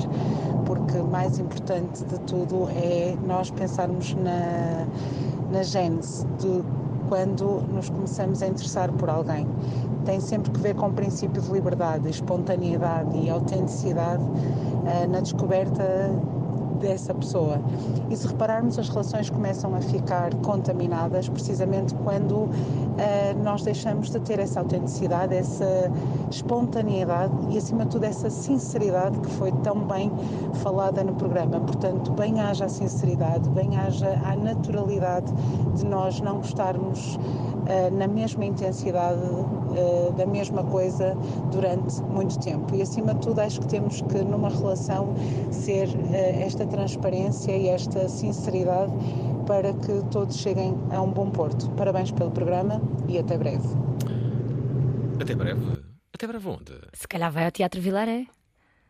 porque 0.65 0.97
mais 0.99 1.39
importante 1.39 2.05
de 2.05 2.19
tudo 2.21 2.69
é 2.69 3.17
nós 3.25 3.51
pensarmos 3.51 4.13
na, 4.13 4.87
na 5.53 5.61
gênese 5.61 6.25
de 6.39 6.63
quando 7.07 7.61
nos 7.71 7.87
começamos 7.89 8.41
a 8.41 8.47
interessar 8.47 8.91
por 8.91 9.07
alguém. 9.07 9.47
Tem 10.03 10.19
sempre 10.19 10.51
que 10.51 10.59
ver 10.59 10.75
com 10.75 10.87
o 10.87 10.93
princípio 10.93 11.41
de 11.41 11.51
liberdade, 11.51 12.09
espontaneidade 12.09 13.15
e 13.17 13.29
autenticidade 13.29 14.23
eh, 14.85 15.05
na 15.07 15.19
descoberta 15.21 16.11
dessa 16.73 17.13
pessoa. 17.13 17.59
E 18.09 18.15
se 18.15 18.27
repararmos, 18.27 18.77
as 18.77 18.89
relações 18.89 19.29
começam 19.29 19.75
a 19.75 19.81
ficar 19.81 20.33
contaminadas 20.35 21.29
precisamente 21.29 21.93
quando 21.95 22.49
eh, 22.97 23.33
nós 23.43 23.63
deixamos 23.63 24.09
de 24.09 24.19
ter 24.19 24.39
essa 24.39 24.59
autenticidade, 24.59 25.35
essa 25.35 25.91
espontaneidade 26.29 27.33
e, 27.49 27.57
acima 27.57 27.85
de 27.85 27.91
tudo, 27.91 28.03
essa 28.05 28.29
sinceridade 28.29 29.19
que 29.19 29.29
foi 29.31 29.51
tão 29.63 29.79
bem 29.79 30.11
falada 30.55 31.03
no 31.03 31.13
programa. 31.13 31.59
Portanto, 31.59 32.11
bem 32.11 32.39
haja 32.41 32.65
a 32.65 32.69
sinceridade, 32.69 33.49
bem 33.49 33.77
haja 33.77 34.19
a 34.25 34.35
naturalidade 34.35 35.31
de 35.75 35.85
nós 35.85 36.19
não 36.21 36.37
gostarmos 36.37 37.19
eh, 37.67 37.89
na 37.89 38.07
mesma 38.07 38.45
intensidade 38.45 39.21
eh, 39.75 40.11
da 40.15 40.25
mesma 40.25 40.63
coisa 40.63 41.15
durante 41.51 42.01
muito 42.03 42.39
tempo. 42.39 42.73
E 42.75 42.81
acima 42.81 43.13
de 43.13 43.21
tudo, 43.21 43.39
acho 43.39 43.59
que 43.61 43.67
temos 43.67 44.01
que, 44.01 44.23
numa 44.23 44.49
relação, 44.49 45.13
ser 45.51 45.89
eh, 46.13 46.43
esta 46.43 46.65
transparência 46.65 47.55
e 47.55 47.67
esta 47.67 48.07
sinceridade 48.07 48.91
para 49.45 49.73
que 49.73 50.03
todos 50.11 50.37
cheguem 50.37 50.75
a 50.91 51.01
um 51.01 51.11
bom 51.11 51.29
porto. 51.29 51.69
Parabéns 51.71 52.11
pelo 52.11 52.31
programa 52.31 52.81
e 53.07 53.17
até 53.17 53.37
breve. 53.37 53.67
Até 55.21 55.35
breve. 55.35 55.83
Até 56.13 56.27
breve 56.27 56.47
onde? 56.47 56.73
Se 56.93 57.07
calhar 57.07 57.31
vai 57.31 57.45
ao 57.45 57.51
Teatro 57.51 57.81
Vilaré. 57.81 58.25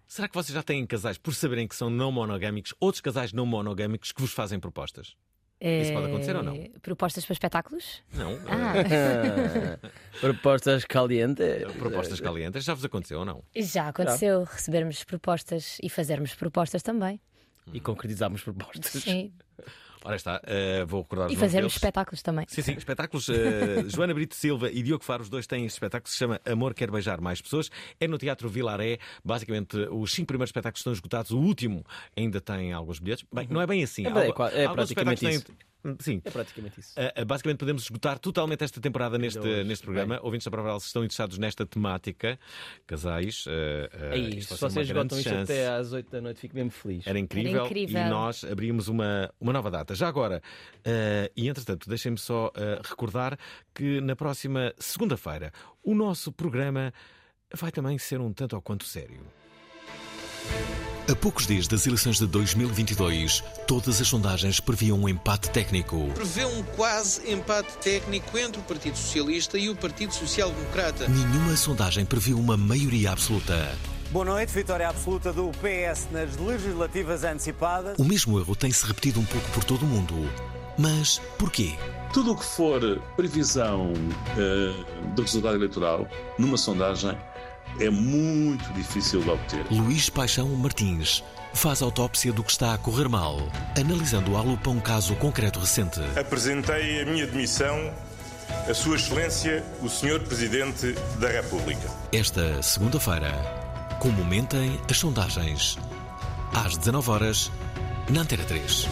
Será 0.08 0.28
que 0.28 0.36
vocês 0.36 0.54
já 0.54 0.62
têm 0.62 0.86
casais, 0.86 1.18
por 1.18 1.34
saberem 1.34 1.68
que 1.68 1.76
são 1.76 1.90
não 1.90 2.12
monogâmicos, 2.12 2.74
outros 2.80 3.02
casais 3.02 3.34
não 3.34 3.46
monogâmicos 3.46 4.12
que 4.12 4.22
vos 4.22 4.32
fazem 4.32 4.60
propostas? 4.60 5.16
Isso 5.66 5.94
pode 5.94 6.08
acontecer 6.08 6.36
ou 6.36 6.44
não? 6.44 6.56
Eh, 6.56 6.72
Propostas 6.82 7.26
para 7.26 7.34
espetáculos? 7.34 8.04
Não. 8.14 8.38
Ah. 8.48 8.74
Propostas 10.20 10.84
calientes. 10.86 11.64
Propostas 11.80 12.20
calientes. 12.20 12.64
Já 12.66 12.74
vos 12.74 12.84
aconteceu 12.84 13.20
ou 13.20 13.26
não? 13.26 13.44
Já 13.56 13.88
aconteceu 13.88 14.44
recebermos 14.44 15.04
propostas 15.06 15.78
e 15.82 15.90
fazermos 15.90 16.36
propostas 16.36 16.84
também. 16.84 17.20
E 17.72 17.80
concretizarmos 17.80 18.44
propostas. 18.44 18.92
Sim. 18.92 19.32
Ora 20.06 20.16
está, 20.18 20.42
eh, 20.46 20.84
vou 20.86 21.02
recordar 21.02 21.32
E 21.32 21.36
fazermos 21.36 21.54
deles. 21.72 21.74
espetáculos 21.76 22.22
também. 22.22 22.46
Sim, 22.50 22.62
sim, 22.62 22.74
espetáculos. 22.74 23.30
eh, 23.30 23.84
Joana 23.88 24.14
Brito 24.14 24.36
Silva 24.36 24.70
e 24.70 24.84
Diogo 24.84 25.04
Faro, 25.04 25.24
os 25.24 25.30
dois 25.30 25.48
têm 25.48 25.66
este 25.66 25.76
espetáculo 25.76 26.04
que 26.04 26.12
se 26.12 26.18
chama 26.18 26.42
Amor 26.46 26.74
Quer 26.74 26.92
Beijar 26.92 27.22
Mais 27.22 27.42
Pessoas. 27.42 27.70
É 28.00 28.08
no 28.08 28.18
Teatro 28.18 28.50
Vilaré. 28.50 28.98
Basicamente, 29.24 29.78
os 29.92 30.12
cinco 30.12 30.28
primeiros 30.28 30.50
espetáculos 30.50 30.80
estão 30.82 30.92
esgotados. 30.94 31.32
O 31.32 31.40
último 31.40 31.86
ainda 32.18 32.42
tem 32.42 32.74
alguns 32.74 33.00
bilhetes. 33.00 33.26
Bem, 33.34 33.48
não 33.50 33.62
é 33.62 33.68
bem 33.68 33.84
assim. 33.84 34.06
É, 34.06 34.12
bem, 34.12 34.24
é 34.24 34.26
é 34.26 34.66
alguns 34.66 34.76
praticamente 34.76 35.26
espetáculos 35.26 35.36
isso. 35.36 35.46
têm- 35.46 35.56
Sim. 36.00 36.22
É 36.24 36.30
praticamente 36.30 36.80
isso. 36.80 36.94
Uh, 36.98 37.26
basicamente 37.26 37.60
podemos 37.60 37.84
esgotar 37.84 38.18
totalmente 38.18 38.64
esta 38.64 38.80
temporada 38.80 39.18
neste, 39.18 39.40
hoje, 39.40 39.64
neste 39.64 39.84
programa. 39.84 40.20
Ouvintes 40.22 40.46
da 40.46 40.52
Prova 40.52 40.80
se 40.80 40.88
estão 40.88 41.04
interessados 41.04 41.38
nesta 41.38 41.66
temática, 41.66 42.40
casais, 42.88 43.46
uh, 43.46 43.50
uh, 43.50 44.14
Aí, 44.14 44.38
isto 44.38 44.56
se 44.56 44.62
vocês 44.62 44.88
esgotam 44.88 45.20
isto 45.20 45.34
até 45.34 45.68
às 45.68 45.92
8 45.92 46.10
da 46.10 46.22
noite, 46.22 46.40
fico 46.40 46.56
mesmo 46.56 46.72
feliz. 46.72 47.06
Era 47.06 47.20
incrível, 47.20 47.66
incrível. 47.66 48.02
e 48.02 48.10
nós 48.10 48.44
abrimos 48.44 48.88
uma, 48.88 49.30
uma 49.40 49.52
nova 49.52 49.70
data. 49.70 49.94
Já 49.94 50.08
agora, 50.08 50.42
uh, 50.80 51.32
e 51.36 51.50
entretanto, 51.50 51.90
deixem-me 51.90 52.18
só 52.18 52.48
uh, 52.48 52.52
recordar 52.84 53.38
que 53.74 54.00
na 54.02 54.16
próxima 54.16 54.74
segunda-feira 54.78 55.52
o 55.84 55.94
nosso 55.94 56.32
programa 56.32 56.94
vai 57.54 57.72
também 57.72 57.98
ser 57.98 58.20
um 58.22 58.32
tanto 58.32 58.56
ou 58.56 58.62
quanto 58.62 58.86
sério. 58.86 59.22
A 61.06 61.14
poucos 61.14 61.46
dias 61.46 61.68
das 61.68 61.86
eleições 61.86 62.18
de 62.18 62.26
2022, 62.26 63.44
todas 63.68 64.00
as 64.00 64.08
sondagens 64.08 64.62
previam 64.62 64.98
um 64.98 65.10
empate 65.10 65.50
técnico. 65.50 66.10
Prevê 66.16 66.46
um 66.46 66.64
quase 66.78 67.30
empate 67.30 67.78
técnico 67.80 68.38
entre 68.38 68.62
o 68.62 68.64
Partido 68.64 68.98
Socialista 68.98 69.58
e 69.58 69.70
o 69.70 69.76
Partido 69.76 70.14
Social 70.14 70.50
Democrata. 70.50 71.06
Nenhuma 71.10 71.58
sondagem 71.58 72.06
previu 72.06 72.40
uma 72.40 72.56
maioria 72.56 73.12
absoluta. 73.12 73.78
Boa 74.12 74.24
noite, 74.24 74.54
vitória 74.54 74.88
absoluta 74.88 75.34
do 75.34 75.52
PS 75.52 76.08
nas 76.10 76.38
legislativas 76.38 77.26
antecipadas. 77.26 78.00
O 78.00 78.06
mesmo 78.06 78.40
erro 78.40 78.56
tem-se 78.56 78.86
repetido 78.86 79.20
um 79.20 79.26
pouco 79.26 79.50
por 79.50 79.66
todo 79.66 79.84
o 79.84 79.86
mundo. 79.86 80.16
Mas 80.78 81.22
porquê? 81.38 81.74
Tudo 82.14 82.32
o 82.32 82.38
que 82.38 82.46
for 82.46 82.80
previsão 83.18 83.92
eh, 84.38 85.12
do 85.16 85.22
resultado 85.22 85.56
eleitoral 85.56 86.08
numa 86.40 86.58
sondagem 86.58 87.18
é 87.80 87.90
muito 87.90 88.72
difícil 88.74 89.22
de 89.22 89.30
obter. 89.30 89.66
Luís 89.72 90.10
Paixão 90.10 90.48
Martins 90.50 91.24
faz 91.54 91.82
autópsia 91.82 92.34
do 92.34 92.44
que 92.44 92.52
está 92.52 92.74
a 92.74 92.78
correr 92.78 93.08
mal, 93.08 93.38
analisando 93.80 94.36
à 94.38 94.42
lupa 94.42 94.70
um 94.70 94.80
caso 94.80 95.16
concreto 95.16 95.60
recente. 95.60 96.00
Apresentei 96.20 97.02
a 97.02 97.06
minha 97.06 97.28
demissão 97.28 97.94
a 98.70 98.74
Sua 98.74 98.96
Excelência, 98.96 99.64
o 99.82 99.90
Senhor 99.90 100.20
Presidente 100.22 100.94
da 101.20 101.30
República. 101.30 101.90
Esta 102.12 102.62
segunda-feira, 102.62 103.32
comentem 104.00 104.80
as 104.90 104.98
sondagens. 104.98 105.78
Às 106.54 106.78
19 106.78 107.10
horas 107.10 107.52
na 108.10 108.22
Antena 108.22 108.44
3. 108.44 108.88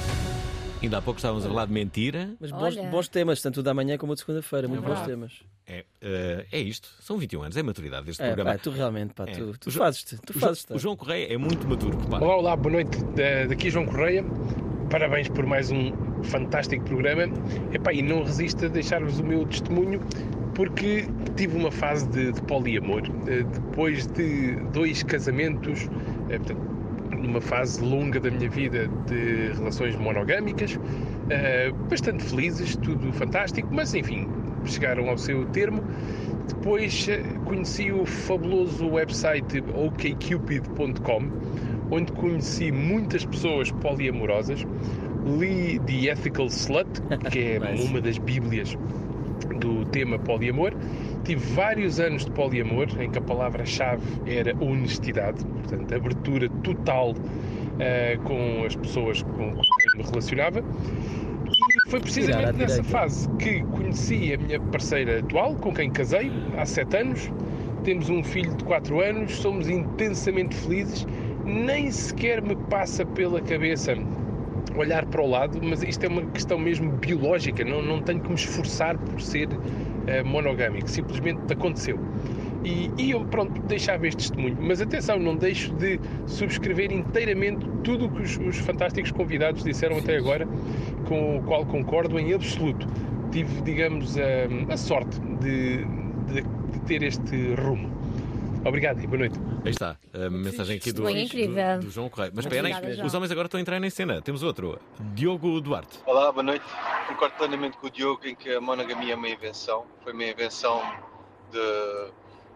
Ainda 0.81 0.97
há 0.97 1.01
pouco 1.01 1.19
estávamos 1.19 1.45
a 1.45 1.49
falar 1.49 1.65
de 1.67 1.73
mentira. 1.73 2.31
Mas 2.39 2.51
bons, 2.51 2.75
bons 2.89 3.07
temas, 3.07 3.41
tanto 3.41 3.59
o 3.59 3.63
da 3.63 3.73
manhã 3.73 3.97
como 3.97 4.13
o 4.13 4.15
de 4.15 4.21
segunda-feira. 4.21 4.67
Muito 4.67 4.81
bons 4.81 4.87
verdade. 4.89 5.09
temas. 5.09 5.33
É, 5.67 5.85
uh, 6.01 6.45
é 6.51 6.59
isto, 6.59 6.89
são 7.01 7.17
21 7.17 7.43
anos, 7.43 7.55
é 7.55 7.59
a 7.59 7.63
maturidade 7.63 8.05
deste 8.07 8.21
É, 8.21 8.27
programa. 8.27 8.51
pá, 8.51 8.57
tu 8.57 8.71
realmente, 8.71 9.13
pá, 9.13 9.25
É. 9.27 9.31
tu, 9.33 9.57
tu 9.59 9.67
O 9.69 9.71
Jo- 9.71 9.79
fazes-te. 9.79 10.17
Tu 10.17 10.31
o 10.31 10.33
Jo- 10.33 10.39
fazes 10.39 10.65
o 10.69 10.79
João 10.79 10.95
Correia 10.97 11.31
é 11.33 11.37
muito 11.37 11.67
maturo, 11.67 11.97
repara. 11.99 12.25
Olá, 12.25 12.35
olá, 12.35 12.55
boa 12.55 12.73
noite. 12.73 12.97
Da- 13.15 13.45
Daqui 13.47 13.69
João 13.69 13.85
Correia. 13.85 14.25
Parabéns 14.89 15.29
por 15.29 15.45
mais 15.45 15.71
um 15.71 15.93
fantástico 16.23 16.83
programa. 16.83 17.23
Epá, 17.71 17.93
e 17.93 18.01
não 18.01 18.23
resisto 18.23 18.65
a 18.65 18.67
deixar-vos 18.67 19.19
o 19.19 19.23
meu 19.23 19.45
testemunho 19.45 20.01
porque 20.55 21.05
tive 21.37 21.55
uma 21.57 21.71
fase 21.71 22.09
de, 22.09 22.31
de 22.33 22.41
poliamor. 22.41 23.03
Eh, 23.27 23.43
Depois 23.43 24.05
de 24.07 24.55
dois 24.73 25.01
casamentos, 25.03 25.87
eh, 26.29 26.37
portanto, 26.39 26.80
numa 27.21 27.41
fase 27.41 27.81
longa 27.83 28.19
da 28.19 28.29
minha 28.29 28.49
vida 28.49 28.87
de 29.07 29.51
relações 29.55 29.95
monogâmicas, 29.95 30.79
eh, 31.29 31.71
bastante 31.89 32.23
felizes, 32.23 32.75
tudo 32.77 33.11
fantástico, 33.13 33.69
mas 33.71 33.93
enfim, 33.93 34.27
chegaram 34.65 35.09
ao 35.09 35.17
seu 35.17 35.45
termo. 35.47 35.83
Depois 36.47 37.07
eh, 37.09 37.23
conheci 37.45 37.91
o 37.91 38.05
fabuloso 38.05 38.87
website 38.87 39.63
okcupid.com, 39.73 41.29
onde 41.91 42.11
conheci 42.13 42.71
muitas 42.71 43.25
pessoas 43.25 43.71
poliamorosas. 43.71 44.65
Li 45.39 45.79
The 45.85 46.11
Ethical 46.11 46.47
Slut, 46.47 46.89
que 47.31 47.39
é 47.39 47.59
uma 47.87 48.01
das 48.01 48.17
bíblias 48.17 48.75
do 49.47 49.85
tema 49.85 50.17
poliamor. 50.19 50.73
Tive 51.23 51.41
vários 51.53 51.99
anos 51.99 52.25
de 52.25 52.31
poliamor, 52.31 52.87
em 52.99 53.09
que 53.09 53.17
a 53.17 53.21
palavra-chave 53.21 54.03
era 54.25 54.55
honestidade, 54.63 55.45
portanto, 55.45 55.93
abertura 55.93 56.49
total 56.63 57.13
eh, 57.79 58.17
com 58.23 58.63
as 58.65 58.75
pessoas 58.75 59.23
com 59.23 59.53
quem 59.53 59.97
me 59.97 60.03
relacionava. 60.03 60.63
E 61.49 61.89
foi 61.89 61.99
precisamente 61.99 62.53
nessa 62.53 62.83
fase 62.83 63.29
que 63.37 63.61
conheci 63.63 64.33
a 64.33 64.37
minha 64.37 64.59
parceira 64.59 65.19
atual, 65.19 65.55
com 65.55 65.73
quem 65.73 65.89
casei 65.91 66.31
há 66.57 66.65
sete 66.65 66.97
anos. 66.97 67.31
Temos 67.83 68.09
um 68.09 68.23
filho 68.23 68.55
de 68.55 68.63
quatro 68.63 69.01
anos, 69.01 69.35
somos 69.35 69.67
intensamente 69.67 70.55
felizes. 70.55 71.07
Nem 71.45 71.91
sequer 71.91 72.41
me 72.41 72.55
passa 72.55 73.05
pela 73.05 73.41
cabeça 73.41 73.95
olhar 74.75 75.05
para 75.05 75.21
o 75.21 75.29
lado, 75.29 75.59
mas 75.61 75.83
isto 75.83 76.03
é 76.03 76.07
uma 76.07 76.25
questão 76.27 76.57
mesmo 76.57 76.91
biológica, 76.91 77.63
não, 77.63 77.81
não 77.81 78.01
tenho 78.01 78.21
que 78.21 78.29
me 78.29 78.35
esforçar 78.35 78.97
por 78.97 79.21
ser 79.21 79.49
eh, 80.07 80.23
monogâmico, 80.23 80.89
simplesmente 80.89 81.51
aconteceu. 81.51 81.99
E, 82.63 82.91
e 82.97 83.11
eu, 83.11 83.25
pronto, 83.25 83.59
deixava 83.63 84.07
este 84.07 84.19
testemunho. 84.19 84.57
Mas 84.61 84.81
atenção, 84.81 85.17
não 85.19 85.35
deixo 85.35 85.73
de 85.73 85.99
subscrever 86.27 86.91
inteiramente 86.91 87.65
tudo 87.83 88.05
o 88.05 88.09
que 88.11 88.21
os, 88.21 88.37
os 88.37 88.57
fantásticos 88.57 89.11
convidados 89.11 89.63
disseram 89.63 89.97
até 89.97 90.15
agora, 90.15 90.47
com 91.05 91.37
o 91.37 91.43
qual 91.43 91.65
concordo 91.65 92.19
em 92.19 92.33
absoluto. 92.33 92.87
Tive, 93.31 93.61
digamos, 93.61 94.15
a, 94.17 94.73
a 94.73 94.77
sorte 94.77 95.19
de, 95.39 95.85
de- 96.27 96.43
de 96.71 96.79
ter 96.85 97.01
este 97.03 97.53
rumo. 97.55 98.00
Obrigado 98.63 99.01
e 99.01 99.07
boa 99.07 99.17
noite. 99.19 99.39
Aí 99.65 99.71
está, 99.71 99.97
a 100.13 100.29
mensagem 100.29 100.77
aqui 100.77 100.91
do, 100.91 101.01
do, 101.03 101.79
do 101.81 101.89
João 101.89 102.09
Correia. 102.09 102.31
Mas 102.33 102.45
João. 102.95 103.07
os 103.07 103.13
homens 103.13 103.31
agora 103.31 103.47
estão 103.47 103.57
a 103.57 103.61
entrar 103.61 103.83
em 103.83 103.89
cena. 103.89 104.21
Temos 104.21 104.43
outro, 104.43 104.79
Diogo 105.15 105.59
Duarte. 105.59 105.99
Olá, 106.05 106.31
boa 106.31 106.43
noite. 106.43 106.63
Concordo 107.07 107.35
plenamente 107.37 107.77
com 107.77 107.87
o 107.87 107.89
Diogo 107.89 108.25
em 108.27 108.35
que 108.35 108.53
a 108.53 108.61
monogamia 108.61 109.13
é 109.13 109.15
uma 109.15 109.29
invenção. 109.29 109.85
Foi 110.03 110.13
uma 110.13 110.23
invenção 110.23 110.79
de 111.51 112.11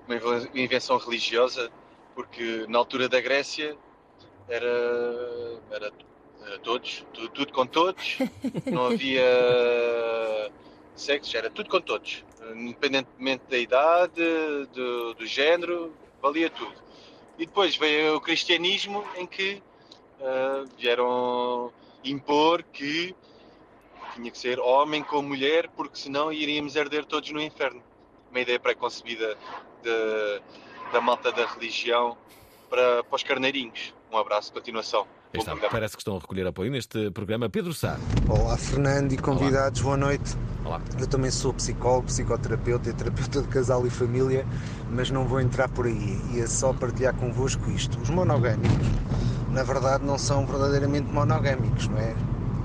uma 0.08 0.16
inven- 0.16 0.50
uma 0.54 0.60
invenção 0.62 0.98
religiosa, 0.98 1.72
porque 2.14 2.66
na 2.70 2.78
altura 2.78 3.10
da 3.10 3.20
Grécia 3.20 3.76
era, 4.48 5.60
era, 5.72 5.92
era 6.46 6.60
todos, 6.60 7.04
tudo, 7.14 7.30
tudo 7.30 7.52
com 7.52 7.66
todos, 7.66 8.20
não 8.72 8.86
havia 8.88 9.26
sexos, 10.96 11.34
era 11.36 11.50
tudo 11.50 11.70
com 11.70 11.82
todos, 11.82 12.24
independentemente 12.56 13.44
da 13.50 13.58
idade, 13.58 14.24
do, 14.74 15.14
do 15.14 15.26
género, 15.26 15.94
valia 16.22 16.50
tudo. 16.50 16.74
E 17.38 17.46
depois 17.46 17.76
veio 17.76 18.16
o 18.16 18.22
cristianismo 18.22 19.06
em 19.16 19.28
que 19.28 19.62
ah, 20.22 20.64
vieram 20.78 21.72
impor 22.04 22.64
que 22.64 23.16
tinha 24.14 24.32
que 24.32 24.38
ser 24.38 24.60
homem 24.60 25.04
com 25.04 25.22
mulher, 25.22 25.68
porque 25.76 25.98
senão 25.98 26.32
iríamos 26.32 26.76
herder 26.76 27.06
todos 27.06 27.30
no 27.32 27.42
inferno. 27.42 27.84
Uma 28.32 28.40
ideia 28.40 28.60
pré-concebida 28.60 29.38
de- 29.84 30.42
da 30.92 31.02
malta 31.02 31.32
da 31.32 31.46
religião 31.46 32.18
para, 32.70 33.04
para 33.04 33.16
os 33.16 33.24
carneirinhos. 33.24 33.94
Um 34.12 34.18
abraço, 34.18 34.54
continuação. 34.54 35.06
Está, 35.38 35.56
parece 35.70 35.96
que 35.96 36.02
estão 36.02 36.16
a 36.16 36.20
recolher 36.20 36.48
apoio 36.48 36.72
neste 36.72 37.12
programa. 37.12 37.50
Pedro 37.50 37.74
Sá. 37.74 37.98
Olá 38.30 38.58
Fernando 38.58 39.12
e 39.12 39.18
convidados, 39.18 39.82
boa 39.82 39.98
noite. 39.98 40.36
Olá. 40.64 40.82
Eu 41.00 41.08
também 41.08 41.30
sou 41.30 41.54
psicólogo, 41.54 42.08
psicoterapeuta 42.08 42.90
e 42.90 42.94
terapeuta 42.94 43.42
de 43.42 43.48
casal 43.50 43.86
e 43.86 43.90
família, 43.90 44.46
mas 44.90 45.12
não 45.12 45.26
vou 45.26 45.42
entrar 45.42 45.68
por 45.70 45.86
aí. 45.86 46.20
Ia 46.34 46.48
só 46.48 46.74
partilhar 46.74 47.14
convosco 47.16 47.70
isto. 47.72 48.00
Os 48.00 48.10
monogâmicos, 48.10 48.88
na 49.52 49.64
verdade, 49.64 50.06
não 50.06 50.18
são 50.18 50.46
verdadeiramente 50.46 51.12
monogâmicos, 51.12 51.88
não 51.88 51.98
é? 51.98 52.16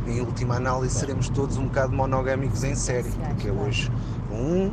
Em 0.06 0.20
última 0.20 0.56
análise, 0.56 0.98
seremos 0.98 1.28
todos 1.28 1.56
um 1.56 1.66
bocado 1.66 1.92
monogâmicos 1.92 2.64
em 2.64 2.74
série, 2.74 3.10
porque 3.10 3.48
é 3.48 3.52
hoje 3.52 3.90
com 4.28 4.36
um, 4.36 4.72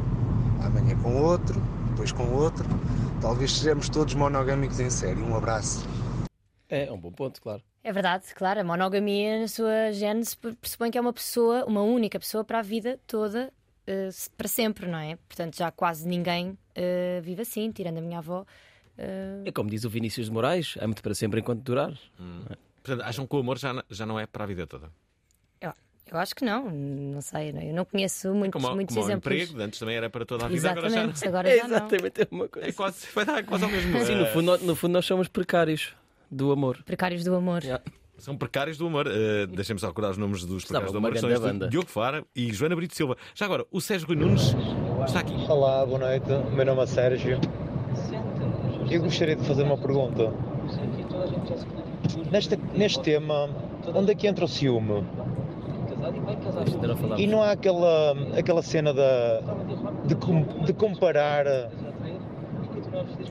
amanhã 0.64 0.96
com 1.02 1.16
outro, 1.16 1.62
depois 1.90 2.12
com 2.12 2.28
outro. 2.32 2.66
Talvez 3.22 3.58
sejamos 3.58 3.90
todos 3.90 4.14
monogâmicos 4.14 4.80
em 4.80 4.90
série. 4.90 5.22
Um 5.22 5.36
abraço. 5.36 5.86
É, 6.70 6.88
é 6.88 6.92
um 6.92 6.98
bom 6.98 7.12
ponto, 7.12 7.42
claro. 7.42 7.62
É 7.88 7.92
verdade, 7.94 8.26
claro, 8.36 8.60
a 8.60 8.64
monogamia 8.66 9.40
na 9.40 9.48
sua 9.48 9.94
gênese 9.94 10.36
pressupõe 10.36 10.92
que 10.92 10.98
é 10.98 11.02
uma 11.02 11.14
pessoa, 11.14 11.64
uma 11.66 11.82
única 11.82 12.20
pessoa 12.20 12.44
para 12.44 12.60
a 12.60 12.62
vida 12.62 13.00
toda, 13.08 13.50
se- 14.12 14.30
para 14.32 14.48
sempre, 14.50 14.88
não 14.88 15.00
é? 15.00 15.16
Portanto, 15.28 15.56
já 15.56 15.72
quase 15.72 16.06
ninguém 16.06 16.58
eh, 16.76 17.22
vive 17.24 17.44
assim, 17.44 17.72
tirando 17.72 18.00
a 18.00 18.02
minha 18.02 18.18
avó. 18.18 18.46
eh, 18.98 19.44
É 19.46 19.52
como 19.54 19.70
diz 19.70 19.86
o 19.86 19.90
Vinícius 19.90 20.26
de 20.28 20.34
Moraes: 20.34 20.76
amo-te 20.82 21.02
para 21.02 21.16
sempre 21.16 21.40
enquanto 21.40 21.62
durar. 21.62 21.94
Portanto, 22.84 23.08
acham 23.08 23.26
que 23.26 23.34
o 23.36 23.40
amor 23.40 23.58
já, 23.58 23.82
já 23.90 24.06
não 24.06 24.20
é 24.20 24.26
para 24.26 24.44
a 24.44 24.48
vida 24.48 24.68
toda? 24.68 24.92
eu, 25.62 25.72
eu 26.12 26.18
acho 26.18 26.36
que 26.36 26.44
não, 26.44 26.70
não 26.70 27.22
sei, 27.22 27.52
eu 27.52 27.74
não 27.74 27.86
conheço 27.86 28.34
muitos, 28.34 28.62
Como, 28.62 28.76
muitos 28.76 28.94
como 28.96 29.06
o 29.08 29.10
exemplos. 29.10 29.34
emprego, 29.44 29.62
antes 29.62 29.80
também 29.80 29.96
era 29.96 30.10
para 30.10 30.26
toda 30.26 30.44
a 30.44 30.48
vida, 30.50 30.58
Exatamente, 30.72 31.26
agora 31.26 31.50
agora 31.50 31.50
já 31.50 31.56
já 31.56 31.68
não. 31.70 31.70
não. 31.80 31.86
Exatamente 31.88 32.22
a 32.22 32.28
mesma 32.30 32.48
coisa. 32.50 32.68
É 32.68 32.72
quase, 32.74 33.08
vai 33.16 33.24
dar 33.26 33.46
quase 33.46 33.64
ao 33.64 33.70
mesmo. 33.72 34.06
Sim, 34.06 34.16
no 34.16 34.26
fundo, 34.28 34.58
no 34.58 34.76
fundo 34.76 34.92
nós 34.92 35.06
somos 35.06 35.30
precários 35.30 35.94
do 36.32 36.52
amor. 36.52 36.80
Precários 36.86 37.24
do 37.24 37.36
amor. 37.36 37.62
São 38.18 38.36
precários 38.36 38.78
do 38.78 38.88
amor. 38.88 39.08
Uh, 39.08 39.48
Deixem-me 39.48 39.80
só 39.80 39.88
acordar 39.90 40.12
os 40.12 40.18
nomes 40.18 40.44
dos 40.46 40.64
precários 40.66 40.92
do 40.92 40.98
amor, 40.98 41.12
que 41.14 41.20
são. 41.20 41.70
Diogo 41.70 41.88
Fara 41.88 42.24
e 42.36 42.52
Joana 42.52 42.76
Brito 42.76 42.96
Silva. 42.96 43.16
Já 43.36 43.46
agora, 43.46 43.66
o 43.72 43.80
Sérgio 43.80 44.08
Rui 44.08 44.16
Nunes 44.18 44.56
está 45.06 45.20
aqui. 45.20 45.34
Olá, 45.50 45.86
boa 45.86 46.00
noite. 46.00 46.26
O 46.32 46.52
meu 46.52 46.66
nome 46.66 46.82
é 46.82 46.86
Sérgio. 46.88 47.40
Eu 48.90 49.02
gostaria 49.02 49.36
de 49.36 49.44
fazer 49.46 49.64
uma 49.64 49.78
pergunta. 49.78 50.34
Neste, 52.32 52.58
neste 52.74 53.00
tema, 53.02 53.50
onde 53.94 54.12
é 54.12 54.16
que 54.16 54.28
entra 54.28 54.46
o 54.46 54.48
ciúme? 54.48 55.04
E 57.18 57.28
não 57.28 57.42
há 57.42 57.52
aquela, 57.52 58.14
aquela 58.38 58.62
cena 58.62 58.94
da, 58.94 59.42
de, 60.06 60.16
com- 60.16 60.44
de 60.64 60.74
comparar 60.74 61.46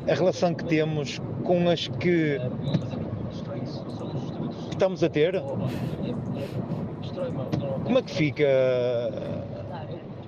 a 0.09 0.14
relação 0.14 0.55
que 0.55 0.64
temos 0.64 1.21
com 1.45 1.69
as 1.69 1.89
que, 1.89 2.39
que 2.39 2.41
estamos 4.73 5.03
a 5.03 5.09
ter? 5.09 5.41
Como 7.85 7.99
é 7.99 8.03
que 8.03 8.14
fica? 8.14 8.45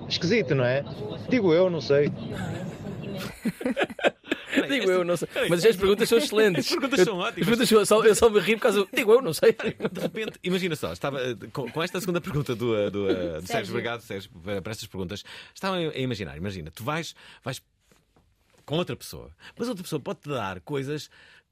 Esquisito, 0.07 0.55
não 0.55 0.65
é? 0.65 0.83
Digo 1.29 1.53
eu, 1.53 1.69
não 1.69 1.81
sei. 1.81 2.11
Digo 4.67 4.89
eu, 4.91 5.03
não 5.05 5.15
sei. 5.15 5.27
Mas 5.49 5.63
as 5.63 5.75
perguntas 5.75 6.09
são 6.09 6.17
excelentes. 6.17 6.65
As 6.65 6.71
perguntas 6.71 6.99
são 7.01 7.21
as 7.21 7.27
ótimas. 7.27 7.45
perguntas 7.47 7.69
são- 7.69 7.85
só- 7.85 8.03
eu 8.03 8.15
só 8.15 8.29
me 8.29 8.39
ri 8.39 8.55
por 8.55 8.63
causa. 8.63 8.85
Digo 8.93 9.13
eu, 9.13 9.21
não 9.21 9.33
sei. 9.33 9.55
De 9.91 9.99
repente, 10.01 10.39
imagina 10.43 10.75
só, 10.75 10.91
estava 10.91 11.19
com, 11.53 11.69
com 11.69 11.83
esta 11.83 11.99
segunda 11.99 12.19
pergunta 12.19 12.55
do, 12.55 12.89
do, 12.89 13.07
do 13.07 13.13
Sérgio. 13.13 13.47
Sérgio. 13.47 13.71
obrigado 13.73 14.01
Sérgio 14.01 14.31
para 14.63 14.71
estas 14.71 14.87
perguntas. 14.87 15.23
Estava 15.53 15.75
a 15.77 15.79
a 15.79 15.99
imaginar, 15.99 16.35
imagina, 16.37 16.71
tu 16.71 16.83
vais, 16.83 17.15
vais 17.43 17.61
com 18.69 18.77
outra 18.77 18.95
pessoa, 18.95 19.35
mas 19.57 19.67
outra 19.67 19.81
pessoa 19.81 19.99
pode-te 19.99 20.29
dar 20.29 20.61
coisas 20.61 21.09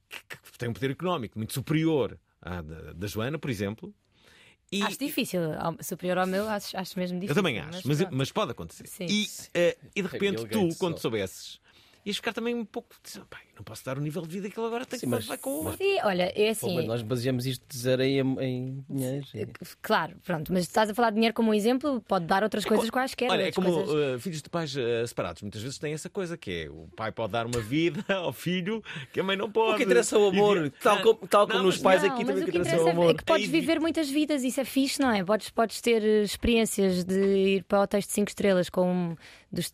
que, 0.07 0.20
que 0.38 0.57
têm 0.59 0.70
um 0.70 0.74
poder 0.74 0.91
económico 0.91 1.36
muito 1.39 1.51
superior 1.51 2.15
à 2.39 2.61
da, 2.61 2.93
da 2.93 3.07
Joana, 3.07 3.39
por 3.39 3.49
exemplo. 3.49 3.91
E 4.72 4.84
Acho 4.84 4.99
difícil, 4.99 5.41
superior 5.82 6.20
ao 6.20 6.28
meu, 6.28 6.47
acho, 6.47 6.78
acho 6.78 6.99
mesmo 6.99 7.20
difícil. 7.20 7.32
eu 7.32 7.36
também 7.36 7.57
acho, 7.57 7.88
mas, 7.88 7.99
mas 8.11 8.32
pode 8.32 8.51
acontecer. 8.51 8.86
Sim. 8.86 9.07
E, 9.09 9.28
eh, 9.55 9.76
e 9.95 10.01
de 10.03 10.07
repente, 10.07 10.45
tu, 10.45 10.70
quando 10.78 10.99
soubesses, 10.99 11.59
ias 12.05 12.18
ficar 12.18 12.34
também 12.34 12.53
um 12.53 12.63
pouco. 12.63 12.95
dizer, 13.03 13.26
"Pai, 13.26 13.41
não 13.58 13.64
posso 13.64 13.84
dar 13.84 13.97
o 13.97 14.01
nível 14.01 14.22
de 14.22 14.30
vida 14.30 14.49
que 14.49 14.60
ele 14.60 14.68
agora 14.68 14.86
tem, 14.86 14.99
Sim, 14.99 15.05
que 15.08 15.10
mas- 15.12 15.26
vai 15.26 15.38
com 15.38 15.49
o 15.49 15.66
outro. 15.66 15.78
Sim, 15.78 15.97
olha, 16.03 16.32
é 16.36 16.45
Pô, 16.45 16.51
assim. 16.51 16.76
mas 16.76 16.86
nós 16.86 17.01
baseamos 17.01 17.45
isto 17.45 17.64
de 17.68 17.78
zero 17.78 18.01
em, 18.03 18.20
em 18.41 18.86
dinheiro. 18.89 19.26
Claro, 19.82 20.16
pronto, 20.24 20.53
mas 20.53 20.64
estás 20.64 20.89
a 20.89 20.93
falar 20.93 21.10
de 21.10 21.16
dinheiro 21.16 21.34
como 21.34 21.51
um 21.51 21.53
exemplo, 21.53 22.01
pode 22.08 22.26
dar 22.26 22.43
outras 22.43 22.64
coisas 22.66 22.89
quaisquer. 22.89 23.30
Olha, 23.32 23.43
é 23.47 23.51
como 23.51 23.72
coisas- 23.74 24.16
uh, 24.16 24.20
filhos 24.20 24.41
de 24.41 24.49
pais 24.49 24.76
uh, 24.76 25.08
separados. 25.08 25.41
Muitas 25.41 25.62
vezes 25.62 25.78
tem 25.78 25.93
essa 25.93 26.10
coisa 26.10 26.38
que 26.38 26.51
é 26.66 26.70
o 26.70 26.88
pai 26.95 27.12
pode 27.12 27.34
dar 27.34 27.45
uma 27.45 27.60
vida 27.60 28.03
ao 28.16 28.32
filho 28.34 28.84
que 29.12 29.20
a 29.20 29.24
mãe 29.24 29.36
não 29.36 29.51
pode. 29.51 29.74
O 29.74 29.78
que 29.78 29.84
interessa 29.84 30.16
é 30.16 30.20
o 30.20 30.28
amor, 30.28 30.66
E- 30.66 30.70
tal 30.70 31.01
como, 31.01 31.28
tal 31.28 31.47
como 31.47 31.60
não, 31.60 31.66
nos 31.66 31.78
pais 31.78 32.03
Não, 32.03 32.10
aqui 32.12 32.24
mas 32.24 32.28
também 32.36 32.43
o 32.43 32.45
que 32.51 32.58
interessa 32.58 32.76
é 32.76 32.80
o 32.80 32.82
interessa 32.82 32.99
amor. 33.01 33.12
é 33.12 33.18
que 33.18 33.24
podes 33.26 33.47
viver 33.47 33.80
muitas 33.80 34.10
vidas, 34.10 34.43
isso 34.43 34.60
é 34.62 34.66
fixe, 34.66 35.01
não 35.01 35.12
é? 35.12 35.24
Podes, 35.24 35.49
podes 35.49 35.82
ter 35.82 36.03
eh, 36.03 36.22
experiências 36.24 37.03
de 37.03 37.20
ir 37.58 37.64
para 37.64 37.82
hotéis 37.82 38.05
de 38.05 38.14
5 38.14 38.30
estrelas 38.30 38.70
com 38.70 39.16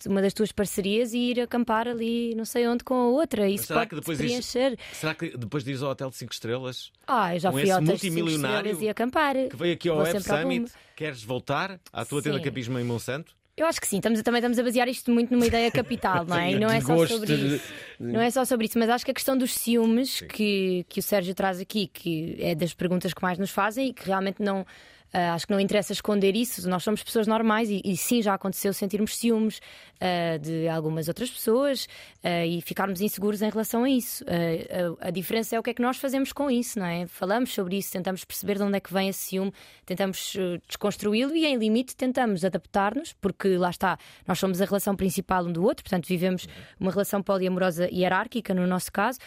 uma 0.07 0.21
das 0.21 0.33
tuas 0.33 0.51
parcerias 0.51 1.13
e 1.13 1.17
ir 1.31 1.41
acampar 1.41 1.87
ali 1.87 2.35
não 2.35 2.45
sei 2.45 2.67
onde 2.67 2.83
com 2.83 2.93
a 2.93 3.07
outra. 3.07 3.49
Isso 3.49 3.72
será 3.73 3.85
que 3.85 3.95
depois 3.95 4.17
preencher. 4.17 4.71
ires, 4.73 4.79
será 4.93 5.15
que 5.15 5.37
depois 5.37 5.83
ao 5.83 5.91
hotel 5.91 6.09
de 6.09 6.15
5 6.17 6.33
estrelas 6.33 6.91
Ah, 7.07 7.35
eu 7.35 7.39
já 7.39 7.51
fui 7.51 7.63
esse 7.63 7.71
a 7.71 7.75
hotéis 7.77 8.01
de 8.01 8.07
5 8.07 8.13
multimilionário 8.15 8.57
estrelas 8.71 8.81
e 8.81 8.89
acampar. 8.89 9.35
que 9.49 9.55
veio 9.55 9.73
aqui 9.73 9.89
ao 9.89 9.95
Vou 9.95 10.05
Web 10.05 10.17
ao 10.17 10.23
Summit, 10.41 10.71
queres 10.95 11.23
voltar 11.23 11.79
à 11.91 12.05
tua 12.05 12.21
tenda 12.21 12.37
Sim. 12.37 12.43
capismo 12.43 12.79
em 12.79 12.83
Monsanto? 12.83 13.35
Eu 13.55 13.67
acho 13.67 13.79
que 13.79 13.87
sim, 13.87 13.97
estamos, 13.97 14.19
também 14.23 14.39
estamos 14.39 14.57
a 14.57 14.63
basear 14.63 14.87
isto 14.87 15.11
muito 15.11 15.31
numa 15.31 15.45
ideia 15.45 15.69
capital, 15.71 16.25
não 16.25 16.35
é? 16.35 16.53
E 16.53 16.59
não 16.59 16.69
é 16.71 16.81
só 16.81 17.05
sobre 17.05 17.33
isso. 17.33 17.63
Não 17.99 18.19
é 18.19 18.31
só 18.31 18.43
sobre 18.45 18.65
isso, 18.65 18.79
mas 18.79 18.89
acho 18.89 19.05
que 19.05 19.11
a 19.11 19.13
questão 19.13 19.37
dos 19.37 19.53
ciúmes 19.53 20.21
que, 20.21 20.83
que 20.89 20.99
o 20.99 21.03
Sérgio 21.03 21.35
traz 21.35 21.59
aqui, 21.59 21.85
que 21.85 22.35
é 22.39 22.55
das 22.55 22.73
perguntas 22.73 23.13
que 23.13 23.21
mais 23.21 23.37
nos 23.37 23.51
fazem 23.51 23.89
e 23.89 23.93
que 23.93 24.07
realmente 24.07 24.41
não. 24.41 24.65
Ah, 25.13 25.35
acho 25.35 25.45
que 25.45 25.53
não 25.53 25.59
interessa 25.59 25.93
esconder 25.93 26.35
isso. 26.35 26.67
Nós 26.67 26.83
somos 26.83 27.03
pessoas 27.03 27.27
normais 27.27 27.69
e, 27.69 27.81
e 27.85 27.95
sim, 27.95 28.21
já 28.21 28.33
aconteceu 28.33 28.73
sentirmos 28.73 29.15
ciúmes 29.15 29.61
ah, 30.01 30.37
de 30.37 30.67
algumas 30.67 31.07
outras 31.07 31.29
pessoas 31.29 31.87
ah, 32.23 32.43
e 32.45 32.59
ficarmos 32.61 32.99
inseguros 32.99 33.43
em 33.43 33.49
relação 33.49 33.83
a 33.83 33.89
isso. 33.89 34.25
A, 34.27 35.07
a 35.07 35.11
diferença 35.11 35.55
é 35.55 35.59
o 35.59 35.63
que 35.63 35.69
é 35.69 35.73
que 35.73 35.81
nós 35.81 35.97
fazemos 35.97 36.33
com 36.33 36.49
isso, 36.49 36.79
não 36.79 36.87
é? 36.87 37.05
Falamos 37.05 37.53
sobre 37.53 37.77
isso, 37.77 37.91
tentamos 37.91 38.25
perceber 38.25 38.57
de 38.57 38.63
onde 38.63 38.77
é 38.77 38.79
que 38.79 38.91
vem 38.91 39.07
esse 39.09 39.19
ciúme, 39.19 39.53
tentamos 39.85 40.35
desconstruí-lo 40.67 41.35
e, 41.35 41.45
em 41.45 41.57
limite, 41.57 41.95
tentamos 41.95 42.43
adaptar-nos, 42.43 43.13
porque 43.13 43.55
lá 43.55 43.69
está, 43.69 43.99
nós 44.27 44.39
somos 44.39 44.61
a 44.61 44.65
relação 44.65 44.95
principal 44.95 45.45
um 45.45 45.51
do 45.51 45.63
outro, 45.63 45.83
portanto, 45.83 46.07
vivemos 46.07 46.47
uma 46.79 46.91
relação 46.91 47.21
poliamorosa 47.21 47.87
hierárquica, 47.91 48.53
no 48.53 48.65
nosso 48.65 48.91
caso. 48.91 49.19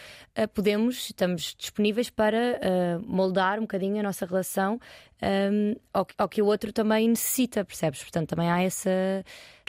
Podemos, 0.53 1.05
estamos 1.05 1.55
disponíveis 1.57 2.09
para 2.09 2.59
moldar 3.05 3.57
um 3.59 3.61
bocadinho 3.61 3.99
a 3.99 4.03
nossa 4.03 4.25
relação 4.25 4.79
ahm, 5.21 5.75
ao, 5.93 6.05
que- 6.05 6.13
ao 6.17 6.29
que 6.29 6.41
o 6.41 6.45
outro 6.45 6.71
também 6.73 7.07
necessita, 7.09 7.63
percebes? 7.65 8.01
Portanto, 8.01 8.29
também 8.29 8.49
há 8.49 8.61
essa. 8.61 8.89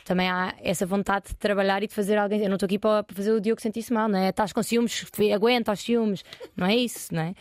Também 0.04 0.28
há 0.30 0.54
essa 0.62 0.86
vontade 0.86 1.28
de 1.28 1.34
trabalhar 1.36 1.82
e 1.82 1.86
de 1.86 1.94
fazer 1.94 2.16
alguém. 2.16 2.40
Eu 2.42 2.48
não 2.48 2.56
estou 2.56 2.66
aqui 2.66 2.78
para 2.78 3.04
fazer 3.12 3.30
o 3.30 3.40
Diogo 3.40 3.60
sentir-se 3.60 3.92
mal, 3.92 4.08
não 4.08 4.18
é? 4.18 4.30
Estás 4.30 4.54
com 4.54 4.62
ciúmes, 4.62 5.04
aguenta 5.34 5.70
os 5.72 5.80
ciúmes. 5.80 6.24
Não 6.56 6.66
é 6.66 6.74
isso, 6.76 7.14
não 7.14 7.20
é? 7.22 7.34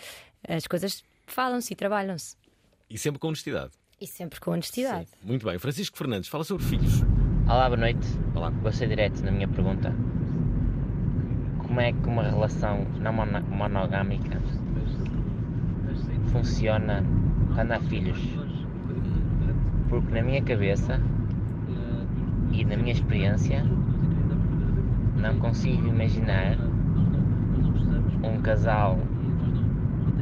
As 0.47 0.67
coisas 0.67 1.01
falam-se 1.25 1.71
e 1.71 1.75
trabalham-se. 1.77 2.35
E 2.89 2.97
sempre 2.97 3.19
com 3.19 3.27
honestidade. 3.27 3.71
E 4.01 4.05
sempre 4.05 4.39
com 4.41 4.51
honestidade. 4.51 5.07
Muito 5.23 5.45
bem. 5.45 5.57
Francisco 5.57 5.97
Fernandes, 5.97 6.27
fala 6.29 6.43
sobre 6.43 6.65
filhos. 6.65 7.03
Olá, 7.45 7.67
boa 7.69 7.77
noite. 7.79 8.05
Olá. 8.35 8.49
Vou 8.49 8.71
ser 8.73 8.89
direto 8.89 9.21
na 9.23 9.31
minha 9.31 9.47
pergunta. 9.47 9.95
Como 11.65 11.79
é 11.79 11.93
que 11.93 12.05
uma 12.05 12.23
relação 12.23 12.83
não 12.99 13.13
mono- 13.13 13.43
monogâmica 13.43 14.41
funciona 16.31 17.03
quando 17.57 17.71
há 17.71 17.79
filhos? 17.79 18.19
Porque 19.89 20.13
na 20.13 20.21
minha 20.21 20.43
cabeça 20.43 21.01
e 22.51 22.63
na 22.63 22.77
minha 22.77 22.91
experiência 22.91 23.63
não 25.19 25.39
consigo 25.39 25.87
imaginar 25.87 26.55
um 28.23 28.39
casal 28.43 28.99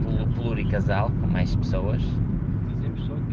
plu- 0.01 0.27
pluricasal 0.33 1.09
com 1.19 1.27
mais 1.27 1.53
pessoas 1.57 2.01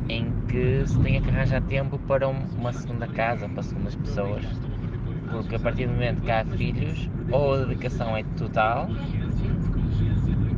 em 0.09 0.33
que 0.49 0.85
se 0.87 0.99
tenha 1.01 1.21
que 1.21 1.31
arranjar 1.31 1.63
tempo 1.63 1.99
para 2.01 2.29
um- 2.29 2.47
uma 2.57 2.73
segunda 2.73 3.07
casa, 3.07 3.49
para 3.49 3.63
segundas 3.63 3.95
pessoas. 3.95 4.45
Porque 5.31 5.55
a 5.55 5.61
partir 5.61 5.87
do 5.87 5.93
momento 5.93 6.23
que 6.23 6.31
há 6.31 6.45
filhos, 6.45 7.09
ou 7.31 7.55
a 7.55 7.59
dedicação 7.59 8.17
é 8.17 8.23
total, 8.37 8.89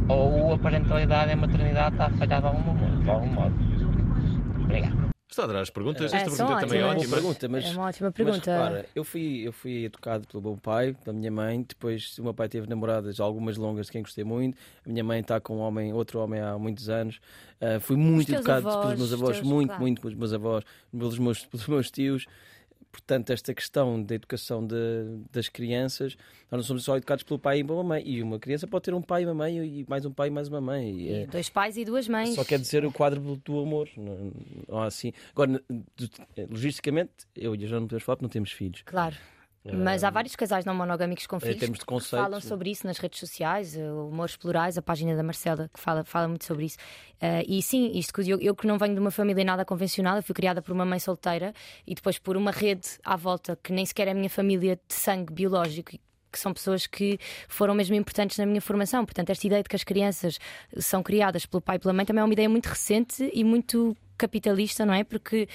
ou 0.09 0.53
a 0.53 0.59
parentalidade 0.59 1.30
e 1.30 1.34
a 1.34 1.36
maternidade 1.36 1.95
está 1.95 2.07
a 2.07 2.11
falhar 2.11 2.40
de 2.40 2.47
algum, 2.47 2.61
modo- 2.62 2.93
algum 3.11 3.27
modo. 3.27 3.55
Obrigado. 4.65 5.05
Estou 5.35 5.43
a 5.43 5.47
adorar 5.47 5.63
as 5.63 5.71
perguntas. 5.71 6.13
É, 6.13 6.17
Esta 6.19 6.31
são 6.31 6.47
pergunta 6.47 6.67
também 6.67 6.81
é 6.81 6.85
ótima. 6.85 7.17
Pergunta, 7.17 7.49
mas, 7.49 7.65
É 7.65 7.71
uma 7.73 7.87
ótima 7.89 8.09
mas 8.09 8.15
pergunta. 8.15 8.53
repara, 8.53 8.87
eu 8.95 9.03
fui, 9.03 9.43
eu 9.45 9.53
fui 9.53 9.85
educado 9.87 10.29
pelo 10.29 10.41
meu 10.41 10.57
pai, 10.57 10.95
pela 11.03 11.17
minha 11.17 11.31
mãe. 11.33 11.65
Depois, 11.69 12.17
o 12.19 12.23
meu 12.23 12.33
pai 12.33 12.49
teve 12.49 12.69
namoradas, 12.69 13.19
algumas 13.19 13.57
longas, 13.57 13.87
de 13.87 13.93
quem 13.93 14.03
gostei 14.03 14.23
muito. 14.23 14.57
A 14.87 14.89
minha 14.89 15.03
mãe 15.03 15.19
está 15.19 15.41
com 15.41 15.57
um 15.57 15.61
homem, 15.61 15.93
outro 15.93 16.21
homem 16.21 16.41
há 16.41 16.57
muitos 16.57 16.89
anos. 16.89 17.19
Ah, 17.61 17.81
fui 17.81 17.97
muito 17.97 18.33
educado 18.33 18.69
avós, 18.69 18.85
pelos 18.85 18.99
meus 18.99 19.13
avós, 19.13 19.41
muito, 19.41 19.69
claro. 19.69 19.83
muito 19.83 20.01
pelos 20.01 20.17
meus 20.17 20.33
avós, 20.33 20.65
pelos 20.93 21.19
meus, 21.19 21.47
pelos 21.47 21.67
meus 21.67 21.91
tios. 21.91 22.27
Portanto, 22.95 23.30
esta 23.30 23.53
questão 23.53 24.01
da 24.01 24.14
educação 24.14 24.64
de- 24.64 24.76
das 25.32 25.49
crianças, 25.49 26.16
nós 26.49 26.59
não 26.59 26.62
somos 26.62 26.84
só 26.84 26.97
educados 26.97 27.24
pelo 27.24 27.40
pai 27.40 27.59
e 27.59 27.64
pela 27.64 27.82
mãe. 27.82 28.03
E 28.07 28.22
uma 28.22 28.38
criança 28.38 28.68
pode 28.68 28.84
ter 28.84 28.95
um 28.95 29.03
pai 29.03 29.22
e 29.22 29.26
uma 29.26 29.34
mãe, 29.34 29.57
e 29.59 29.84
mais 29.88 30.07
um 30.07 30.12
pai 30.12 30.28
e 30.28 30.30
mais 30.30 30.47
uma 30.47 30.61
mãe. 30.61 30.90
E 31.01 31.12
é- 31.12 31.26
Dois 31.26 31.49
pais 31.51 31.76
e 31.76 31.84
duas 31.84 32.07
mães. 32.09 32.34
só 32.36 32.45
quer 32.45 32.59
dizer 32.59 32.84
o 32.84 32.92
quádruplo 32.92 33.36
do 33.45 33.59
amor. 33.59 33.88
Não, 33.97 34.32
não 34.68 34.78
há 34.78 34.86
assim. 34.86 35.12
Agora, 35.32 35.61
logisticamente, 36.51 37.11
eu 37.36 37.55
e 37.55 37.64
a 37.64 37.66
Joana 37.66 37.80
não 37.80 37.86
podemos 37.88 38.05
falar 38.05 38.16
porque 38.16 38.24
não 38.24 38.30
temos 38.30 38.53
filhos. 38.53 38.82
Claro. 38.84 39.16
Mas 39.73 40.05
há 40.05 40.11
vários 40.11 40.37
casais 40.37 40.65
não 40.65 40.75
monogâmicos 40.75 41.27
com 41.27 41.39
filhos 41.41 41.61
que 41.79 41.87
falam 42.25 42.39
sobre 42.49 42.71
isso 42.71 42.87
nas 42.87 42.99
redes 42.99 43.19
sociais, 43.19 43.77
eh, 43.77 43.91
o 43.91 44.09
Humores 44.09 44.37
Plurais, 44.37 44.77
a 44.77 44.83
página 44.83 45.17
da 45.17 45.23
Marcela, 45.23 45.71
que 45.73 45.81
fala, 45.81 46.05
fala 46.05 46.29
muito 46.29 46.45
sobre 46.45 46.67
isso. 46.67 46.77
Eh, 47.21 47.45
e 47.49 47.62
sim, 47.62 47.91
isto 47.95 48.12
que 48.12 48.23
Diogo- 48.23 48.43
eu 48.43 48.55
que 48.55 48.67
não 48.67 48.77
venho 48.77 48.93
de 48.95 49.01
uma 49.01 49.11
família 49.11 49.43
nada 49.45 49.65
convencional, 49.65 50.17
eu 50.17 50.23
fui 50.23 50.35
criada 50.35 50.61
por 50.61 50.73
uma 50.73 50.85
mãe 50.85 50.99
solteira 50.99 51.55
e 51.87 51.95
depois 51.95 52.19
por 52.19 52.37
uma 52.37 52.51
rede 52.51 52.87
à 53.03 53.17
volta 53.17 53.59
que 53.62 53.73
nem 53.73 53.87
sequer 53.87 54.09
é 54.09 54.11
a 54.11 54.15
minha 54.15 54.29
família 54.31 54.77
de 54.87 54.95
sangue 54.95 55.33
biológico, 55.33 55.93
que 56.31 56.39
são 56.39 56.53
pessoas 56.53 56.87
que 56.87 57.17
foram 57.49 57.75
mesmo 57.75 57.95
importantes 57.95 58.37
na 58.39 58.45
minha 58.45 58.61
formação. 58.61 59.05
Portanto, 59.05 59.31
esta 59.31 59.47
ideia 59.47 59.62
de 59.62 59.69
que 59.69 59.77
as 59.77 59.85
crianças 59.85 60.39
são 60.79 61.03
criadas 61.03 61.47
pelo 61.47 61.61
pai 61.62 61.77
e 61.77 61.79
pela 61.79 61.95
mãe 61.95 62.05
também 62.05 62.21
é 62.21 62.25
uma 62.25 62.33
ideia 62.33 62.49
muito 62.49 62.67
recente 62.67 63.31
e 63.33 63.43
muito 63.45 63.97
capitalista, 64.17 64.85
não 64.87 64.95
é? 64.95 65.05
Porque 65.05 65.49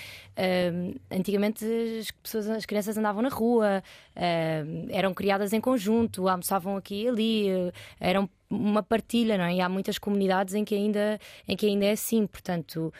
hum, 0.73 0.93
antigamente 1.11 1.65
as 1.99 2.11
pessoas, 2.11 2.49
as 2.49 2.65
crianças 2.65 2.97
andavam 2.97 3.21
na 3.21 3.29
rua, 3.29 3.83
hum, 4.15 4.87
eram 4.89 5.13
criadas 5.13 5.53
em 5.53 5.61
conjunto, 5.61 6.27
almoçavam 6.27 6.77
aqui 6.77 7.03
e 7.03 7.07
ali, 7.07 7.49
eh, 7.49 7.71
eram 7.99 8.29
uma 8.49 8.81
partilha, 8.83 9.37
não 9.37 9.45
é? 9.45 9.55
E 9.55 9.61
há 9.61 9.69
muitas 9.69 9.97
comunidades 9.97 10.53
em 10.55 10.65
que 10.65 10.75
ainda, 10.75 11.19
em 11.47 11.55
que 11.55 11.67
ainda 11.67 11.85
é 11.85 11.91
assim, 11.91 12.25
portanto. 12.27 12.93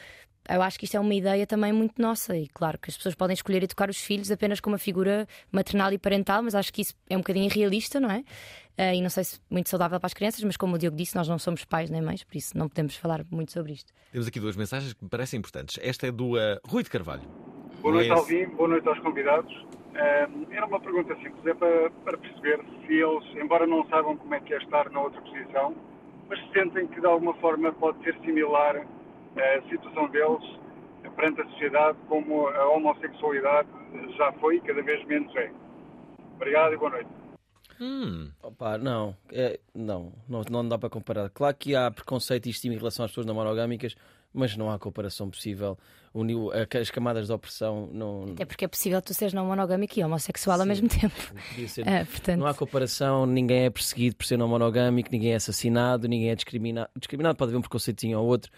Eu 0.48 0.62
acho 0.62 0.78
que 0.78 0.84
isto 0.84 0.96
é 0.96 1.00
uma 1.00 1.14
ideia 1.14 1.46
também 1.46 1.72
muito 1.72 2.00
nossa 2.00 2.36
e 2.36 2.48
claro 2.48 2.78
que 2.78 2.90
as 2.90 2.96
pessoas 2.96 3.14
podem 3.14 3.34
escolher 3.34 3.62
educar 3.62 3.88
os 3.88 3.98
filhos 3.98 4.30
apenas 4.30 4.60
com 4.60 4.70
uma 4.70 4.78
figura 4.78 5.26
maternal 5.52 5.92
e 5.92 5.98
parental, 5.98 6.42
mas 6.42 6.54
acho 6.54 6.72
que 6.72 6.82
isso 6.82 6.94
é 7.08 7.16
um 7.16 7.20
bocadinho 7.20 7.46
irrealista, 7.46 8.00
não 8.00 8.10
é? 8.10 8.24
Eh, 8.76 8.96
e 8.96 9.02
não 9.02 9.10
sei 9.10 9.24
se 9.24 9.40
muito 9.50 9.68
saudável 9.68 10.00
para 10.00 10.06
as 10.06 10.14
crianças, 10.14 10.42
mas 10.42 10.56
como 10.56 10.74
o 10.74 10.78
Diogo 10.78 10.96
disse, 10.96 11.14
nós 11.14 11.28
não 11.28 11.38
somos 11.38 11.64
pais 11.64 11.90
nem 11.90 12.00
mães, 12.00 12.24
por 12.24 12.36
isso 12.36 12.56
não 12.56 12.68
podemos 12.68 12.96
falar 12.96 13.24
muito 13.30 13.52
sobre 13.52 13.72
isto. 13.72 13.92
Temos 14.10 14.26
aqui 14.26 14.40
duas 14.40 14.56
mensagens 14.56 14.92
que 14.92 15.04
me 15.04 15.10
parecem 15.10 15.38
importantes. 15.38 15.78
Esta 15.82 16.06
é 16.06 16.10
do 16.10 16.34
uh, 16.34 16.58
Rui 16.66 16.82
de 16.82 16.90
Carvalho. 16.90 17.22
Boa 17.82 17.94
noite, 17.94 18.10
é? 18.10 18.12
Alvin. 18.12 18.46
Boa 18.46 18.68
noite 18.68 18.88
aos 18.88 18.98
convidados. 19.00 19.52
Ahm, 19.94 20.46
era 20.50 20.66
uma 20.66 20.80
pergunta 20.80 21.14
simples, 21.16 21.44
é 21.46 21.54
para, 21.54 21.90
para 21.90 22.16
perceber 22.16 22.60
se 22.86 22.94
eles, 22.94 23.24
embora 23.36 23.66
não 23.66 23.86
saibam 23.88 24.16
como 24.16 24.34
é 24.34 24.40
que 24.40 24.54
é 24.54 24.58
estar 24.58 24.88
na 24.90 25.02
outra 25.02 25.20
posição, 25.20 25.74
mas 26.28 26.38
sentem 26.52 26.86
que 26.86 27.00
de 27.00 27.06
alguma 27.06 27.34
forma 27.34 27.72
pode 27.72 28.02
ser 28.02 28.16
similar 28.24 28.86
a 29.36 29.68
situação 29.68 30.08
deles 30.10 30.42
perante 31.16 31.40
a 31.40 31.44
sociedade 31.50 31.98
como 32.08 32.46
a 32.48 32.68
homossexualidade 32.70 33.68
já 34.16 34.32
foi 34.34 34.56
e 34.56 34.60
cada 34.60 34.82
vez 34.82 35.04
menos 35.06 35.34
é. 35.36 35.50
Obrigado 36.36 36.72
e 36.74 36.76
boa 36.76 36.90
noite. 36.90 37.10
Opa, 38.42 38.76
não, 38.78 39.16
é, 39.32 39.58
não, 39.74 40.12
não, 40.28 40.42
não 40.50 40.68
dá 40.68 40.78
para 40.78 40.90
comparar. 40.90 41.30
Claro 41.30 41.56
que 41.56 41.74
há 41.74 41.90
preconceito 41.90 42.46
e 42.46 42.50
estima 42.50 42.74
em 42.74 42.78
relação 42.78 43.04
às 43.04 43.10
pessoas 43.10 43.26
não 43.26 43.34
monogâmicas, 43.34 43.96
mas 44.34 44.54
não 44.56 44.70
há 44.70 44.78
comparação 44.78 45.30
possível. 45.30 45.78
O 46.12 46.22
nível- 46.22 46.50
as 46.80 46.90
camadas 46.90 47.26
de 47.28 47.32
opressão 47.32 47.88
não. 47.92 48.24
Até 48.32 48.44
porque 48.44 48.64
é 48.64 48.68
possível 48.68 49.00
tu 49.00 49.14
seres 49.14 49.32
não 49.32 49.46
monogâmico 49.46 49.98
e 49.98 50.04
homossexual 50.04 50.60
ao 50.60 50.66
mesmo 50.66 50.88
tempo. 50.88 51.14
podia 51.50 51.68
ser- 51.68 51.88
É, 51.88 52.04
portanto- 52.04 52.38
Não 52.40 52.46
há 52.46 52.54
comparação, 52.54 53.24
ninguém 53.26 53.64
é 53.64 53.70
perseguido 53.70 54.16
por 54.16 54.26
ser 54.26 54.36
não 54.36 54.48
monogâmico, 54.48 55.08
ninguém 55.10 55.32
é 55.32 55.36
assassinado, 55.36 56.06
ninguém 56.06 56.30
é 56.30 56.34
discriminado. 56.34 56.90
Discriminado 56.96 57.36
pode 57.36 57.50
haver 57.50 57.58
um 57.58 57.62
preconceitinho 57.62 58.18
ou 58.18 58.26
outro. 58.26 58.50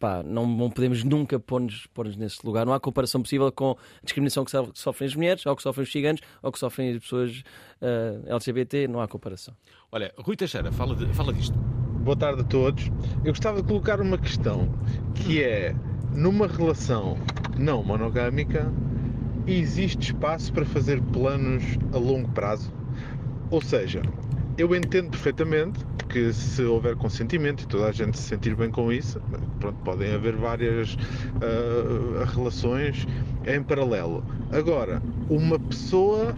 Pá, 0.00 0.22
não, 0.24 0.46
não 0.46 0.70
podemos 0.70 1.04
nunca 1.04 1.38
pôr-nos 1.38 1.86
pôr 1.88 2.08
nesse 2.16 2.44
lugar. 2.44 2.64
Não 2.64 2.72
há 2.72 2.80
comparação 2.80 3.20
possível 3.22 3.52
com 3.52 3.72
a 3.72 3.76
discriminação 4.02 4.44
que 4.46 4.50
so- 4.50 4.70
sofrem 4.74 5.06
as 5.06 5.14
mulheres, 5.14 5.44
ou 5.44 5.54
que 5.54 5.62
sofrem 5.62 5.84
os 5.84 5.92
ciganos, 5.92 6.20
ou 6.42 6.50
que 6.50 6.58
sofrem 6.58 6.94
as 6.94 7.02
pessoas 7.02 7.42
eh, 7.82 8.18
LGBT. 8.26 8.88
Não 8.88 9.02
há 9.02 9.06
comparação. 9.06 9.54
Olha, 9.92 10.10
Rui 10.16 10.36
Teixeira, 10.36 10.72
fala, 10.72 10.96
de- 10.96 11.12
fala 11.12 11.34
disto. 11.34 11.54
Boa 12.02 12.16
tarde 12.16 12.40
a 12.40 12.44
todos. 12.44 12.86
Eu 13.22 13.32
gostava 13.32 13.60
de 13.60 13.68
colocar 13.68 14.00
uma 14.00 14.16
questão 14.16 14.66
que 15.14 15.42
é 15.42 15.74
numa 16.16 16.46
relação 16.46 17.18
não 17.58 17.84
monogâmica 17.84 18.72
existe 19.46 20.12
espaço 20.12 20.50
para 20.52 20.64
fazer 20.64 21.02
planos 21.02 21.62
a 21.92 21.98
longo 21.98 22.28
prazo? 22.30 22.72
Ou 23.50 23.60
seja, 23.60 24.00
eu 24.58 24.74
entendo 24.74 25.10
perfeitamente 25.10 25.84
que 26.08 26.32
se 26.32 26.62
houver 26.62 26.96
consentimento 26.96 27.62
e 27.62 27.66
toda 27.66 27.86
a 27.86 27.92
gente 27.92 28.18
se 28.18 28.24
sentir 28.24 28.54
bem 28.54 28.70
com 28.70 28.92
isso, 28.92 29.20
pronto, 29.60 29.78
podem 29.84 30.12
haver 30.12 30.34
várias 30.36 30.96
ah, 31.40 32.24
relações 32.24 33.06
em 33.46 33.62
paralelo. 33.62 34.24
Agora, 34.50 35.00
uma 35.28 35.58
pessoa 35.58 36.34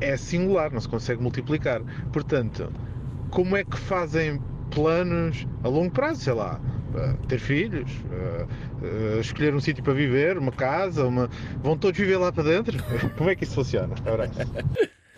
é 0.00 0.16
singular, 0.16 0.72
não 0.72 0.80
se 0.80 0.88
consegue 0.88 1.20
multiplicar. 1.20 1.82
Portanto, 2.12 2.72
como 3.30 3.56
é 3.56 3.64
que 3.64 3.76
fazem 3.76 4.40
planos 4.70 5.46
a 5.62 5.68
longo 5.68 5.90
prazo, 5.90 6.20
sei 6.20 6.32
lá, 6.34 6.60
eh, 6.94 7.14
ter 7.28 7.38
filhos, 7.38 7.90
eh, 8.10 9.18
escolher 9.20 9.54
um 9.54 9.60
sítio 9.60 9.82
para 9.82 9.92
viver, 9.92 10.38
uma 10.38 10.52
casa, 10.52 11.06
uma... 11.06 11.28
vão 11.62 11.76
todos 11.76 11.98
viver 11.98 12.16
lá 12.18 12.32
para 12.32 12.44
dentro? 12.44 12.78
Como 13.16 13.30
é 13.30 13.34
que 13.36 13.44
isso 13.44 13.54
funciona? 13.54 13.94
Abraço. 14.04 14.32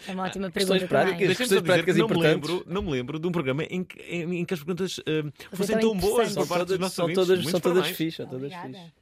É 0.06 0.12
uma 0.12 0.24
ótima 0.24 0.50
Questões 0.50 0.80
pergunta 0.82 0.88
também. 1.00 1.16
práticas. 1.16 1.38
Dizer 1.48 1.62
práticas 1.62 1.94
que 1.94 2.00
não 2.00 2.08
me, 2.08 2.14
importantes. 2.14 2.50
lembro, 2.50 2.64
não 2.72 2.82
me 2.82 2.90
lembro 2.90 3.18
de 3.18 3.26
um 3.26 3.32
programa 3.32 3.64
em 3.64 3.82
que, 3.84 4.00
em, 4.02 4.40
em 4.40 4.44
que 4.44 4.54
as 4.54 4.60
perguntas 4.60 5.00
eh, 5.06 5.24
fossem 5.52 5.78
tão 5.78 5.96
boas 5.96 6.30
interessantes. 6.30 6.34
por 6.34 6.46
parte 6.48 6.58
dos 6.60 6.66
todas- 6.76 6.80
nossos 6.80 6.94
são 6.96 7.06
todas- 7.06 7.26
são 7.26 7.34
todas 7.36 7.50
são 7.50 7.60
todas 7.60 7.86
fixe. 7.88 8.92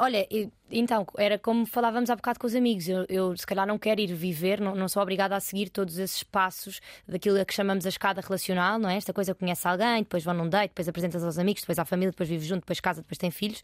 Olha, 0.00 0.26
e- 0.30 0.48
então, 0.72 1.06
era 1.16 1.38
como 1.38 1.66
falávamos 1.66 2.10
há 2.10 2.16
bocado 2.16 2.38
com 2.38 2.46
os 2.46 2.54
amigos. 2.54 2.88
Eu, 2.88 3.04
eu, 3.08 3.36
se 3.36 3.46
calhar 3.46 3.66
não 3.66 3.78
quero 3.78 4.00
ir 4.00 4.14
viver, 4.14 4.60
não, 4.60 4.74
não 4.74 4.88
sou 4.88 5.02
obrigada 5.02 5.36
a 5.36 5.40
seguir 5.40 5.68
todos 5.68 5.98
esses 5.98 6.22
passos 6.22 6.80
daquilo 7.06 7.40
a 7.40 7.44
que 7.44 7.54
chamamos 7.54 7.84
a 7.86 7.88
escada 7.88 8.20
relacional, 8.20 8.78
não 8.78 8.88
é? 8.88 8.96
Esta 8.96 9.12
coisa 9.12 9.34
conhece 9.34 9.66
alguém, 9.66 10.02
depois 10.02 10.24
vão 10.24 10.34
num 10.34 10.48
date, 10.48 10.70
depois 10.70 10.88
apresentas 10.88 11.22
aos 11.24 11.38
amigos, 11.38 11.62
depois 11.62 11.78
à 11.78 11.84
família, 11.84 12.10
depois 12.10 12.28
vives 12.28 12.46
junto, 12.46 12.60
depois 12.60 12.80
casa, 12.80 13.02
depois 13.02 13.18
tem 13.18 13.30
filhos. 13.30 13.62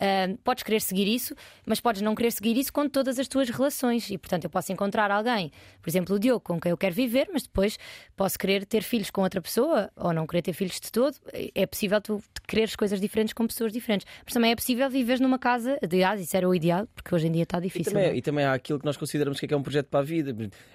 Ah, 0.00 0.28
podes 0.44 0.62
querer 0.62 0.80
seguir 0.80 1.06
isso, 1.06 1.34
mas 1.64 1.80
podes 1.80 2.02
não 2.02 2.14
querer 2.14 2.32
seguir 2.32 2.56
isso 2.56 2.72
com 2.72 2.88
todas 2.88 3.18
as 3.18 3.28
tuas 3.28 3.48
relações. 3.48 4.10
E 4.10 4.18
portanto, 4.18 4.44
eu 4.44 4.50
posso 4.50 4.72
encontrar 4.72 5.10
alguém, 5.10 5.52
por 5.80 5.88
exemplo, 5.88 6.16
o 6.16 6.18
Diogo, 6.18 6.40
com 6.40 6.60
quem 6.60 6.70
eu 6.70 6.76
quero 6.76 6.94
viver, 6.94 7.28
mas 7.32 7.42
depois 7.42 7.78
posso 8.16 8.38
querer 8.38 8.66
ter 8.66 8.82
filhos 8.82 9.10
com 9.10 9.22
outra 9.22 9.40
pessoa 9.40 9.90
ou 9.96 10.12
não 10.12 10.26
querer 10.26 10.42
ter 10.42 10.52
filhos 10.52 10.80
de 10.80 10.90
todo. 10.90 11.16
É 11.54 11.66
possível 11.66 12.00
tu 12.00 12.22
quereres 12.46 12.74
coisas 12.74 13.00
diferentes 13.00 13.32
com 13.32 13.46
pessoas 13.46 13.72
diferentes, 13.72 14.06
mas 14.24 14.32
também 14.32 14.52
é 14.52 14.56
possível 14.56 14.88
viveres 14.90 15.20
numa 15.20 15.38
casa. 15.38 15.78
Aliás, 15.82 16.20
isso 16.20 16.36
era 16.36 16.47
o 16.48 16.54
ideal, 16.54 16.86
porque 16.94 17.14
hoje 17.14 17.26
em 17.26 17.32
dia 17.32 17.42
está 17.44 17.58
E 17.58 17.62
difícil. 17.62 17.92
também, 17.92 18.06
não 18.08 18.14
é? 18.14 18.16
e 18.16 18.22
também 18.22 18.44
há 18.44 18.52
aquilo 18.52 18.78
que 18.78 18.84
nós 18.84 18.96
consideramos 18.96 19.38
que 19.38 19.44
é, 19.46 19.48
que 19.48 19.54
é 19.54 19.56
um 19.56 19.62
projeto 19.62 19.86
para 19.86 20.00
a 20.00 20.02
vida. 20.02 20.34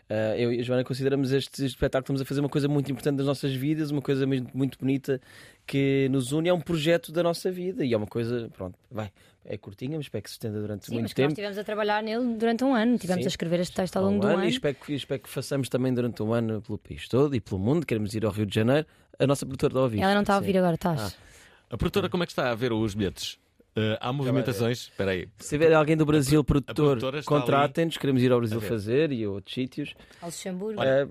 Ah, 0.09 0.38
eu 0.38 0.53
e 0.53 0.59
a 0.59 0.63
Joana 0.63 0.84
consideramos 0.84 1.32
este 1.32 1.65
espetáculo 1.65 2.03
que 2.03 2.05
estamos 2.07 2.21
a 2.21 2.26
fazer 2.26 2.39
uma 2.39 2.49
coisa 2.49 2.67
muito 2.67 2.91
importante 2.91 3.17
das 3.17 3.26
nossas 3.26 3.53
vidas, 3.53 3.91
uma 3.91 4.01
coisa 4.01 4.26
mesmo 4.26 4.49
muito 4.53 4.78
bonita 4.80 5.19
que 5.65 6.07
nos 6.09 6.32
une. 6.32 6.49
É 6.49 6.53
um 6.53 6.61
projeto 6.61 7.11
da 7.11 7.24
nossa 7.24 7.51
vida 7.51 7.84
e 7.86 7.93
é 7.93 7.97
uma 7.97 8.07
coisa, 8.07 8.49
pronto, 8.55 8.78
vai, 8.91 9.11
é 9.45 9.57
curtinha, 9.57 9.97
mas 9.97 10.05
espero 10.05 10.24
que 10.24 10.30
se 10.30 10.36
estenda 10.36 10.59
durante 10.61 10.86
Sim, 10.86 10.93
muito 10.93 11.03
mas 11.03 11.13
que 11.13 11.21
nós 11.21 11.26
tempo. 11.28 11.32
estivemos 11.34 11.57
a 11.57 11.63
trabalhar 11.63 12.01
nele 12.03 12.36
durante 12.36 12.63
um 12.63 12.74
ano, 12.74 12.97
tivemos 12.97 13.24
Sim. 13.24 13.28
a 13.28 13.30
escrever 13.30 13.59
este 13.59 13.76
texto 13.76 13.97
ao 13.97 14.03
Há 14.03 14.05
longo 14.05 14.17
um 14.17 14.21
do 14.21 14.28
ano, 14.28 14.38
ano. 14.38 14.45
E 14.45 14.49
espero 14.49 14.76
que, 14.76 14.93
espero 14.93 15.21
que 15.21 15.30
façamos 15.30 15.69
também 15.69 15.93
durante 15.93 16.21
um 16.24 16.34
ano 16.34 16.61
pelo 16.61 16.78
país 16.78 17.07
todo 17.07 17.36
e 17.36 17.39
pelo 17.41 17.59
mundo. 17.59 17.86
Queremos 17.86 18.13
ir 18.13 18.26
ao 18.26 18.32
Rio 18.32 18.45
de 18.45 18.53
Janeiro. 18.55 18.86
A 19.19 19.28
nossa 19.28 19.45
produtora 19.45 19.71
está 19.71 19.80
a 19.80 19.84
ouvir. 19.84 20.01
Ela 20.01 20.13
não 20.13 20.21
está 20.21 20.34
a 20.34 20.38
Sim. 20.38 20.41
ouvir 20.45 20.57
agora, 20.57 20.76
estás? 20.76 21.01
Ah. 21.01 21.34
A 21.71 21.78
produtora, 21.78 22.07
como 22.09 22.24
é 22.24 22.26
que 22.26 22.32
está 22.32 22.51
a 22.51 22.55
ver 22.55 22.71
os 22.71 22.93
bilhetes? 22.93 23.39
Eh, 23.76 23.97
há 23.99 24.13
movimentações? 24.13 24.82
Espera 24.84 25.11
aí. 25.11 25.28
Se 25.39 25.55
houver 25.55 25.74
alguém 25.74 25.97
do 25.97 26.05
Brasil, 26.05 26.43
produtor, 26.43 26.99
contratem-nos. 27.26 27.97
Queremos 27.97 28.21
ir 28.21 28.32
ao 28.32 28.39
Brasil 28.39 28.61
fazer 28.61 29.11
e 29.11 29.24
a 29.24 29.30
outros 29.30 29.53
sítios. 29.53 29.93
Ao 30.21 30.28
Luxemburgo. 30.30 30.82
Eh, 30.84 31.07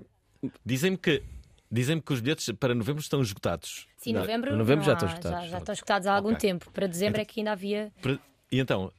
Dizem-me 0.65 0.97
que, 0.97 1.23
dizem 1.71 1.99
que 2.01 2.11
os 2.13 2.19
bilhetes 2.19 2.49
para 2.59 2.75
novembro 2.75 3.01
estão 3.01 3.21
esgotados. 3.21 3.87
Sim, 3.97 4.11
novembro, 4.13 4.53
Em 4.53 4.57
novembro 4.57 4.85
não 4.85 4.85
já 4.85 4.91
há, 4.91 4.95
estão 4.95 5.07
esgotados. 5.09 5.39
Já, 5.45 5.51
já 5.51 5.57
estão 5.57 5.73
esgotados 5.73 6.07
há 6.07 6.13
algum 6.15 6.29
Ok. 6.33 6.39
tempo. 6.39 6.69
Para 6.71 6.87
dezembro 6.87 7.21
é 7.21 7.25
que 7.25 7.39
ainda 7.39 7.51
havia. 7.53 7.91
Para- 8.01 8.19
E 8.51 8.59
então? 8.59 8.91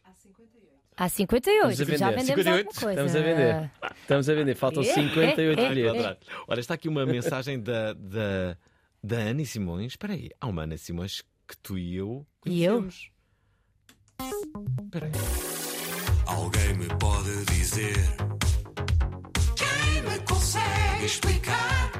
Há 0.97 1.09
58, 1.09 1.73
Estamos 1.73 1.93
a 1.93 1.97
já 1.97 2.11
vendemos 2.11 2.27
58? 2.45 2.67
alguma 2.69 2.81
coisa. 2.81 2.91
Estamos 3.05 3.17
a 3.17 3.21
vender. 3.21 3.71
Estamos 4.01 4.29
a 4.31 4.35
vender. 4.35 4.55
Faltam 4.55 4.83
É, 4.83 4.87
58 4.95 5.41
é, 5.41 5.45
é, 5.45 5.67
Ai, 5.67 5.75
bilhetes. 5.75 6.29
Olha, 6.47 6.61
está 6.61 6.75
aqui 6.75 6.89
uma 6.89 7.05
mensagem 7.05 7.61
da, 7.61 7.93
da, 7.95 8.57
da 9.03 9.17
Ana 9.17 9.45
Simões. 9.45 9.93
Espera 9.93 10.13
aí, 10.13 10.31
há 10.41 10.47
uma 10.47 10.63
Ana 10.63 10.77
Simões 10.79 11.21
que 11.49 11.57
tu 11.63 11.77
e 11.77 11.97
eu 11.97 12.25
E 12.47 12.63
eu? 12.65 12.89
Conhecemos. 14.19 14.65
Espera 14.85 15.07
aí. 15.07 15.13
Alguém 16.27 16.75
me 16.75 16.87
pode 16.99 17.45
dizer 17.47 18.17
Quem 19.57 20.03
me 20.03 20.19
consegue 20.21 21.05
explicar 21.05 21.93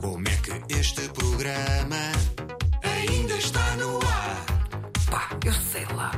Como 0.00 0.28
é 0.28 0.36
que 0.36 0.74
este 0.74 1.08
programa 1.08 2.12
Ainda 2.82 3.34
está 3.34 3.76
no 3.76 3.96
ar 3.96 4.46
Pá, 5.10 5.28
eu 5.44 5.52
sei 5.52 5.86
lá 5.94 6.10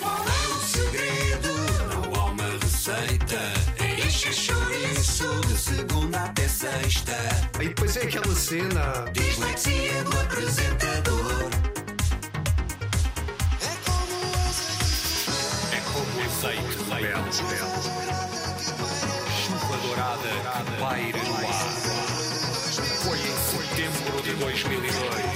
Qual 0.00 0.24
é 0.24 0.48
o 0.48 0.60
segredo? 0.60 1.48
Não 1.92 2.20
há 2.20 2.24
uma 2.30 2.50
receita 2.62 3.38
É 3.80 4.06
encher 4.06 4.32
chouriço 4.32 5.40
De 5.46 5.58
segunda 5.58 6.24
até 6.24 6.48
sexta 6.48 7.16
E 7.60 7.68
depois 7.68 7.96
é 7.96 8.02
aquela 8.02 8.34
cena. 8.34 9.04
Dislexia 9.12 10.04
do 10.04 10.20
apresentador 10.20 11.63
azeite 16.44 16.76
rebelde. 16.90 17.36
Chuva 19.32 19.76
dourada 19.78 20.28
que 20.28 20.80
paira 20.80 21.22
no 21.24 21.34
ar. 21.34 21.72
Foi 23.02 23.18
em 23.18 23.36
setembro 23.48 24.22
de 24.22 24.34
2002 24.34 25.33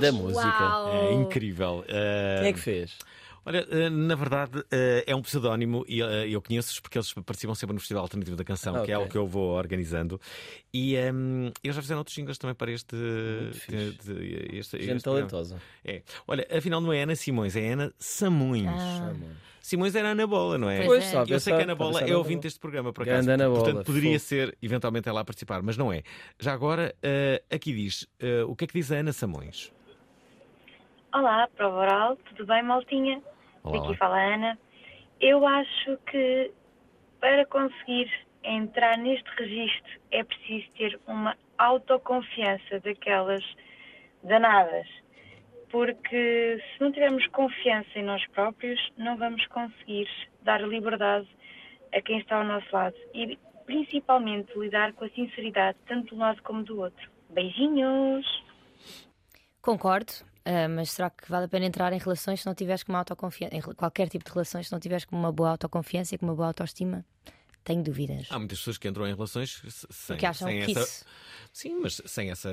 Grande 0.00 0.18
música. 0.18 0.90
É 0.92 1.12
incrível. 1.14 1.84
Uh, 1.88 2.40
Quem 2.40 2.48
é 2.48 2.52
que 2.52 2.58
fez? 2.60 2.96
Olha, 3.42 3.66
uh, 3.66 3.90
na 3.90 4.14
verdade 4.14 4.58
uh, 4.58 4.64
é 5.06 5.16
um 5.16 5.22
pseudónimo 5.22 5.82
e 5.88 6.00
eu 6.30 6.42
conheço-os 6.42 6.78
porque 6.78 6.98
eles 6.98 7.10
participam 7.14 7.54
sempre 7.54 7.72
no 7.72 7.80
Festival 7.80 8.02
Alternativo 8.02 8.36
da 8.36 8.44
Canção, 8.44 8.76
Ah, 8.76 8.82
que 8.84 8.92
é 8.92 8.98
ok. 8.98 9.06
o 9.08 9.10
que 9.10 9.16
eu 9.16 9.26
vou 9.26 9.56
organizando. 9.56 10.20
E 10.74 10.94
um, 11.12 11.50
eles 11.64 11.74
já 11.74 11.80
fizeram 11.80 12.00
outros 12.00 12.14
jingles 12.14 12.36
também 12.36 12.54
para 12.54 12.70
este. 12.70 12.94
de- 12.94 14.56
este- 14.58 14.78
Gente 14.78 14.90
este 14.96 15.02
talentosa. 15.04 15.56
É. 15.84 16.02
Olha, 16.28 16.46
afinal 16.54 16.80
não 16.80 16.92
é 16.92 17.02
Ana 17.02 17.16
Simões, 17.16 17.56
é 17.56 17.72
Ana 17.72 17.92
Samões. 17.98 18.66
Ah. 18.68 19.14
Simões 19.62 19.94
era 19.94 20.08
Ana 20.10 20.26
Bola, 20.26 20.58
não 20.58 20.68
é? 20.68 20.84
Pois 20.84 21.12
é. 21.14 21.24
Eu 21.28 21.40
sei 21.40 21.54
que 21.54 21.62
Ana 21.62 21.74
Bola 21.74 22.00
é 22.00 22.16
ouvinte 22.16 22.42
deste 22.42 22.58
programa, 22.58 22.92
por 22.92 23.02
acaso. 23.02 23.30
Ana 23.30 23.48
Bola, 23.48 23.62
Portanto, 23.64 23.86
poderia 23.86 24.18
fofo. 24.18 24.28
ser 24.28 24.56
eventualmente 24.60 25.08
ela 25.08 25.20
a 25.20 25.24
participar, 25.24 25.62
mas 25.62 25.76
não 25.76 25.92
é. 25.92 26.02
Já 26.38 26.52
agora, 26.52 26.94
eh, 27.02 27.42
aqui 27.50 27.72
diz: 27.72 28.06
eh, 28.18 28.42
o 28.44 28.54
que 28.56 28.64
é 28.64 28.66
que 28.66 28.74
diz 28.74 28.90
a 28.92 28.96
Ana 28.96 29.12
Samões? 29.12 29.70
Olá, 31.12 31.48
prova 31.56 31.76
oral, 31.78 32.16
tudo 32.16 32.46
bem, 32.46 32.62
maltinha? 32.62 33.20
Olá, 33.64 33.76
Daqui 33.76 33.88
olá. 33.88 33.96
fala 33.96 34.16
a 34.16 34.34
Ana. 34.34 34.58
Eu 35.20 35.44
acho 35.44 35.96
que 36.06 36.52
para 37.20 37.44
conseguir 37.46 38.08
entrar 38.44 38.96
neste 38.96 39.28
registro 39.36 40.00
é 40.12 40.22
preciso 40.22 40.70
ter 40.78 41.00
uma 41.08 41.36
autoconfiança 41.58 42.78
daquelas 42.78 43.44
danadas. 44.22 44.86
Porque 45.68 46.62
se 46.72 46.80
não 46.80 46.92
tivermos 46.92 47.26
confiança 47.28 47.90
em 47.96 48.04
nós 48.04 48.24
próprios, 48.28 48.80
não 48.96 49.16
vamos 49.16 49.44
conseguir 49.48 50.08
dar 50.42 50.62
liberdade 50.62 51.28
a 51.92 52.00
quem 52.00 52.18
está 52.18 52.36
ao 52.38 52.44
nosso 52.44 52.68
lado. 52.72 52.96
E 53.12 53.36
principalmente 53.66 54.56
lidar 54.56 54.92
com 54.92 55.04
a 55.04 55.10
sinceridade, 55.10 55.76
tanto 55.88 56.08
de 56.10 56.14
um 56.14 56.18
lado 56.18 56.40
como 56.42 56.62
do 56.62 56.80
outro. 56.80 57.10
Beijinhos! 57.30 58.26
Concordo, 59.60 60.12
ah, 60.44 60.68
mas 60.68 60.90
será 60.92 61.10
que 61.10 61.28
vale 61.30 61.44
a 61.46 61.48
pena 61.48 61.66
entrar 61.66 61.92
em 61.92 61.98
relações 61.98 62.40
se 62.40 62.46
não 62.46 62.54
tiveres 62.54 62.82
com 62.82 62.92
uma 62.92 62.98
autoconfiança? 63.00 63.54
Em 63.56 63.60
qualquer 63.60 64.08
tipo 64.08 64.24
de 64.24 64.30
relações, 64.32 64.66
se 64.66 64.72
não 64.72 64.80
tiveres 64.80 65.04
com 65.04 65.16
uma 65.16 65.30
boa 65.32 65.50
autoconfiança 65.50 66.14
e 66.14 66.18
com 66.18 66.26
uma 66.26 66.34
boa 66.34 66.48
autoestima? 66.48 67.04
Tenho 67.62 67.82
dúvidas. 67.82 68.26
Há 68.30 68.38
muitas 68.38 68.58
pessoas 68.58 68.78
que 68.78 68.88
entram 68.88 69.06
em 69.06 69.14
relações 69.14 69.60
se- 69.68 69.86
sem, 69.90 70.16
Porque 70.16 70.26
acham 70.26 70.48
sem 70.48 70.64
que 70.64 70.70
essa. 70.72 70.80
isso- 70.80 71.04
Sim, 71.52 71.80
mas 71.80 72.00
sem 72.06 72.30
essa 72.30 72.48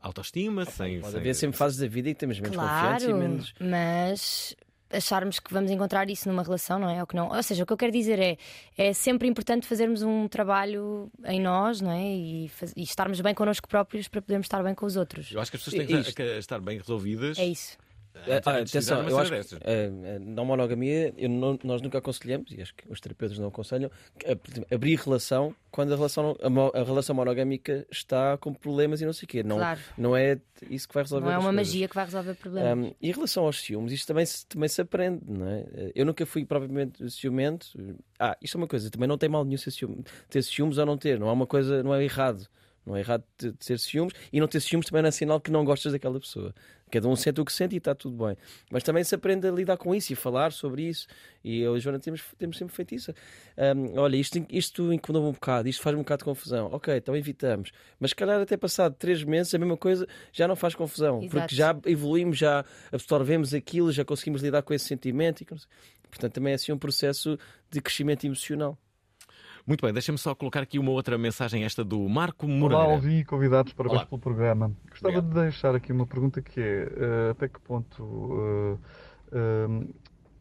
autoestima, 0.00 0.64
sem. 0.64 1.00
Pode 1.00 1.12
sem- 1.12 1.20
haver 1.20 1.34
sempre 1.34 1.56
fases 1.56 1.78
da 1.78 1.86
vida 1.86 2.08
em 2.10 2.14
que 2.14 2.20
temos 2.20 2.40
menos 2.40 2.56
confiança 2.56 3.04
e 3.04 3.08
Claro, 3.08 3.18
menos. 3.18 3.54
mas 3.60 4.56
acharmos 4.92 5.38
que 5.40 5.52
vamos 5.52 5.70
encontrar 5.70 6.08
isso 6.10 6.28
numa 6.28 6.42
relação, 6.42 6.78
não 6.78 6.88
é? 6.90 7.00
Ou, 7.00 7.06
que 7.06 7.16
não. 7.16 7.28
Ou 7.34 7.42
seja, 7.42 7.62
o 7.62 7.66
que 7.66 7.72
eu 7.72 7.76
quero 7.76 7.92
dizer 7.92 8.18
é 8.18 8.36
é 8.76 8.92
sempre 8.92 9.26
importante 9.28 9.66
fazermos 9.66 10.02
um 10.02 10.28
trabalho 10.28 11.10
em 11.24 11.40
nós, 11.40 11.80
não 11.80 11.90
é? 11.92 12.02
E, 12.14 12.48
faz- 12.48 12.72
e 12.76 12.82
estarmos 12.82 13.20
bem 13.20 13.34
connosco 13.34 13.66
próprios 13.68 14.08
para 14.08 14.20
podermos 14.22 14.46
estar 14.46 14.62
bem 14.62 14.74
com 14.74 14.86
os 14.86 14.96
outros. 14.96 15.30
Eu 15.32 15.40
acho 15.40 15.50
que 15.50 15.56
as 15.56 15.62
pessoas 15.62 15.86
têm 15.86 16.02
que, 16.02 16.12
que 16.12 16.22
estar 16.38 16.60
bem 16.60 16.78
resolvidas. 16.78 17.38
É 17.38 17.46
isso. 17.46 17.76
Antes 18.26 18.46
Ah, 18.46 18.52
de 18.58 18.64
decisar 18.64 18.94
atenção, 19.00 19.08
eu 19.10 19.18
acho 19.18 19.30
que 19.30 19.54
a, 19.56 20.16
a 20.16 20.18
não 20.20 20.44
monogamia, 20.44 21.12
eu 21.16 21.28
não- 21.28 21.58
nós 21.64 21.80
nunca 21.82 21.98
aconselhamos, 21.98 22.52
e 22.52 22.60
acho 22.62 22.74
que 22.74 22.84
os 22.90 23.00
terapeutas 23.00 23.38
não 23.38 23.48
aconselham, 23.48 23.90
exemplo, 24.24 24.66
abrir 24.70 24.96
relação 24.98 25.54
quando 25.70 25.92
a 25.92 25.96
relação, 25.96 26.36
a, 26.42 26.78
a 26.80 26.84
relação 26.84 27.14
monogâmica 27.16 27.86
está 27.90 28.36
com 28.36 28.52
problemas 28.52 29.00
e 29.00 29.06
não 29.06 29.12
sei 29.12 29.24
o 29.24 29.28
quê. 29.28 29.42
Não, 29.42 29.56
Claro. 29.56 29.80
não 29.96 30.14
é 30.16 30.38
isso 30.70 30.86
que 30.86 30.94
vai 30.94 31.02
resolver 31.02 31.24
Não 31.26 31.32
é 31.32 31.38
uma 31.38 31.44
coisas. 31.52 31.66
magia 31.68 31.88
que 31.88 31.94
vai 31.94 32.04
resolver 32.04 32.34
problemas. 32.34 32.78
Um, 32.90 32.94
em 33.00 33.10
relação 33.12 33.44
aos 33.46 33.60
ciúmes, 33.60 33.92
isto 33.92 34.06
também 34.06 34.26
se, 34.26 34.46
também 34.46 34.68
se 34.68 34.80
aprende, 34.80 35.22
não 35.26 35.48
é? 35.48 35.64
Eu 35.94 36.04
nunca 36.04 36.24
fui 36.26 36.44
propriamente 36.44 37.10
ciumento. 37.10 37.66
Ah, 38.18 38.36
isto 38.42 38.56
é 38.56 38.60
uma 38.60 38.66
coisa, 38.68 38.90
também 38.90 39.08
não 39.08 39.16
tem 39.18 39.28
mal 39.28 39.44
nenhum 39.44 39.56
ser 39.58 39.70
ciúme, 39.70 40.04
ter 40.28 40.42
ciúmes 40.42 40.76
ou 40.78 40.84
não 40.86 40.98
ter, 40.98 41.18
não 41.18 41.28
há 41.28 41.32
uma 41.32 41.46
coisa, 41.46 41.82
não 41.82 41.94
é 41.94 42.04
errado. 42.04 42.46
Não 42.84 42.96
é 42.96 43.00
errado 43.00 43.24
de, 43.38 43.52
de 43.52 43.58
ter 43.58 43.78
ciúmes 43.78 44.12
e 44.32 44.40
não 44.40 44.48
ter 44.48 44.60
ciúmes 44.60 44.86
também 44.86 45.02
não 45.02 45.08
é 45.08 45.12
sinal 45.12 45.40
que 45.40 45.50
não 45.50 45.64
gostas 45.64 45.92
daquela 45.92 46.18
pessoa. 46.18 46.54
Cada 46.92 47.08
um 47.08 47.16
sente 47.16 47.40
o 47.40 47.44
que 47.44 47.52
sente 47.52 47.74
e 47.74 47.78
está 47.78 47.94
tudo 47.94 48.22
bem. 48.22 48.36
Mas 48.70 48.82
também 48.82 49.02
se 49.02 49.14
aprende 49.14 49.48
a 49.48 49.50
lidar 49.50 49.78
com 49.78 49.94
isso 49.94 50.12
e 50.12 50.16
falar 50.16 50.52
sobre 50.52 50.82
isso. 50.82 51.06
E 51.42 51.60
eu 51.60 51.74
e 51.74 51.78
a 51.78 51.80
Joana 51.80 51.98
temos, 51.98 52.22
temos 52.38 52.58
sempre 52.58 52.74
feito 52.74 52.94
isso. 52.94 53.14
Um, 53.56 53.98
olha, 53.98 54.16
isto, 54.16 54.44
isto 54.50 54.92
incomodou-me 54.92 55.30
um 55.30 55.32
bocado, 55.32 55.70
isto 55.70 55.82
faz-me 55.82 56.00
um 56.00 56.02
bocado 56.02 56.18
de 56.18 56.24
confusão. 56.26 56.68
Ok, 56.70 56.94
então 56.94 57.16
evitamos. 57.16 57.72
Mas 57.98 58.10
se 58.10 58.14
calhar 58.14 58.38
até 58.38 58.58
passado 58.58 58.94
três 58.98 59.24
meses 59.24 59.54
a 59.54 59.58
mesma 59.58 59.76
coisa 59.76 60.06
já 60.32 60.46
não 60.46 60.54
faz 60.54 60.74
confusão. 60.74 61.22
Exato. 61.22 61.30
Porque 61.30 61.54
já 61.54 61.74
evoluímos, 61.86 62.36
já 62.36 62.62
absorvemos 62.92 63.54
aquilo, 63.54 63.90
já 63.90 64.04
conseguimos 64.04 64.42
lidar 64.42 64.60
com 64.60 64.74
esse 64.74 64.84
sentimento. 64.84 65.40
E, 65.40 65.46
portanto, 65.46 66.34
também 66.34 66.52
é 66.52 66.56
assim 66.56 66.72
um 66.72 66.78
processo 66.78 67.38
de 67.70 67.80
crescimento 67.80 68.26
emocional. 68.26 68.76
Muito 69.64 69.82
bem, 69.82 69.92
deixa-me 69.92 70.18
só 70.18 70.34
colocar 70.34 70.60
aqui 70.60 70.78
uma 70.78 70.90
outra 70.90 71.16
mensagem, 71.16 71.62
esta 71.64 71.84
do 71.84 72.08
Marco 72.08 72.48
Moreira. 72.48 72.82
Olá, 72.84 72.94
Alvin 72.94 73.18
e 73.18 73.24
convidados, 73.24 73.72
parabéns 73.72 74.00
Olá. 74.00 74.06
pelo 74.08 74.20
programa. 74.20 74.72
Gostava 74.90 75.22
de 75.22 75.28
deixar 75.28 75.74
aqui 75.74 75.92
uma 75.92 76.04
pergunta 76.06 76.42
que 76.42 76.60
é 76.60 76.64
eh, 76.96 77.30
até 77.30 77.46
que 77.48 77.60
ponto 77.60 78.32
eh, 78.40 78.76
eh, 79.32 79.86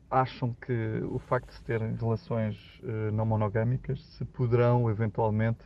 acham 0.09 0.55
que 0.65 0.73
o 1.07 1.19
facto 1.19 1.49
de 1.49 1.53
se 1.53 1.63
terem 1.63 1.93
relações 1.95 2.57
eh, 2.83 3.11
não 3.11 3.23
monogâmicas 3.25 4.03
se 4.03 4.25
poderão 4.25 4.89
eventualmente 4.89 5.59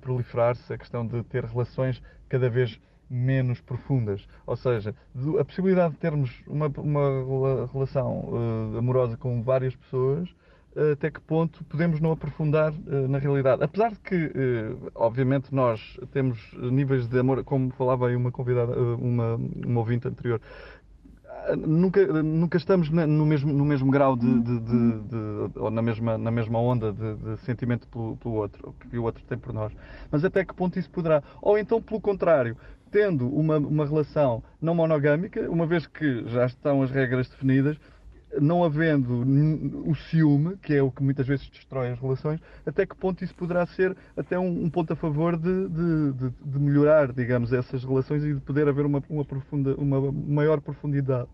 proliferar-se 0.00 0.72
a 0.72 0.78
questão 0.78 1.04
de 1.04 1.22
ter 1.24 1.44
relações 1.44 2.00
cada 2.28 2.48
vez 2.48 2.80
menos 3.10 3.60
profundas. 3.60 4.24
Ou 4.46 4.56
seja, 4.56 4.94
a 5.40 5.44
possibilidade 5.44 5.94
de 5.94 6.00
termos 6.00 6.30
uma, 6.46 6.68
uma 6.78 7.00
rela- 7.24 7.70
relação 7.72 8.30
amorosa 8.78 9.16
com 9.16 9.42
várias 9.42 9.74
pessoas 9.76 10.32
até 10.92 11.10
que 11.10 11.20
ponto 11.20 11.62
podemos 11.64 12.00
não 12.00 12.10
aprofundar 12.12 12.72
eh, 12.72 13.06
na 13.08 13.18
realidade. 13.18 13.62
Apesar 13.62 13.90
de 13.92 13.98
que, 14.00 14.14
eh, 14.14 14.74
obviamente, 14.94 15.54
nós 15.54 15.98
temos 16.12 16.38
níveis 16.54 17.06
de 17.06 17.18
amor, 17.18 17.44
como 17.44 17.70
falava 17.70 18.08
aí 18.08 18.16
uma 18.16 18.32
convidada, 18.32 18.72
eh, 18.72 18.96
uma, 18.98 19.36
uma 19.36 19.80
ouvinte 19.80 20.08
anterior, 20.08 20.40
nunca, 21.56 22.06
nunca 22.22 22.56
estamos 22.56 22.90
na- 22.90 23.06
no 23.06 23.26
mesmo, 23.26 23.52
no 23.52 23.64
mesmo 23.64 23.90
grau 23.90 24.16
de, 24.16 24.40
de- 24.40 24.60
de- 24.60 25.00
de- 25.02 25.58
ou 25.58 25.70
na 25.70 25.82
mesma, 25.82 26.16
na 26.18 26.30
mesma 26.30 26.58
onda 26.58 26.92
de, 26.92 27.14
de 27.16 27.36
sentimento 27.44 27.86
pelo, 27.88 28.16
pelo 28.16 28.34
outro, 28.34 28.74
que 28.90 28.98
o 28.98 29.02
outro 29.04 29.22
tem 29.24 29.36
por 29.38 29.52
nós. 29.52 29.72
Mas 30.10 30.24
até 30.24 30.44
que 30.44 30.54
ponto 30.54 30.78
isso 30.78 30.90
poderá? 30.90 31.22
Ou 31.42 31.58
então, 31.58 31.82
pelo 31.82 32.00
contrário, 32.00 32.56
tendo 32.90 33.28
uma, 33.28 33.58
uma 33.58 33.84
relação 33.84 34.42
não 34.60 34.74
monogâmica, 34.74 35.50
uma 35.50 35.66
vez 35.66 35.86
que 35.86 36.26
já 36.28 36.46
estão 36.46 36.82
as 36.82 36.90
regras 36.90 37.28
definidas, 37.28 37.76
não 38.40 38.64
havendo 38.64 39.22
o 39.88 39.94
ciúme, 39.94 40.56
que 40.58 40.74
é 40.74 40.82
o 40.82 40.90
que 40.90 41.02
muitas 41.02 41.26
vezes 41.26 41.48
destrói 41.48 41.90
as 41.90 41.98
relações, 42.00 42.40
até 42.66 42.84
que 42.86 42.96
ponto 42.96 43.22
isso 43.24 43.34
poderá 43.34 43.64
ser 43.66 43.96
até 44.16 44.38
um, 44.38 44.64
um 44.64 44.70
ponto 44.70 44.92
a 44.92 44.96
favor 44.96 45.36
de, 45.36 45.68
de- 45.68 46.12
de- 46.12 46.34
de 46.44 46.58
melhorar, 46.58 47.12
digamos, 47.12 47.52
essas 47.52 47.84
relações 47.84 48.24
e 48.24 48.34
de 48.34 48.40
poder 48.40 48.68
haver 48.68 48.84
uma, 48.86 49.02
uma, 49.08 49.24
profunda, 49.24 49.74
uma 49.76 50.10
maior 50.12 50.60
profundidade, 50.60 51.28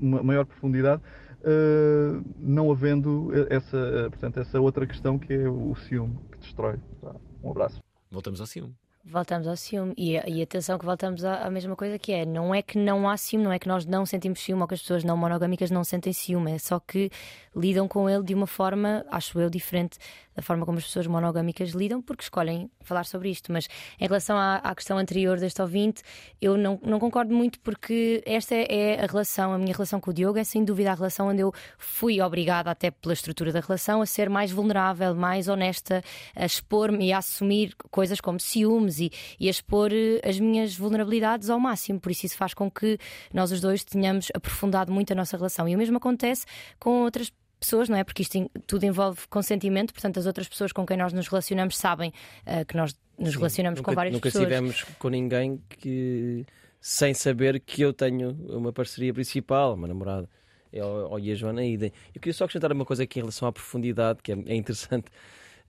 uma 0.00 0.22
maior 0.22 0.44
profundidade, 0.46 1.00
eh, 1.44 2.20
não 2.38 2.70
havendo 2.70 3.30
essa, 3.50 3.76
eh, 3.76 4.08
portanto, 4.08 4.38
essa 4.40 4.60
outra 4.60 4.86
questão 4.86 5.18
que 5.18 5.32
é 5.32 5.48
o 5.48 5.74
ciúme 5.74 6.18
que 6.32 6.38
destrói. 6.38 6.76
Tá? 7.00 7.14
Um 7.42 7.50
abraço. 7.50 7.80
Voltamos 8.10 8.40
ao 8.40 8.46
ciúme. 8.46 8.74
Voltamos 9.04 9.48
ao 9.48 9.56
ciúme. 9.56 9.94
E, 9.96 10.12
e 10.12 10.42
atenção 10.42 10.78
que 10.78 10.84
voltamos 10.84 11.24
à, 11.24 11.44
à 11.44 11.50
mesma 11.50 11.74
coisa 11.74 11.98
que 11.98 12.12
é, 12.12 12.24
não 12.24 12.54
é 12.54 12.62
que 12.62 12.78
não 12.78 13.08
há 13.08 13.16
ciúme, 13.16 13.44
não 13.44 13.52
é 13.52 13.58
que 13.58 13.66
nós 13.66 13.84
não 13.84 14.06
sentimos 14.06 14.40
ciúme 14.40 14.62
ou 14.62 14.68
que 14.68 14.74
as 14.74 14.80
pessoas 14.80 15.02
não 15.02 15.16
monogâmicas 15.16 15.70
não 15.72 15.82
sentem 15.82 16.12
ciúme, 16.12 16.52
é 16.52 16.58
só 16.58 16.78
que 16.78 17.10
lidam 17.54 17.86
com 17.86 18.08
ele 18.08 18.22
de 18.22 18.34
uma 18.34 18.46
forma, 18.46 19.04
acho 19.10 19.38
eu, 19.38 19.50
diferente 19.50 19.98
da 20.34 20.42
forma 20.42 20.64
como 20.64 20.78
as 20.78 20.84
pessoas 20.84 21.06
monogâmicas 21.06 21.70
lidam, 21.70 22.00
porque 22.00 22.22
escolhem 22.22 22.70
falar 22.80 23.04
sobre 23.04 23.30
isto. 23.30 23.52
Mas 23.52 23.68
em 24.00 24.06
relação 24.06 24.36
à, 24.36 24.56
à 24.56 24.74
questão 24.74 24.96
anterior 24.96 25.38
deste 25.38 25.60
ouvinte, 25.60 26.02
eu 26.40 26.56
não, 26.56 26.80
não 26.82 26.98
concordo 26.98 27.34
muito 27.34 27.60
porque 27.60 28.22
esta 28.24 28.54
é 28.54 29.02
a 29.02 29.06
relação, 29.06 29.52
a 29.52 29.58
minha 29.58 29.72
relação 29.72 30.00
com 30.00 30.10
o 30.10 30.14
Diogo 30.14 30.38
é 30.38 30.44
sem 30.44 30.64
dúvida 30.64 30.90
a 30.90 30.94
relação 30.94 31.28
onde 31.28 31.42
eu 31.42 31.52
fui 31.76 32.20
obrigada, 32.20 32.70
até 32.70 32.90
pela 32.90 33.12
estrutura 33.12 33.52
da 33.52 33.60
relação, 33.60 34.00
a 34.00 34.06
ser 34.06 34.30
mais 34.30 34.50
vulnerável, 34.50 35.14
mais 35.14 35.48
honesta, 35.48 36.02
a 36.34 36.46
expor-me 36.46 37.08
e 37.08 37.12
a 37.12 37.18
assumir 37.18 37.74
coisas 37.90 38.20
como 38.20 38.40
ciúmes 38.40 39.00
e, 39.00 39.12
e 39.38 39.48
a 39.48 39.50
expor 39.50 39.90
eh, 39.92 40.20
as 40.26 40.40
minhas 40.40 40.74
vulnerabilidades 40.76 41.50
ao 41.50 41.60
máximo. 41.60 42.00
Por 42.00 42.10
isso, 42.10 42.26
isso 42.26 42.36
faz 42.36 42.54
com 42.54 42.70
que 42.70 42.98
nós 43.32 43.52
os 43.52 43.60
dois 43.60 43.84
tenhamos 43.84 44.28
aprofundado 44.34 44.90
muito 44.90 45.12
a 45.12 45.16
nossa 45.16 45.36
relação. 45.36 45.68
E 45.68 45.74
o 45.74 45.78
mesmo 45.78 45.98
acontece 45.98 46.46
com 46.78 47.02
outras 47.02 47.28
pessoas, 47.28 47.41
não 47.88 47.96
é? 47.96 48.04
Porque 48.04 48.22
isto 48.22 48.50
tudo 48.66 48.84
envolve 48.84 49.20
consentimento, 49.28 49.92
portanto, 49.92 50.18
as 50.18 50.26
outras 50.26 50.48
pessoas 50.48 50.72
com 50.72 50.84
quem 50.86 50.96
nós 50.96 51.12
nos 51.12 51.28
relacionamos 51.28 51.76
sabem 51.76 52.12
eh, 52.44 52.64
que 52.64 52.76
nós 52.76 52.94
nos 53.18 53.32
Sim, 53.32 53.38
relacionamos 53.38 53.78
nunca, 53.78 53.90
com 53.90 53.94
várias 53.94 54.12
nunca 54.14 54.28
pessoas. 54.28 54.44
estivemos 54.44 54.84
com 54.98 55.08
ninguém 55.08 55.60
que 55.68 56.44
sem 56.80 57.14
saber 57.14 57.60
que 57.60 57.82
eu 57.82 57.92
tenho 57.92 58.30
uma 58.48 58.72
parceria 58.72 59.14
principal, 59.14 59.74
uma 59.74 59.86
namorada. 59.86 60.28
Eu, 60.72 61.18
e 61.18 61.30
a 61.30 61.34
Joana 61.34 61.64
idem. 61.64 61.92
Eu 62.14 62.20
queria 62.20 62.32
só 62.32 62.44
acrescentar 62.44 62.72
uma 62.72 62.84
coisa 62.84 63.02
aqui 63.04 63.18
em 63.18 63.22
relação 63.22 63.46
à 63.46 63.52
profundidade, 63.52 64.20
que 64.22 64.32
é, 64.32 64.36
é 64.46 64.56
interessante. 64.56 65.06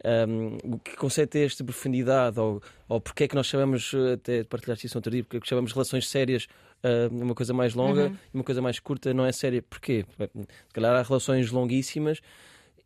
Um, 0.03 0.57
o 0.75 0.79
que 0.79 0.95
conceito 0.95 1.35
é 1.35 1.41
este 1.41 1.57
de 1.57 1.65
profundidade? 1.65 2.39
Ou, 2.39 2.61
ou 2.89 2.99
porque 2.99 3.25
é 3.25 3.27
que 3.27 3.35
nós 3.35 3.45
chamamos, 3.47 3.93
eh, 3.93 4.13
até 4.13 4.43
partilhaste 4.43 4.87
isso 4.87 4.97
outro 4.97 5.11
dia, 5.11 5.23
porque 5.23 5.37
é 5.37 5.39
que 5.39 5.47
chamamos 5.47 5.71
relações 5.71 6.09
sérias 6.09 6.47
ah, 6.83 7.07
uma 7.11 7.33
coisa 7.33 7.53
mais 7.53 7.73
longa 7.73 8.07
Uhum. 8.07 8.17
e 8.33 8.37
uma 8.37 8.43
coisa 8.43 8.61
mais 8.61 8.79
curta 8.79 9.13
não 9.13 9.25
é 9.25 9.31
séria? 9.31 9.61
Porquê? 9.61 10.05
Se 10.19 10.73
calhar 10.73 10.95
há 10.95 11.01
relações 11.01 11.49
longuíssimas 11.51 12.19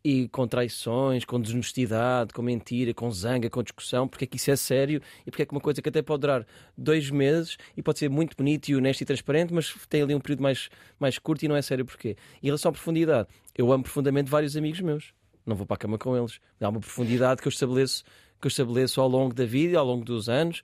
e 0.04 0.28
com 0.28 0.46
traições, 0.46 1.24
com 1.24 1.40
desonestidade, 1.40 2.32
com 2.32 2.40
mentira, 2.40 2.94
com 2.94 3.10
zanga, 3.10 3.50
com 3.50 3.62
discussão, 3.62 4.06
porque 4.06 4.24
é 4.24 4.26
que 4.28 4.36
isso 4.36 4.50
é 4.50 4.56
sério 4.56 5.02
e 5.26 5.30
porque 5.30 5.42
é 5.42 5.46
que 5.46 5.52
uma 5.52 5.60
coisa 5.60 5.82
que 5.82 5.88
até 5.88 6.00
pode 6.00 6.20
durar 6.20 6.46
dois 6.76 7.10
meses 7.10 7.56
e 7.76 7.82
pode 7.82 7.98
ser 7.98 8.08
muito 8.08 8.36
bonito 8.36 8.68
e 8.68 8.76
honesto 8.76 9.00
e 9.00 9.04
transparente, 9.04 9.52
mas 9.52 9.74
tem 9.88 10.00
ali 10.02 10.14
um 10.14 10.20
período 10.20 10.42
mais, 10.42 10.70
mais 11.00 11.18
curto 11.18 11.44
e 11.44 11.48
não 11.48 11.56
é 11.56 11.62
sério 11.62 11.84
porquê. 11.84 12.16
Em 12.42 12.46
relação 12.46 12.68
à 12.68 12.72
profundidade, 12.72 13.28
eu 13.56 13.72
amo 13.72 13.82
profundamente 13.82 14.30
vários 14.30 14.56
amigos 14.56 14.80
meus. 14.80 15.12
Não 15.44 15.56
vou 15.56 15.66
para 15.66 15.74
a 15.74 15.78
cama 15.78 15.98
com 15.98 16.16
eles. 16.16 16.38
Há 16.60 16.68
uma 16.68 16.78
profundidade 16.80 17.42
que 17.42 17.48
eu 17.48 17.50
estabeleço, 17.50 18.04
que 18.40 18.46
eu 18.46 18.50
estabeleço 18.50 19.00
ao 19.00 19.08
longo 19.08 19.34
da 19.34 19.44
vida, 19.44 19.78
ao 19.78 19.84
longo 19.84 20.04
dos 20.04 20.28
anos, 20.28 20.62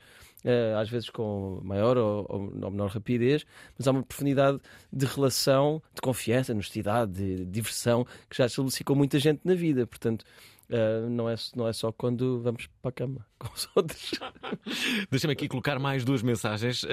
às 0.79 0.89
vezes 0.89 1.09
com 1.09 1.61
maior 1.63 1.97
ou, 1.97 2.27
ou 2.29 2.71
menor 2.71 2.91
rapidez, 2.91 3.45
mas 3.79 3.89
há 3.89 3.91
uma 3.91 4.03
profundidade 4.03 4.61
de 4.93 5.07
relação, 5.07 5.83
de 5.95 6.01
confiança, 6.01 6.53
de 6.53 6.59
honestidade, 6.59 7.13
de 7.13 7.45
diversão 7.47 8.05
que 8.29 8.37
já 8.37 8.47
estabeleci 8.47 8.85
com 8.85 8.95
muita 8.95 9.19
gente 9.19 9.41
na 9.45 9.55
vida. 9.55 9.87
Portanto, 9.87 10.25
Uh, 10.69 11.11
não, 11.11 11.29
é, 11.29 11.35
não 11.55 11.69
é 11.69 11.75
só 11.75 11.93
quando 11.93 12.41
vamos 12.41 12.69
para 12.81 12.89
a 12.89 12.93
cama 12.93 13.27
com 13.39 13.53
os 13.53 13.69
outros. 13.75 14.13
Deixa-me 15.11 15.35
aqui 15.35 15.47
colocar 15.47 15.79
mais 15.79 16.05
duas 16.05 16.23
mensagens. 16.23 16.85
Uh, 16.85 16.87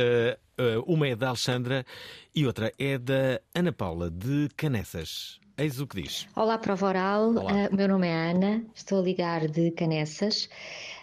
uh, 0.60 0.94
uma 0.94 1.08
é 1.08 1.16
da 1.16 1.30
Alexandra 1.30 1.86
e 2.36 2.46
outra 2.46 2.74
é 2.78 2.98
da 2.98 3.40
Ana 3.56 3.72
Paula, 3.72 4.12
de 4.12 4.50
Canessas. 4.58 5.40
Eis 5.58 5.80
o 5.80 5.88
que 5.88 6.02
diz. 6.02 6.28
Olá, 6.36 6.58
Prova 6.58 6.88
Oral. 6.88 7.30
O 7.30 7.76
meu 7.76 7.88
nome 7.88 8.08
é 8.08 8.32
Ana, 8.32 8.64
estou 8.74 9.00
a 9.00 9.04
ligar 9.04 9.48
de 9.48 9.72
Canessas. 9.72 10.50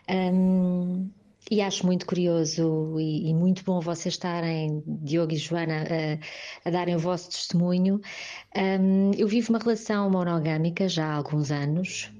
Um, 0.08 1.08
e 1.50 1.60
acho 1.62 1.86
muito 1.86 2.04
curioso 2.06 2.98
e, 2.98 3.30
e, 3.30 3.34
muito 3.34 3.64
bom 3.64 3.80
vocês 3.80 4.14
estarem, 4.14 4.82
Diogo 4.86 5.32
e 5.32 5.36
Joana, 5.36 5.84
a, 6.64 6.68
a 6.68 6.70
darem 6.70 6.94
o 6.94 6.98
vosso 6.98 7.30
testemunho. 7.30 8.00
Um, 8.56 9.12
eu 9.16 9.26
vivo 9.26 9.50
uma 9.50 9.58
relação 9.58 10.10
monogâmica 10.10 10.88
já 10.88 11.06
há 11.06 11.14
alguns 11.14 11.50
anos, 11.50 12.12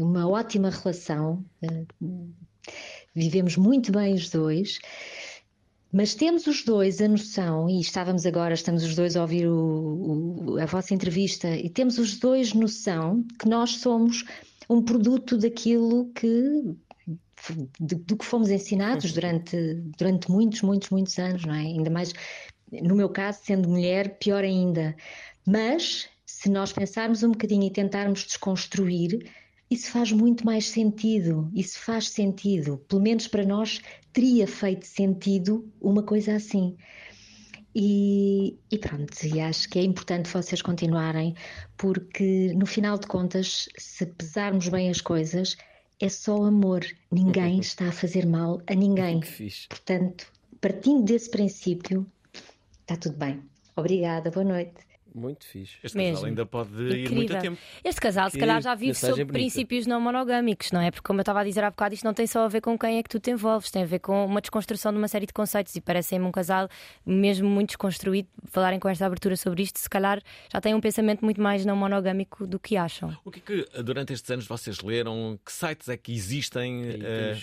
uma 0.00 0.28
ótima 0.28 0.70
relação, 0.70 1.44
vivemos 3.14 3.56
muito 3.56 3.92
bem 3.92 4.14
os 4.14 4.28
dois. 4.28 4.78
Mas 5.92 6.12
temos 6.12 6.48
os 6.48 6.64
dois 6.64 7.00
a 7.00 7.06
noção, 7.06 7.70
e 7.70 7.80
estávamos 7.80 8.26
agora, 8.26 8.52
estamos 8.52 8.82
os 8.82 8.96
dois 8.96 9.16
a 9.16 9.22
ouvir 9.22 9.46
o, 9.46 9.54
o, 9.54 10.58
a 10.60 10.66
vossa 10.66 10.92
entrevista, 10.92 11.48
e 11.56 11.70
temos 11.70 11.98
os 11.98 12.18
dois 12.18 12.52
noção 12.52 13.24
que 13.38 13.48
nós 13.48 13.76
somos 13.76 14.24
um 14.68 14.82
produto 14.82 15.38
daquilo 15.38 16.10
que 16.12 16.74
do, 17.78 17.96
do 17.96 18.16
que 18.16 18.24
fomos 18.24 18.50
ensinados 18.50 19.12
durante, 19.12 19.56
durante 19.98 20.30
muitos, 20.30 20.62
muitos, 20.62 20.90
muitos 20.90 21.18
anos, 21.18 21.44
não 21.44 21.54
é? 21.54 21.60
Ainda 21.60 21.90
mais, 21.90 22.12
no 22.70 22.94
meu 22.94 23.08
caso, 23.08 23.40
sendo 23.44 23.68
mulher, 23.68 24.18
pior 24.18 24.42
ainda. 24.42 24.96
Mas, 25.46 26.08
se 26.24 26.48
nós 26.48 26.72
pensarmos 26.72 27.22
um 27.22 27.32
bocadinho 27.32 27.64
e 27.64 27.70
tentarmos 27.70 28.24
desconstruir, 28.24 29.30
isso 29.70 29.90
faz 29.90 30.12
muito 30.12 30.44
mais 30.44 30.66
sentido. 30.66 31.50
Isso 31.54 31.78
faz 31.78 32.08
sentido. 32.08 32.78
Pelo 32.88 33.02
menos 33.02 33.26
para 33.26 33.44
nós, 33.44 33.80
teria 34.12 34.46
feito 34.46 34.86
sentido 34.86 35.70
uma 35.80 36.02
coisa 36.02 36.36
assim. 36.36 36.76
E, 37.74 38.56
e, 38.70 38.78
pronto, 38.78 39.12
e 39.26 39.40
acho 39.40 39.68
que 39.68 39.80
é 39.80 39.82
importante 39.82 40.30
vocês 40.30 40.62
continuarem, 40.62 41.34
porque 41.76 42.52
no 42.54 42.66
final 42.66 42.96
de 42.96 43.08
contas, 43.08 43.68
se 43.76 44.06
pesarmos 44.06 44.68
bem 44.68 44.90
as 44.90 45.00
coisas, 45.00 45.56
é 46.00 46.08
só 46.08 46.44
amor. 46.44 46.84
Ninguém 47.10 47.60
está 47.60 47.88
a 47.88 47.92
fazer 47.92 48.26
mal 48.26 48.60
a 48.66 48.74
ninguém. 48.74 49.20
Portanto, 49.68 50.26
partindo 50.60 51.02
desse 51.04 51.30
princípio, 51.30 52.06
está 52.80 52.96
tudo 52.96 53.16
bem. 53.16 53.42
Obrigada, 53.76 54.30
boa 54.30 54.44
noite. 54.44 54.93
Muito 55.14 55.46
fixe. 55.46 55.76
Este 55.80 55.96
Mesmo. 55.96 56.14
casal 56.16 56.28
ainda 56.28 56.44
pode 56.44 56.70
Incrível. 56.70 57.04
ir 57.04 57.14
muito 57.14 57.36
a 57.36 57.40
tempo. 57.40 57.58
Este 57.84 58.00
casal, 58.00 58.30
se 58.30 58.38
calhar, 58.38 58.60
já 58.60 58.74
vive 58.74 58.94
sob 58.94 59.24
princípios 59.26 59.86
não 59.86 60.00
monogâmicos, 60.00 60.72
não 60.72 60.80
é? 60.80 60.90
Porque, 60.90 61.06
como 61.06 61.20
eu 61.20 61.22
estava 61.22 61.40
a 61.40 61.44
dizer 61.44 61.62
há 61.62 61.70
bocado, 61.70 61.94
isto 61.94 62.04
não 62.04 62.12
tem 62.12 62.26
só 62.26 62.44
a 62.44 62.48
ver 62.48 62.60
com 62.60 62.76
quem 62.76 62.98
é 62.98 63.02
que 63.02 63.08
tu 63.08 63.20
te 63.20 63.30
envolves, 63.30 63.70
tem 63.70 63.84
a 63.84 63.86
ver 63.86 64.00
com 64.00 64.26
uma 64.26 64.40
desconstrução 64.40 64.90
de 64.90 64.98
uma 64.98 65.06
série 65.06 65.26
de 65.26 65.32
conceitos. 65.32 65.76
E 65.76 65.80
parece-me 65.80 66.24
um 66.24 66.32
casal 66.32 66.68
mesmo 67.06 67.48
muito 67.48 67.68
desconstruído. 67.68 68.28
Falarem 68.46 68.80
com 68.80 68.88
esta 68.88 69.06
abertura 69.06 69.36
sobre 69.36 69.62
isto, 69.62 69.78
se 69.78 69.88
calhar 69.88 70.20
já 70.52 70.60
têm 70.60 70.74
um 70.74 70.80
pensamento 70.80 71.24
muito 71.24 71.40
mais 71.40 71.64
não 71.64 71.76
monogâmico 71.76 72.44
do 72.44 72.58
que 72.58 72.76
acham. 72.76 73.16
O 73.24 73.30
que 73.30 73.38
é 73.38 73.42
que 73.64 73.82
durante 73.82 74.12
estes 74.12 74.28
anos 74.32 74.46
vocês 74.48 74.80
leram? 74.80 75.38
Que 75.44 75.52
sites 75.52 75.88
é 75.88 75.96
que 75.96 76.12
existem? 76.12 76.82
É, 77.04 77.38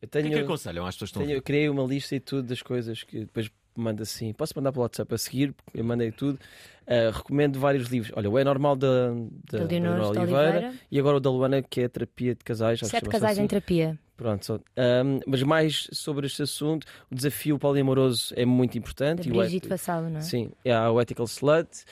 eu 0.00 0.08
tenho, 0.08 0.26
o 0.26 0.28
que 0.28 0.34
é 0.36 0.38
que 0.38 0.44
aconselham 0.44 0.86
às 0.86 0.94
pessoas 0.94 1.10
que 1.10 1.18
estão 1.18 1.34
Eu 1.34 1.42
criei 1.42 1.68
uma 1.68 1.82
lista 1.82 2.16
e 2.16 2.20
tudo 2.20 2.48
das 2.48 2.62
coisas 2.62 3.02
que 3.02 3.20
depois 3.20 3.50
manda 3.80 4.02
assim. 4.02 4.32
Posso 4.32 4.52
mandar 4.56 4.72
para 4.72 4.80
o 4.80 4.82
WhatsApp 4.82 5.14
a 5.14 5.18
seguir, 5.18 5.54
eu 5.74 5.84
mandei 5.84 6.10
tudo. 6.10 6.38
Uh, 6.86 7.10
recomendo 7.12 7.58
vários 7.58 7.88
livros. 7.88 8.12
Olha, 8.16 8.30
o 8.30 8.38
É 8.38 8.44
Normal 8.44 8.74
da, 8.74 9.10
da, 9.50 9.58
da 9.58 9.64
Leonor 9.64 10.00
Oliveira, 10.08 10.20
Oliveira, 10.20 10.74
e 10.90 10.98
agora 10.98 11.18
o 11.18 11.20
da 11.20 11.30
Luana, 11.30 11.62
que 11.62 11.82
é 11.82 11.84
a 11.84 11.88
terapia 11.88 12.34
de 12.34 12.42
casais. 12.42 12.80
Sete 12.80 13.08
casais 13.08 13.32
assim. 13.32 13.42
em 13.42 13.46
terapia. 13.46 13.98
Pronto, 14.16 14.60
um, 14.76 15.20
mas 15.26 15.42
mais 15.44 15.88
sobre 15.92 16.26
este 16.26 16.42
assunto, 16.42 16.84
o 17.08 17.14
desafio 17.14 17.56
poliamoroso 17.58 18.34
é 18.36 18.44
muito 18.44 18.76
importante. 18.76 19.28
Da 19.28 19.36
Brigitte 19.36 19.68
Vassalo, 19.68 20.08
não 20.08 20.18
é? 20.18 20.22
Sim, 20.22 20.50
há 20.66 20.90
o 20.90 21.00
Ethical 21.00 21.26
Slut 21.26 21.84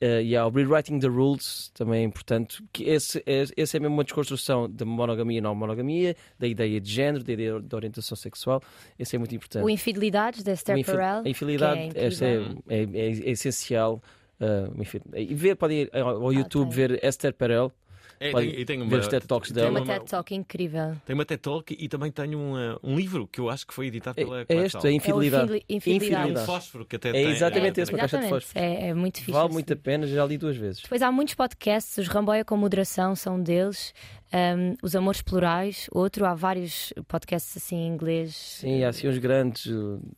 Uh, 0.00 0.22
e 0.22 0.36
há 0.36 0.46
o 0.46 0.50
Rewriting 0.50 1.00
the 1.00 1.08
Rules, 1.08 1.72
também 1.74 2.02
é 2.02 2.04
importante, 2.04 2.62
que 2.72 2.84
esse, 2.84 3.22
esse 3.26 3.76
é 3.76 3.80
mesmo 3.80 3.96
uma 3.96 4.04
desconstrução 4.04 4.70
da 4.70 4.84
monogamia 4.84 5.38
e 5.38 5.40
não 5.40 5.54
monogamia, 5.56 6.14
da 6.38 6.46
ideia 6.46 6.80
de 6.80 6.88
género, 6.88 7.24
da 7.24 7.32
ideia 7.32 7.60
de 7.60 7.74
orientação 7.74 8.16
sexual, 8.16 8.62
esse 8.96 9.16
é 9.16 9.18
muito 9.18 9.34
importante. 9.34 9.64
O 9.64 9.68
Infidelidades, 9.68 10.44
da 10.44 10.52
Esther 10.52 10.84
Perel. 10.84 11.22
A 11.24 11.28
infidelidade, 11.28 11.90
é, 11.96 12.06
essa 12.06 12.24
é, 12.24 12.36
é, 12.68 12.82
é, 12.82 12.86
é 12.94 13.30
essencial. 13.30 14.00
Uh, 14.40 15.16
e 15.16 15.34
ver, 15.34 15.56
podem 15.56 15.82
ir 15.82 15.90
ao 15.92 16.32
YouTube 16.32 16.68
ah, 16.70 16.74
ver 16.74 17.04
Esther 17.04 17.34
Perel, 17.34 17.72
é, 18.20 18.30
Pode 18.30 18.52
tem, 18.52 18.64
tem 18.64 18.82
uma, 18.82 18.90
ver 18.90 19.00
os 19.00 19.08
TED 19.08 19.26
Talks 19.26 19.52
dela. 19.52 19.72
Tem 19.72 19.82
uma 19.82 19.86
TED 19.86 20.10
Talk 20.10 20.34
incrível. 20.34 20.96
Tem 21.06 21.14
uma 21.14 21.24
TED 21.24 21.40
Talk 21.40 21.76
e 21.78 21.88
também 21.88 22.10
tem 22.10 22.34
um, 22.34 22.54
uh, 22.54 22.78
um 22.82 22.96
livro 22.96 23.26
que 23.26 23.40
eu 23.40 23.48
acho 23.48 23.66
que 23.66 23.72
foi 23.72 23.86
editado 23.86 24.16
pela 24.16 24.40
É, 24.40 24.46
é 24.48 24.66
este, 24.66 24.86
a 24.86 24.90
Infidelidade. 24.90 25.54
É 25.54 25.74
Infidelidade. 25.74 26.30
É 26.30 26.40
um 26.40 26.44
fósforo 26.44 26.84
que 26.84 26.96
até 26.96 27.10
é 27.10 27.12
tem. 27.12 27.30
exatamente 27.30 27.80
é, 27.80 27.82
esse, 27.82 27.92
uma 27.92 27.98
caixa 27.98 28.18
de 28.18 28.28
fósforo. 28.28 28.58
É, 28.58 28.88
é 28.88 28.94
muito 28.94 29.16
difícil. 29.16 29.34
Vale 29.34 29.52
muito 29.52 29.72
a 29.72 29.76
pena, 29.76 30.06
já 30.06 30.24
li 30.24 30.36
duas 30.36 30.56
vezes. 30.56 30.82
Depois 30.82 31.02
há 31.02 31.12
muitos 31.12 31.34
podcasts, 31.34 31.96
os 31.98 32.08
Ramboia 32.08 32.44
com 32.44 32.56
Moderação 32.56 33.14
são 33.14 33.40
deles. 33.40 33.94
Um, 34.32 34.74
os 34.82 34.94
Amores 34.94 35.22
Plurais, 35.22 35.88
outro, 35.90 36.26
há 36.26 36.34
vários 36.34 36.92
podcasts 37.06 37.56
assim 37.56 37.76
em 37.76 37.88
inglês. 37.88 38.34
Sim, 38.34 38.84
há 38.84 38.90
assim 38.90 39.08
uns 39.08 39.16
grandes, 39.16 39.72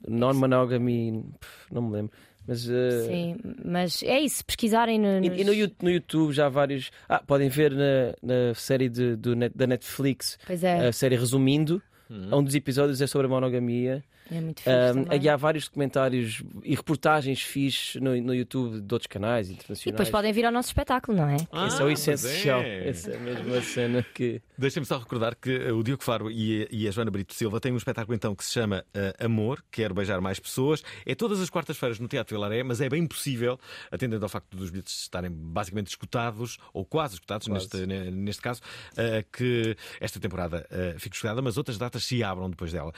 Non-Monogamy, 0.09 1.25
não 1.71 1.83
me 1.83 1.93
lembro. 1.93 2.13
Mas, 2.47 2.67
uh... 2.67 3.07
Sim, 3.07 3.37
mas 3.65 4.03
é 4.03 4.19
isso, 4.21 4.45
pesquisarem 4.45 4.99
no, 4.99 5.21
nos... 5.21 5.39
e, 5.39 5.45
no, 5.45 5.53
no, 5.83 5.91
YouTube 5.91 6.33
já 6.33 6.47
há 6.47 6.49
vários. 6.49 6.91
Ah, 7.09 7.23
podem 7.25 7.49
ver 7.49 7.73
na, 7.73 8.15
na 8.23 8.55
série 8.55 8.89
de, 8.89 9.15
do, 9.17 9.35
da 9.55 9.67
Netflix 9.67 10.39
é. 10.49 10.89
a 10.89 10.93
série 10.93 11.17
Resumindo. 11.17 11.83
Uhum. 12.09 12.39
Um 12.39 12.45
dos 12.45 12.55
episódios 12.57 13.01
é 13.01 13.07
sobre 13.07 13.29
a 13.29 13.31
monogamia. 13.31 14.03
É 14.31 14.41
muito 14.41 14.63
fixe. 14.63 14.71
Um, 14.71 15.33
há 15.33 15.37
vários 15.37 15.65
documentários 15.65 16.43
e 16.63 16.75
reportagens 16.75 17.43
fixes 17.43 18.01
no, 18.01 18.21
no 18.21 18.35
YouTube 18.35 18.81
de 18.81 18.95
outros 18.95 19.07
canais 19.07 19.51
internacionais. 19.51 19.87
E 19.87 19.91
depois 19.91 20.11
podem 20.11 20.33
vir 20.33 20.45
ao 20.45 20.53
nosso 20.53 20.69
espetáculo, 20.69 21.17
não 21.17 21.29
é? 21.29 21.37
Ah, 21.51 21.67
Esse 21.67 21.83
é 21.83 21.85
o 21.85 21.91
essencial. 21.91 22.61
É. 22.61 22.89
Essa 22.89 23.11
é 23.13 23.19
mesmo 23.19 23.55
a 23.55 23.63
cena 23.63 24.03
que. 24.15 24.41
Deixem-me 24.57 24.87
só 24.87 24.99
recordar 24.99 25.35
que 25.37 25.51
eh, 25.51 25.73
o 25.73 25.83
Diogo 25.83 26.03
Faro 26.03 26.31
e 26.31 26.65
a, 26.65 26.67
e 26.71 26.89
a, 26.89 26.91
Joana 26.91 27.11
Brito 27.11 27.33
Silva 27.35 27.59
têm 27.61 27.73
um 27.73 27.77
espetáculo 27.77 28.15
então 28.15 28.35
que 28.35 28.45
se 28.45 28.53
chama 28.53 28.85
uh, 28.95 29.25
Amor, 29.25 29.65
Quero 29.71 29.95
Beijar 29.95 30.21
Mais 30.21 30.39
Pessoas. 30.39 30.83
É 31.07 31.15
todas 31.15 31.41
as 31.41 31.49
quartas-feiras 31.49 31.99
no 31.99 32.07
Teatro 32.07 32.37
Vilaré, 32.37 32.63
mas 32.63 32.81
é 32.81 32.89
bem 32.89 33.07
possível, 33.07 33.59
atendendo 33.91 34.25
ao 34.25 34.29
facto 34.29 34.55
dos 34.55 34.71
bilhetes 34.71 35.03
estarem 35.03 35.31
basicamente 35.31 35.89
escutados, 35.89 36.59
ou 36.75 36.85
quase 36.85 37.15
escutados, 37.15 37.49
quase. 37.49 37.87
Neste, 37.87 38.11
neste 38.11 38.43
caso, 38.43 38.61
uh, 38.93 39.25
que 39.33 39.77
esta 39.99 40.21
temporada 40.21 40.67
uh, 40.71 40.99
fique 40.99 41.17
escutada, 41.17 41.41
mas 41.41 41.57
outras 41.57 41.79
datas 41.79 42.05
se 42.05 42.23
abram 42.23 42.51
depois 42.51 42.73
dela. 42.73 42.93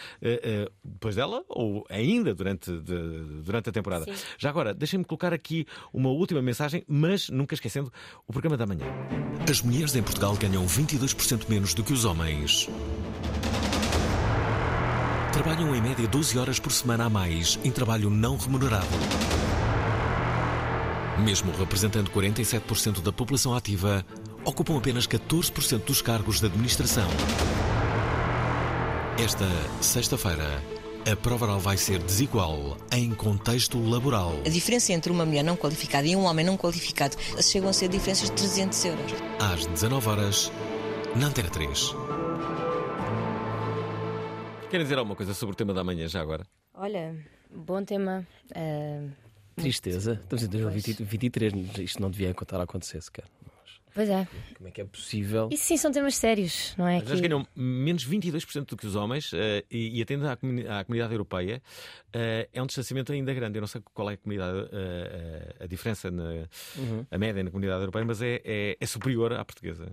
depois 0.85 1.15
dela, 1.15 1.22
ou 1.49 1.85
ainda 1.89 2.35
durante, 2.35 2.71
de, 2.71 3.43
durante 3.43 3.69
a 3.69 3.73
temporada. 3.73 4.05
Sim. 4.05 4.25
Já 4.39 4.51
agora, 4.51 4.75
deixem-me 4.75 5.05
colocar 5.05 5.33
aqui 5.33 5.67
uma 5.93 6.09
última 6.09 6.43
mensagem, 6.43 6.85
mas 6.89 7.29
nunca 7.29 7.55
esquecendo 7.55 7.93
o 8.27 8.33
programa 8.33 8.57
da 8.57 8.67
manhã. 8.67 8.87
As 9.49 9.61
mulheres 9.63 9.95
em 9.95 10.03
Portugal 10.03 10.37
ganham 10.37 10.65
22% 10.67 11.49
menos 11.49 11.75
do 11.75 11.83
que 11.83 11.93
os 11.93 12.05
homens. 12.05 12.69
Trabalham 15.33 15.75
em 15.75 15.81
média 15.81 16.07
12 16.07 16.39
horas 16.39 16.61
por 16.61 16.71
semana 16.71 17.07
a 17.07 17.11
mais 17.11 17.59
em 17.65 17.71
trabalho 17.71 18.11
não 18.11 18.37
remunerado. 18.37 18.87
Mesmo 21.25 21.53
representando 21.53 22.11
47% 22.11 23.01
da 23.01 23.13
população 23.13 23.55
ativa, 23.55 24.05
ocupam 24.45 24.77
apenas 24.77 25.07
14% 25.07 25.85
dos 25.85 26.03
cargos 26.03 26.41
de 26.41 26.47
administração. 26.47 27.09
Esta 29.19 29.47
sexta-feira, 29.81 30.63
a 31.11 31.17
prova 31.17 31.47
oral 31.47 31.59
vai 31.59 31.77
ser 31.77 31.99
desigual 31.99 32.77
em 32.93 33.13
contexto 33.13 33.79
laboral. 33.79 34.33
A 34.47 34.49
diferença 34.49 34.93
entre 34.93 35.11
uma 35.11 35.27
mulher 35.27 35.43
não 35.43 35.57
qualificada 35.57 36.07
e 36.07 36.15
um 36.15 36.25
homem 36.25 36.45
não 36.45 36.57
qualificado 36.57 37.17
chegam 37.43 37.69
a 37.69 37.73
ser 37.73 37.89
diferenças 37.89 38.31
de 38.31 38.37
300 38.37 38.85
euros. 38.85 39.13
Às 39.41 39.67
19 39.67 40.09
horas, 40.09 40.53
na 41.17 41.27
Antena 41.27 41.51
3. 41.51 41.95
Querem 44.71 44.85
dizer 44.85 44.99
alguma 44.99 45.17
coisa 45.17 45.35
sobre 45.35 45.55
o 45.55 45.57
tema 45.57 45.75
da 45.75 45.83
manhã 45.83 46.09
já 46.09 46.21
agora? 46.21 46.47
Olha, 46.73 47.15
bom 47.51 47.85
tema. 47.85 48.27
Uh, 48.51 49.11
Tristeza. 49.57 50.21
Estamos 50.23 50.45
em 50.45 50.49
2023, 50.49 51.53
isto 51.79 52.01
não 52.01 52.11
devia 52.11 52.33
contar 52.33 52.61
a 52.61 52.63
acontecer 52.63 53.03
sequer. 53.03 53.25
Pois 53.95 54.09
é. 54.09 54.27
Como 54.57 54.69
é 54.69 54.71
que 54.71 54.81
é 54.81 54.85
possível? 54.85 55.49
Isso 55.53 55.65
sim 55.65 55.77
são 55.77 55.93
temas 55.93 56.15
sérios, 56.17 56.75
não 56.79 56.87
é? 56.89 56.97
As 56.97 57.03
mulheres 57.03 57.21
ganham 57.21 57.47
menos 57.55 58.07
22% 58.09 58.65
do 58.67 58.77
que 58.77 58.87
os 58.87 58.95
homens 58.97 59.31
eh, 59.35 59.65
e, 59.71 59.99
e 59.99 60.03
atendendo 60.03 60.29
à, 60.31 60.37
comuni- 60.37 60.67
à 60.67 60.83
comunidade 60.85 61.13
europeia 61.13 61.63
eh, 62.13 62.49
é 62.53 62.63
um 62.63 62.67
distanciamento 62.67 63.13
ainda 63.13 63.35
grande. 63.35 63.59
Eu 63.59 63.61
não 63.61 63.67
sei 63.69 63.83
qual 63.93 64.11
é 64.11 64.15
a 64.15 64.17
comunidade, 64.17 64.69
eh, 64.73 65.57
a 65.61 65.67
diferença, 65.67 66.11
na, 66.11 66.47
Uhum. 66.77 67.07
a 67.11 67.19
média 67.19 67.43
na 67.43 67.51
comunidade 67.51 67.81
europeia, 67.83 68.05
mas 68.05 68.23
é, 68.23 68.41
é- 68.45 68.77
é 68.81 68.87
superior 68.87 69.33
à 69.35 69.45
portuguesa. 69.45 69.93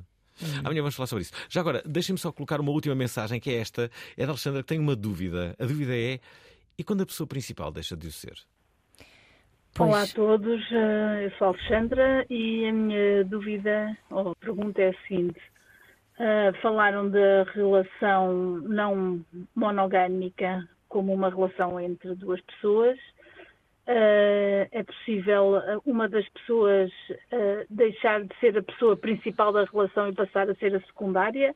Amanhã 0.64 0.82
vamos 0.82 0.95
falar 0.95 1.08
sobre 1.08 1.24
isso. 1.24 1.34
Já 1.50 1.60
agora, 1.60 1.84
deixem-me 1.86 2.18
só 2.18 2.32
colocar 2.32 2.62
uma 2.62 2.72
última 2.72 2.95
mensagem, 2.95 3.39
que 3.41 3.50
é 3.50 3.56
esta. 3.56 3.91
É 4.16 4.26
da 4.26 4.32
Alexandra, 4.32 4.62
que 4.64 4.70
tem 4.70 4.80
uma 4.80 4.95
dúvida. 4.95 5.54
A 5.60 5.66
dúvida 5.66 5.93
é: 5.93 6.22
e 6.78 6.84
quando 6.86 7.02
a 7.02 7.06
pessoa 7.06 7.28
principal 7.28 7.70
deixa 7.74 7.97
de 7.97 8.08
o 8.08 8.12
ser? 8.14 8.38
Olá 9.78 10.01
a 10.03 10.07
todos, 10.07 10.61
eh, 10.72 11.26
eu 11.26 11.32
sou 11.38 11.47
a 11.47 11.49
Alexandra 11.51 12.26
e 12.30 12.65
a 12.67 12.74
minha 12.74 13.24
dúvida 13.24 13.97
ou 14.09 14.36
pergunta 14.36 14.82
é 14.82 14.89
a 14.89 15.01
seguinte. 15.07 15.39
Eh, 16.20 16.51
falaram 16.61 17.09
da 17.09 17.43
relação 17.53 18.57
não 18.61 19.24
monogâmica 19.55 20.67
como 20.89 21.13
uma 21.13 21.30
relação 21.30 21.80
entre 21.80 22.13
duas 22.15 22.41
pessoas. 22.41 22.97
Eh, 23.88 24.67
é 24.72 24.84
possível 24.84 25.61
uma 25.86 26.09
das 26.09 26.28
pessoas 26.30 26.91
eh, 27.32 27.65
deixar 27.70 28.22
de 28.24 28.36
ser 28.39 28.57
a 28.57 28.63
pessoa 28.63 28.97
principal 28.97 29.53
da 29.53 29.63
relação 29.63 30.09
e 30.09 30.13
passar 30.13 30.49
a 30.49 30.55
ser 30.55 30.76
a 30.76 30.82
secundária? 30.82 31.55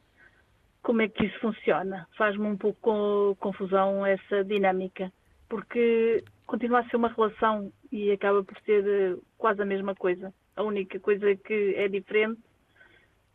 Como 0.82 1.01
é 1.01 1.09
que 1.09 1.26
isso 1.26 1.39
funciona? 1.39 2.07
Faz-me 2.18 2.45
um 2.45 2.57
pouco 2.57 2.80
co- 2.82 3.36
confusão 3.39 4.05
essa 4.05 4.43
dinâmica, 4.45 5.11
porque 5.54 6.24
continua 6.47 6.80
a 6.80 6.89
ser 6.89 6.95
uma 6.95 7.10
relação 7.14 7.72
e 7.91 8.12
acaba 8.12 8.43
por 8.43 8.58
ser 8.62 8.84
eh, 8.88 9.16
quase 9.38 9.62
a 9.62 9.66
mesma 9.66 9.93
coisa. 9.93 10.34
A 10.56 10.64
única 10.64 10.99
coisa 10.99 11.36
que 11.36 11.76
é 11.78 11.88
diferente 11.88 12.41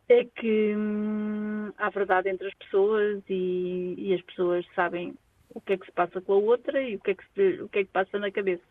é 0.08 0.24
que 0.24 0.74
hum, 0.76 1.70
há 1.78 1.88
verdade 1.90 2.28
entre 2.28 2.48
as 2.48 2.54
pessoas 2.54 3.22
e, 3.30 3.94
e 3.96 4.14
as 4.14 4.22
pessoas 4.22 4.66
sabem 4.74 5.14
o 5.50 5.60
que 5.60 5.74
é 5.74 5.78
que 5.78 5.86
se 5.86 5.92
passa 5.92 6.20
com 6.20 6.32
a 6.32 6.36
outra 6.38 6.82
e 6.82 6.96
o 6.96 7.00
que 7.00 7.12
é 7.12 7.14
que, 7.14 7.24
se- 7.34 7.62
o 7.62 7.68
que, 7.68 7.78
é 7.78 7.84
que 7.84 7.92
passa 7.92 8.18
na 8.18 8.32
cabeça. 8.32 8.64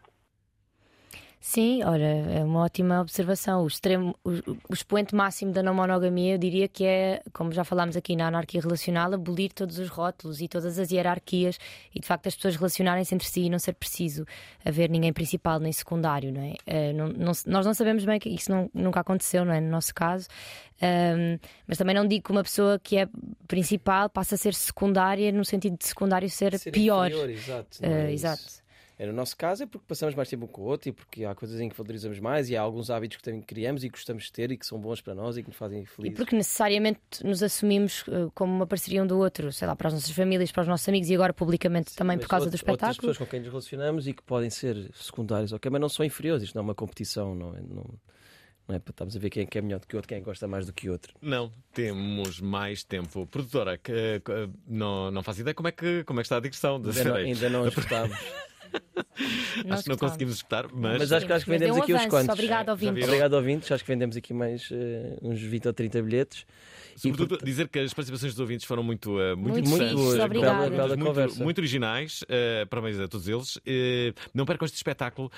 Sim, 1.39 1.81
olha, 1.83 2.03
é 2.03 2.43
uma 2.43 2.61
ótima 2.63 2.99
observação. 2.99 3.63
O, 3.63 3.67
extremo, 3.67 4.13
o, 4.23 4.31
o 4.69 4.73
expoente 4.73 5.15
máximo 5.15 5.51
da 5.53 5.61
não 5.63 5.73
monogamia, 5.73 6.33
eu 6.33 6.37
diria 6.37 6.67
que 6.67 6.83
é, 6.83 7.21
como 7.31 7.51
já 7.53 7.63
falámos 7.63 7.95
aqui 7.95 8.15
na 8.15 8.27
anarquia 8.27 8.59
relacional, 8.59 9.13
abolir 9.13 9.53
todos 9.53 9.77
os 9.79 9.87
rótulos 9.87 10.41
e 10.41 10.47
todas 10.47 10.77
as 10.79 10.91
hierarquias 10.91 11.57
e 11.93 11.99
de 11.99 12.07
facto 12.07 12.27
as 12.27 12.35
pessoas 12.35 12.55
relacionarem-se 12.55 13.13
entre 13.15 13.27
si 13.29 13.41
e 13.43 13.49
não 13.49 13.59
ser 13.59 13.73
preciso 13.73 14.25
haver 14.65 14.89
ninguém 14.89 15.13
principal 15.13 15.59
nem 15.59 15.71
secundário, 15.71 16.33
não 16.33 16.41
é? 16.41 16.55
Eh, 16.65 16.91
não- 16.93 17.07
não- 17.09 17.31
nós 17.45 17.65
não 17.65 17.73
sabemos 17.73 18.03
bem 18.03 18.19
que 18.19 18.29
isso 18.29 18.51
não- 18.51 18.69
nunca 18.73 18.99
aconteceu, 18.99 19.45
não 19.45 19.53
é? 19.53 19.61
No 19.61 19.69
nosso 19.69 19.93
caso. 19.93 20.27
Ahm, 20.81 21.39
mas 21.67 21.77
também 21.77 21.95
não 21.95 22.05
digo 22.07 22.25
que 22.25 22.31
uma 22.31 22.43
pessoa 22.43 22.77
que 22.79 22.97
é 22.97 23.07
principal 23.47 24.09
passa 24.09 24.35
a 24.35 24.37
ser 24.37 24.53
secundária 24.53 25.31
no 25.31 25.45
sentido 25.45 25.77
de 25.77 25.85
secundário 25.87 26.29
ser, 26.29 26.57
Ser 26.59 26.71
pior. 26.71 27.07
inferior, 27.07 27.29
exato, 27.29 27.77
Eh, 27.81 27.87
é 27.87 28.11
isso. 28.13 28.25
exato. 28.25 28.66
É, 28.99 29.05
no 29.05 29.13
nosso 29.13 29.37
caso 29.37 29.61
é 29.61 29.65
porque 29.67 29.85
passamos 29.87 30.15
mais 30.15 30.27
tempo 30.27 30.45
um 30.45 30.47
com 30.47 30.61
o 30.63 30.65
outro 30.65 30.89
e 30.89 30.91
porque 30.91 31.23
há 31.23 31.35
coisas 31.35 31.59
em 31.59 31.69
que 31.69 31.77
valorizamos 31.77 32.19
mais 32.19 32.49
e 32.49 32.57
há 32.57 32.61
alguns 32.61 32.89
hábitos 32.89 33.17
que 33.17 33.23
também 33.23 33.41
criamos 33.43 33.83
e 33.83 33.89
que 33.89 33.95
gostamos 33.95 34.23
de 34.23 34.31
ter 34.31 34.51
e 34.51 34.57
que 34.57 34.65
são 34.65 34.79
bons 34.79 35.01
para 35.01 35.13
nós 35.13 35.37
e 35.37 35.43
que 35.43 35.49
nos 35.49 35.57
fazem 35.57 35.83
E 35.83 35.85
felizes. 35.85 36.17
porque 36.17 36.35
necessariamente 36.35 36.99
nos 37.23 37.43
assumimos 37.43 38.03
eh, 38.07 38.27
como 38.33 38.51
uma 38.55 38.65
parceria 38.65 39.03
um 39.03 39.05
do 39.05 39.19
outro, 39.19 39.51
sei 39.53 39.67
lá, 39.67 39.75
para 39.75 39.89
as 39.89 39.93
nossas 39.93 40.09
famílias, 40.09 40.51
para 40.51 40.61
os 40.63 40.67
nossos 40.67 40.89
amigos 40.89 41.09
e 41.11 41.13
agora 41.13 41.31
publicamente 41.31 41.95
também 41.95 42.17
Mas 42.17 42.25
por 42.25 42.29
causa 42.31 42.45
out- 42.47 42.51
do 42.51 42.55
Outras 42.59 42.73
espetáculo. 42.75 42.97
pessoas 43.01 43.17
com 43.19 43.25
quem 43.27 43.39
nos 43.39 43.49
relacionamos 43.49 44.07
e 44.07 44.13
que 44.13 44.23
podem 44.23 44.49
ser 44.49 44.89
secundários, 44.95 45.53
ok, 45.53 45.69
mas 45.69 45.79
não 45.79 45.89
são 45.89 46.03
inferiores. 46.03 46.41
Isto 46.41 46.55
não 46.55 46.61
é 46.61 46.63
uma 46.63 46.75
competição, 46.75 47.35
não 47.35 47.49
é, 47.55 47.61
não, 47.61 47.85
não 48.67 48.75
é 48.75 48.79
para 48.79 48.91
estarmos 48.91 49.15
a 49.15 49.19
ver 49.19 49.29
quem 49.29 49.43
é 49.43 49.57
é 49.57 49.61
melhor 49.61 49.79
do 49.79 49.85
que 49.85 49.95
o 49.95 49.97
outro, 49.99 50.09
quem 50.09 50.17
é 50.17 50.21
que 50.21 50.25
gosta 50.25 50.47
mais 50.47 50.65
do 50.65 50.73
que 50.73 50.89
o 50.89 50.91
outro. 50.91 51.13
Não, 51.21 51.53
temos 51.71 52.41
mais 52.41 52.83
tempo. 52.83 53.27
Produtora, 53.27 53.77
que, 53.77 54.19
que, 54.25 54.49
não, 54.67 55.11
não 55.11 55.21
faço 55.21 55.41
ideia 55.41 55.53
como 55.53 55.67
é 55.67 55.71
que, 55.71 56.03
como 56.03 56.19
é 56.19 56.23
que 56.23 56.25
está 56.25 56.37
a 56.37 56.39
digressão. 56.39 56.81
da 56.81 56.89
Ainda 56.89 57.03
não- 57.03 57.15
ainda 57.15 57.49
não 57.51 57.67
escutámos. 57.69 58.17
Acho 59.69 59.83
que 59.83 59.89
não 59.89 59.97
conseguimos 59.97 60.35
escutar, 60.35 60.67
mas. 60.71 60.99
Mas 60.99 61.11
acho 61.11 61.25
que, 61.25 61.33
acho 61.33 61.45
que 61.45 61.51
vendemos 61.51 61.77
um 61.77 61.81
aqui 61.81 61.93
uns 61.93 62.05
quantos. 62.05 62.29
Obrigado, 62.29 62.69
ouvintes. 62.69 63.03
Obrigado, 63.03 63.33
ouvintes. 63.33 63.71
Acho 63.71 63.83
que 63.83 63.91
vendemos 63.91 64.15
aqui 64.17 64.33
mais 64.33 64.69
eh, 64.71 65.17
uns 65.21 65.41
20 65.41 65.67
ou 65.67 65.73
30 65.73 66.01
bilhetes. 66.01 66.45
Sobretudo 66.97 67.37
dizer 67.45 67.67
que 67.67 67.77
as 67.77 67.93
participações 67.93 68.33
dos 68.33 68.39
ouvintes 68.39 68.65
foram 68.65 68.81
muito, 68.81 69.19
eh, 69.21 69.35
muito, 69.35 69.53
Muito 69.69 69.83
interessantes, 69.83 69.93
muito-. 69.93 70.71
Bela 70.71 70.97
muito, 70.97 71.43
muito 71.43 71.57
originais. 71.59 72.23
eh, 72.27 72.65
parabéns 72.65 72.99
a 72.99 73.07
todos 73.07 73.27
eles. 73.27 73.59
Eh, 73.67 74.13
não 74.33 74.45
percam 74.45 74.65
este 74.65 74.77
espetáculo 74.77 75.31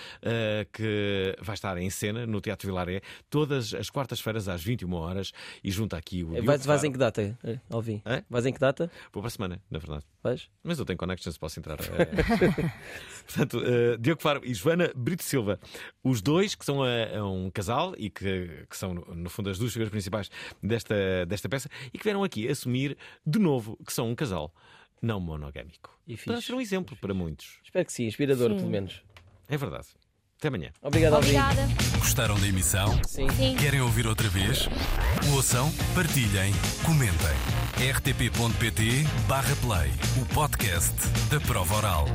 que 0.71 1.36
vai 1.41 1.53
estar 1.55 1.77
em 1.77 1.89
cena 1.89 2.25
no 2.25 2.39
Teatro 2.39 2.67
Vilaré 2.67 3.01
todas 3.30 3.73
as 3.73 3.89
quartas-feiras 3.89 4.47
às 4.47 4.63
21 4.63 4.93
horas 4.93 5.34
e 5.63 5.69
junta 5.69 5.97
aqui 5.97 6.23
o. 6.23 6.30
Diogo 6.30 6.45
Vais, 6.45 6.65
vais 6.65 6.84
em 6.84 6.91
que 6.91 6.97
data, 6.97 7.38
Alvin? 7.69 8.01
Hã? 8.05 8.23
Vais 8.30 8.45
em 8.45 8.53
que 8.53 8.59
data? 8.59 8.89
Vou 9.11 9.21
para 9.21 9.27
a 9.27 9.32
semana, 9.32 9.61
na 9.69 9.80
verdade. 9.80 10.05
Vais? 10.22 10.49
Mas 10.63 10.78
eu 10.80 10.86
tenho 10.86 10.97
connections, 10.97 11.38
posso 11.38 11.59
entrar. 11.59 11.78
eh. 11.80 11.86
Portanto, 13.26 13.61
eh, 13.65 13.97
Diogo 13.97 14.22
Faro 14.22 14.41
e 14.43 14.53
Joana 14.53 14.91
Brito 14.95 15.24
Silva, 15.24 15.59
os 16.03 16.22
dois 16.22 16.55
que 16.55 16.65
são 16.65 16.86
eh, 16.86 17.22
um 17.22 17.49
casal 17.49 17.93
e 17.97 18.09
que, 18.09 18.65
que 18.70 18.76
são, 18.76 18.93
no- 18.93 19.15
no 19.15 19.30
fundo, 19.30 19.49
as 19.49 19.57
duas 19.57 19.72
figuras 19.72 19.89
principais 19.89 20.30
desta, 20.61 21.26
desta 21.26 21.47
peça 21.47 21.70
e 21.93 21.97
que 21.97 22.03
vieram 22.03 22.24
aqui 22.24 22.47
assumir 22.47 22.97
de 23.26 23.39
novo 23.39 23.78
que 23.86 23.93
são 23.93 24.09
um 24.09 24.15
casal 24.15 24.53
não 25.01 25.20
monogâmico. 25.20 25.97
E 26.05 26.17
Para 26.17 26.36
fixe. 26.36 26.47
ser 26.47 26.53
um 26.53 26.59
exemplo 26.61 26.97
para 26.97 27.13
muitos. 27.13 27.59
Espero 27.63 27.86
que 27.86 27.93
sim, 27.93 28.05
inspirador, 28.05 28.49
Sim. 28.51 28.57
pelo 28.57 28.70
menos. 28.70 29.01
É 29.47 29.55
verdade. 29.55 29.88
Até 30.39 30.47
amanhã. 30.47 30.69
Obrigado, 30.81 31.15
Alvin. 31.15 31.37
Obrigada. 31.37 31.67
Gostaram 31.97 32.39
da 32.39 32.47
emissão? 32.47 32.97
Sim. 33.05 33.27
Sim. 33.31 33.57
Querem 33.57 33.81
ouvir 33.81 34.07
outra 34.07 34.29
vez? 34.29 34.69
Ouçam, 35.33 35.69
partilhem, 35.93 36.53
comentem. 36.85 37.35
rtp.pt/play 37.93 39.91
o 40.21 40.25
podcast 40.33 40.95
da 41.29 41.41
prova 41.41 41.75
oral. 41.75 42.07